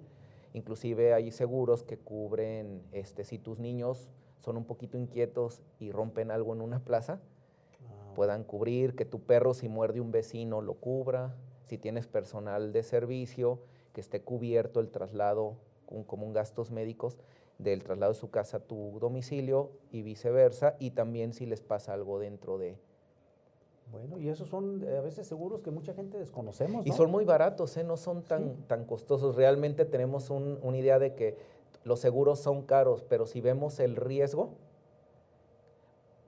Inclusive 0.52 1.14
hay 1.14 1.30
seguros 1.32 1.82
que 1.82 1.98
cubren, 1.98 2.82
este, 2.92 3.24
si 3.24 3.38
tus 3.38 3.58
niños 3.58 4.10
son 4.38 4.56
un 4.56 4.64
poquito 4.64 4.98
inquietos 4.98 5.62
y 5.78 5.90
rompen 5.90 6.30
algo 6.30 6.54
en 6.54 6.60
una 6.60 6.80
plaza, 6.80 7.20
ah, 7.88 8.12
puedan 8.14 8.44
cubrir, 8.44 8.94
que 8.94 9.06
tu 9.06 9.20
perro 9.20 9.54
si 9.54 9.68
muerde 9.68 10.00
un 10.00 10.12
vecino 10.12 10.60
lo 10.60 10.74
cubra, 10.74 11.34
si 11.64 11.78
tienes 11.78 12.06
personal 12.06 12.72
de 12.72 12.82
servicio, 12.82 13.60
que 13.92 14.00
esté 14.00 14.22
cubierto 14.22 14.80
el 14.80 14.90
traslado 14.90 15.56
con 15.86 16.04
común 16.04 16.32
gastos 16.32 16.70
médicos 16.70 17.16
del 17.58 17.82
traslado 17.82 18.12
de 18.12 18.18
su 18.18 18.30
casa 18.30 18.58
a 18.58 18.60
tu 18.60 18.98
domicilio 19.00 19.70
y 19.90 20.02
viceversa, 20.02 20.76
y 20.78 20.90
también 20.90 21.32
si 21.32 21.46
les 21.46 21.62
pasa 21.62 21.92
algo 21.92 22.18
dentro 22.18 22.58
de... 22.58 22.78
Bueno, 23.92 24.18
y 24.18 24.28
esos 24.28 24.48
son 24.48 24.82
eh, 24.82 24.96
a 24.96 25.00
veces 25.00 25.28
seguros 25.28 25.60
que 25.62 25.70
mucha 25.70 25.94
gente 25.94 26.18
desconocemos. 26.18 26.84
¿no? 26.84 26.92
Y 26.92 26.94
son 26.94 27.10
muy 27.10 27.24
baratos, 27.24 27.76
¿eh? 27.76 27.84
no 27.84 27.96
son 27.96 28.22
tan, 28.22 28.56
tan 28.66 28.84
costosos. 28.84 29.36
Realmente 29.36 29.84
tenemos 29.84 30.28
una 30.30 30.76
idea 30.76 30.98
de 30.98 31.14
que 31.14 31.36
los 31.84 32.00
seguros 32.00 32.40
son 32.40 32.62
caros, 32.62 33.04
pero 33.08 33.26
si 33.26 33.40
vemos 33.40 33.78
el 33.78 33.94
riesgo 33.94 34.50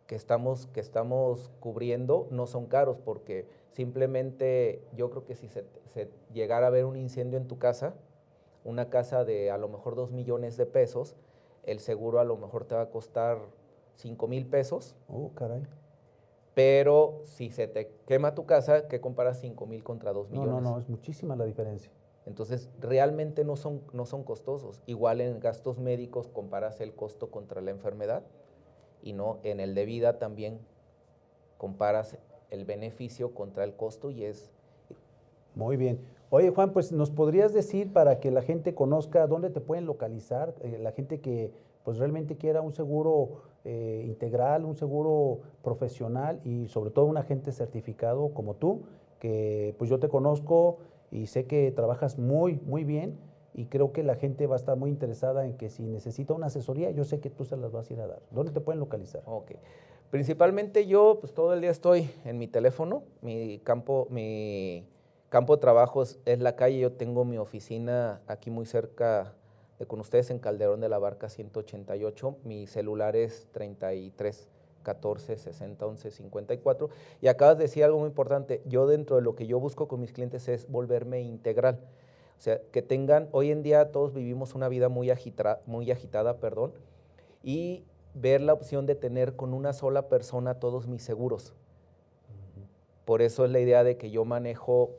que 0.08 0.14
estamos, 0.14 0.66
que 0.68 0.80
estamos 0.80 1.50
cubriendo, 1.60 2.28
no 2.30 2.46
son 2.46 2.66
caros, 2.66 2.96
porque 3.04 3.46
simplemente 3.70 4.82
yo 4.96 5.10
creo 5.10 5.24
que 5.24 5.34
si 5.34 5.48
se, 5.48 5.66
llegara 6.32 6.68
a 6.68 6.70
ver 6.70 6.86
un 6.86 6.96
incendio 6.96 7.38
en 7.38 7.46
tu 7.46 7.58
casa, 7.58 7.94
una 8.64 8.90
casa 8.90 9.24
de 9.24 9.50
a 9.50 9.58
lo 9.58 9.68
mejor 9.68 9.94
dos 9.94 10.10
millones 10.10 10.56
de 10.56 10.66
pesos, 10.66 11.16
el 11.64 11.80
seguro 11.80 12.20
a 12.20 12.24
lo 12.24 12.36
mejor 12.36 12.64
te 12.64 12.74
va 12.74 12.82
a 12.82 12.90
costar 12.90 13.38
cinco 13.94 14.28
mil 14.28 14.46
pesos. 14.46 14.94
Oh, 15.08 15.30
caray. 15.34 15.66
Pero 16.54 17.20
si 17.24 17.50
se 17.50 17.68
te 17.68 17.92
quema 18.06 18.34
tu 18.34 18.46
casa, 18.46 18.88
¿qué 18.88 19.00
comparas 19.00 19.40
cinco 19.40 19.66
mil 19.66 19.84
contra 19.84 20.12
dos 20.12 20.28
millones? 20.30 20.50
No, 20.54 20.60
no, 20.60 20.70
no, 20.72 20.78
es 20.78 20.88
muchísima 20.88 21.36
la 21.36 21.44
diferencia. 21.44 21.92
Entonces, 22.26 22.68
realmente 22.80 23.44
no 23.44 23.56
son, 23.56 23.80
no 23.92 24.04
son 24.04 24.22
costosos. 24.22 24.82
Igual 24.86 25.20
en 25.20 25.40
gastos 25.40 25.78
médicos 25.78 26.28
comparas 26.28 26.80
el 26.80 26.94
costo 26.94 27.30
contra 27.30 27.60
la 27.60 27.70
enfermedad 27.70 28.22
y 29.02 29.12
no 29.12 29.38
en 29.44 29.60
el 29.60 29.74
de 29.74 29.84
vida 29.86 30.18
también 30.18 30.58
comparas 31.56 32.18
el 32.50 32.64
beneficio 32.64 33.34
contra 33.34 33.64
el 33.64 33.74
costo 33.74 34.10
y 34.10 34.24
es... 34.24 34.50
Muy 35.54 35.76
bien. 35.76 36.00
Oye 36.30 36.50
Juan, 36.50 36.74
pues 36.74 36.92
nos 36.92 37.10
podrías 37.10 37.54
decir 37.54 37.90
para 37.90 38.20
que 38.20 38.30
la 38.30 38.42
gente 38.42 38.74
conozca 38.74 39.26
dónde 39.26 39.48
te 39.48 39.62
pueden 39.62 39.86
localizar, 39.86 40.54
eh, 40.60 40.78
la 40.78 40.92
gente 40.92 41.20
que 41.20 41.52
pues 41.84 41.96
realmente 41.96 42.36
quiera 42.36 42.60
un 42.60 42.74
seguro 42.74 43.44
eh, 43.64 44.04
integral, 44.06 44.66
un 44.66 44.76
seguro 44.76 45.40
profesional 45.62 46.38
y 46.44 46.68
sobre 46.68 46.90
todo 46.90 47.06
un 47.06 47.16
agente 47.16 47.50
certificado 47.50 48.34
como 48.34 48.56
tú, 48.56 48.82
que 49.20 49.74
pues 49.78 49.88
yo 49.88 49.98
te 49.98 50.10
conozco 50.10 50.76
y 51.10 51.28
sé 51.28 51.46
que 51.46 51.72
trabajas 51.72 52.18
muy, 52.18 52.60
muy 52.66 52.84
bien 52.84 53.16
y 53.54 53.64
creo 53.64 53.92
que 53.92 54.02
la 54.02 54.14
gente 54.14 54.46
va 54.46 54.56
a 54.56 54.58
estar 54.58 54.76
muy 54.76 54.90
interesada 54.90 55.46
en 55.46 55.56
que 55.56 55.70
si 55.70 55.82
necesita 55.82 56.34
una 56.34 56.48
asesoría, 56.48 56.90
yo 56.90 57.04
sé 57.04 57.20
que 57.20 57.30
tú 57.30 57.46
se 57.46 57.56
las 57.56 57.72
vas 57.72 57.88
a 57.88 57.94
ir 57.94 58.00
a 58.00 58.06
dar. 58.06 58.20
¿Dónde 58.32 58.52
te 58.52 58.60
pueden 58.60 58.80
localizar? 58.80 59.22
Ok. 59.24 59.52
Principalmente 60.10 60.86
yo, 60.86 61.16
pues 61.20 61.32
todo 61.32 61.54
el 61.54 61.62
día 61.62 61.70
estoy 61.70 62.10
en 62.26 62.36
mi 62.36 62.48
teléfono, 62.48 63.04
mi 63.22 63.60
campo, 63.60 64.08
mi 64.10 64.84
campo 65.28 65.56
de 65.56 65.60
trabajo 65.60 66.02
es, 66.02 66.18
la 66.24 66.56
calle, 66.56 66.78
yo 66.78 66.92
tengo 66.92 67.24
mi 67.24 67.38
oficina 67.38 68.20
aquí 68.26 68.50
muy 68.50 68.66
cerca 68.66 69.34
de 69.78 69.86
con 69.86 70.00
ustedes 70.00 70.30
en 70.30 70.38
Calderón 70.38 70.80
de 70.80 70.88
la 70.88 70.98
Barca 70.98 71.28
188, 71.28 72.38
mi 72.44 72.66
celular 72.66 73.14
es 73.14 73.46
33 73.52 74.48
14 74.82 75.36
60 75.36 75.86
11 75.86 76.10
54. 76.10 76.88
Y 77.20 77.28
acabas 77.28 77.58
de 77.58 77.64
decir 77.64 77.84
algo 77.84 77.98
muy 77.98 78.08
importante. 78.08 78.62
Yo 78.64 78.86
dentro 78.86 79.16
de 79.16 79.22
lo 79.22 79.34
que 79.34 79.46
yo 79.46 79.60
busco 79.60 79.86
con 79.86 80.00
mis 80.00 80.12
clientes 80.12 80.48
es 80.48 80.68
volverme 80.70 81.20
integral. 81.20 81.78
O 82.38 82.40
sea, 82.40 82.60
que 82.72 82.82
tengan, 82.82 83.28
hoy 83.32 83.50
en 83.50 83.62
día 83.62 83.90
todos 83.90 84.14
vivimos 84.14 84.54
una 84.54 84.68
vida 84.68 84.88
muy, 84.88 85.10
agita, 85.10 85.60
muy 85.66 85.90
agitada, 85.90 86.38
perdón, 86.38 86.72
y 87.42 87.84
ver 88.14 88.40
la 88.40 88.52
opción 88.52 88.86
de 88.86 88.94
tener 88.94 89.36
con 89.36 89.52
una 89.52 89.72
sola 89.72 90.08
persona 90.08 90.54
todos 90.54 90.86
mis 90.86 91.02
seguros. 91.02 91.52
Por 93.04 93.22
eso 93.22 93.44
es 93.44 93.50
la 93.50 93.60
idea 93.60 93.84
de 93.84 93.96
que 93.96 94.10
yo 94.10 94.24
manejo 94.24 94.92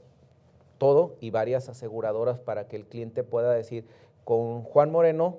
todo 0.79 1.15
y 1.19 1.29
varias 1.29 1.69
aseguradoras 1.69 2.39
para 2.39 2.67
que 2.67 2.75
el 2.75 2.87
cliente 2.87 3.23
pueda 3.23 3.53
decir, 3.53 3.85
con 4.23 4.63
Juan 4.63 4.91
Moreno 4.91 5.37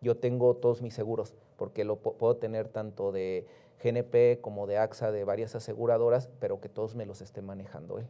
yo 0.00 0.16
tengo 0.16 0.54
todos 0.54 0.82
mis 0.82 0.94
seguros 0.94 1.34
porque 1.56 1.84
lo 1.84 1.96
puedo 1.96 2.36
tener 2.36 2.68
tanto 2.68 3.12
de 3.12 3.46
GNP 3.82 4.40
como 4.40 4.66
de 4.66 4.78
AXA, 4.78 5.12
de 5.12 5.24
varias 5.24 5.54
aseguradoras, 5.54 6.30
pero 6.38 6.60
que 6.60 6.68
todos 6.68 6.94
me 6.94 7.04
los 7.04 7.20
esté 7.20 7.42
manejando 7.42 7.98
él. 7.98 8.06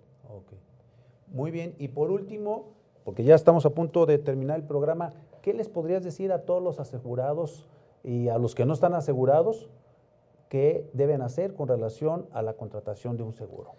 Muy 1.27 1.51
bien. 1.51 1.75
Y 1.79 1.89
por 1.89 2.13
último, 2.13 2.67
porque 3.05 3.25
ya 3.25 3.35
estamos 3.35 3.67
a 3.67 3.71
punto 3.71 4.07
de 4.07 4.19
terminar 4.19 4.59
el 4.59 4.67
programa, 4.67 5.13
¿qué 5.43 5.53
les 5.53 5.69
podrías 5.69 6.05
decir 6.05 6.31
a 6.31 6.43
todos 6.43 6.63
los 6.63 6.79
asegurados 6.79 7.67
y 8.05 8.29
a 8.29 8.39
los 8.39 8.55
que 8.55 8.65
no 8.65 8.73
están 8.73 8.95
asegurados, 8.95 9.69
¿qué 10.49 10.89
deben 10.93 11.23
hacer 11.23 11.55
con 11.55 11.69
relación 11.69 12.27
a 12.33 12.43
la 12.43 12.55
contratación 12.55 13.17
de 13.17 13.25
un 13.25 13.33
seguro? 13.33 13.73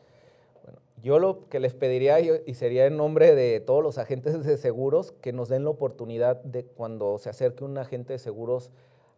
Yo 1.01 1.19
lo 1.19 1.49
que 1.49 1.59
les 1.59 1.73
pediría, 1.73 2.19
y 2.19 2.53
sería 2.53 2.85
en 2.85 2.97
nombre 2.97 3.35
de 3.35 3.59
todos 3.59 3.83
los 3.83 3.97
agentes 3.97 4.43
de 4.43 4.57
seguros, 4.57 5.13
que 5.13 5.33
nos 5.33 5.49
den 5.49 5.63
la 5.63 5.71
oportunidad 5.71 6.37
de 6.43 6.63
cuando 6.63 7.17
se 7.17 7.29
acerque 7.29 7.63
un 7.63 7.77
agente 7.77 8.13
de 8.13 8.19
seguros 8.19 8.71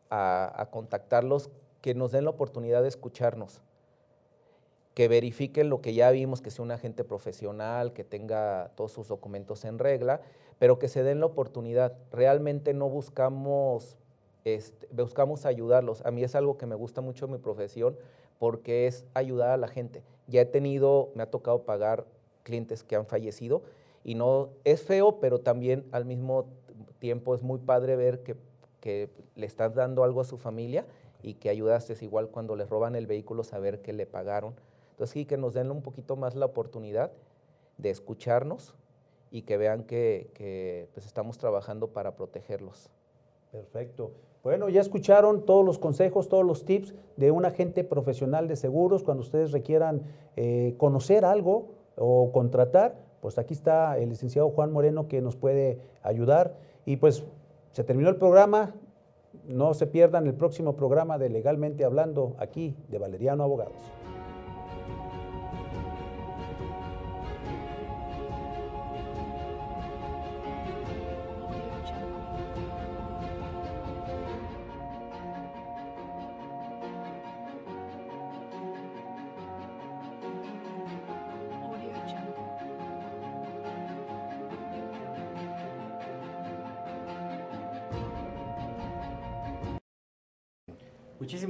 a, 0.10 0.54
a 0.62 0.70
contactarlos, 0.70 1.50
que 1.82 1.94
nos 1.94 2.12
den 2.12 2.24
la 2.24 2.30
oportunidad 2.30 2.82
de 2.82 2.88
escucharnos 2.88 3.62
que 4.94 5.08
verifiquen 5.08 5.70
lo 5.70 5.82
que 5.82 5.94
ya 5.94 6.12
vimos, 6.12 6.42
que 6.42 6.52
sea 6.52 6.64
un 6.64 6.72
agente 6.72 7.04
profesional, 7.04 7.94
que 7.94 8.04
tenga 8.04 8.72
todos 8.76 8.92
sus 8.92 9.08
documentos 9.08 9.66
en 9.66 9.80
regla, 9.80 10.22
pero 10.60 10.78
que 10.78 10.88
se 10.88 11.04
den 11.04 11.20
la 11.20 11.26
oportunidad. 11.26 11.98
Realmente 12.12 12.74
no 12.74 12.90
buscamos, 12.90 13.98
este, 14.46 14.88
buscamos 14.92 15.46
ayudarlos. 15.46 16.06
A 16.06 16.12
mí 16.12 16.24
es 16.24 16.36
algo 16.36 16.58
que 16.58 16.68
me 16.68 16.76
gusta 16.76 17.02
mucho 17.02 17.26
en 17.26 17.32
mi 17.32 17.38
profesión 17.40 17.98
porque 18.38 18.88
es 18.88 19.06
ayudar 19.14 19.50
a 19.50 19.58
la 19.58 19.68
gente. 19.68 20.04
Ya 20.28 20.42
he 20.42 20.46
tenido, 20.46 21.12
me 21.16 21.24
ha 21.24 21.30
tocado 21.30 21.64
pagar 21.64 22.06
clientes 22.44 22.84
que 22.84 22.96
han 22.96 23.06
fallecido 23.06 23.64
y 24.04 24.16
no 24.16 24.50
es 24.64 24.82
feo, 24.84 25.20
pero 25.20 25.40
también 25.40 25.86
al 25.92 26.06
mismo 26.06 26.46
tiempo 27.00 27.36
es 27.36 27.42
muy 27.42 27.60
padre 27.60 27.96
ver 27.96 28.24
que, 28.24 28.36
que 28.80 29.10
le 29.36 29.46
estás 29.46 29.76
dando 29.76 30.04
algo 30.04 30.22
a 30.22 30.26
su 30.26 30.38
familia 30.38 30.86
y 31.22 31.36
que 31.36 31.50
ayudaste 31.50 31.94
es 31.94 32.02
igual 32.02 32.30
cuando 32.30 32.56
les 32.56 32.70
roban 32.70 32.96
el 32.96 33.08
vehículo 33.08 33.44
saber 33.44 33.82
que 33.82 33.94
le 33.94 34.06
pagaron 34.06 34.56
entonces 34.94 35.14
sí, 35.14 35.26
que 35.26 35.38
nos 35.38 35.56
den 35.56 35.72
un 35.72 35.82
poquito 35.82 36.16
más 36.16 36.36
la 36.36 36.46
oportunidad 36.46 37.12
de 37.78 37.90
escucharnos 37.90 38.76
y 39.32 39.42
que 39.42 39.58
vean 39.58 39.84
que, 39.84 40.88
pues 40.94 41.08
estamos 41.08 41.40
trabajando 41.40 41.88
para 41.88 42.16
protegerlos. 42.16 42.92
Perfecto. 43.52 44.12
Bueno, 44.44 44.68
ya 44.68 44.82
escucharon 44.82 45.46
todos 45.46 45.66
los 45.66 45.80
consejos, 45.80 46.28
todos 46.28 46.46
los 46.46 46.66
tips 46.66 46.94
de 47.16 47.32
un 47.32 47.46
agente 47.46 47.86
profesional 47.86 48.50
de 48.50 48.58
seguros 48.58 49.02
cuando 49.02 49.24
ustedes 49.24 49.54
requieran 49.54 50.04
eh, 50.36 50.76
conocer 50.78 51.24
algo 51.24 51.70
o 51.96 52.30
contratar, 52.34 53.00
pues 53.22 53.38
aquí 53.38 53.54
está 53.54 53.98
el 53.98 54.10
licenciado 54.10 54.50
Juan 54.50 54.74
Moreno 54.74 55.08
que 55.08 55.22
nos 55.22 55.38
puede 55.38 55.80
ayudar. 56.02 56.58
Y 56.86 56.98
pues 56.98 57.24
se 57.72 57.86
terminó 57.86 58.10
el 58.10 58.18
programa, 58.18 58.76
no 59.48 59.74
se 59.74 59.88
pierdan 59.88 60.28
el 60.28 60.34
próximo 60.34 60.76
programa 60.76 61.18
de 61.18 61.30
Legalmente 61.30 61.86
Hablando 61.86 62.36
aquí 62.38 62.76
de 62.90 62.98
Valeriano 62.98 63.44
Abogados. 63.44 64.03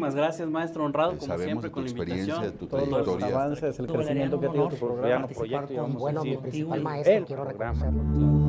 Muchísimas 0.03 0.15
gracias, 0.15 0.49
maestro 0.49 0.83
honrado, 0.83 1.17
como 1.17 1.37
siempre, 1.37 1.71
con 1.71 1.85
la 1.85 1.89
invitación. 1.89 2.51
Tu 2.57 2.67
Todos 2.67 3.07
los 3.07 3.23
avances, 3.23 3.79
el 3.79 3.87
crecimiento 3.87 4.39
que 4.39 4.47
ha 4.47 4.51
tenido 4.51 4.69
tu 4.69 4.75
programa. 4.75 5.27
Proyecto, 5.27 5.87
bueno, 5.87 6.23
mi 6.23 6.37
principal 6.37 6.81
maestro, 6.81 7.25
quiero 7.25 7.45
reconocerlo. 7.45 8.42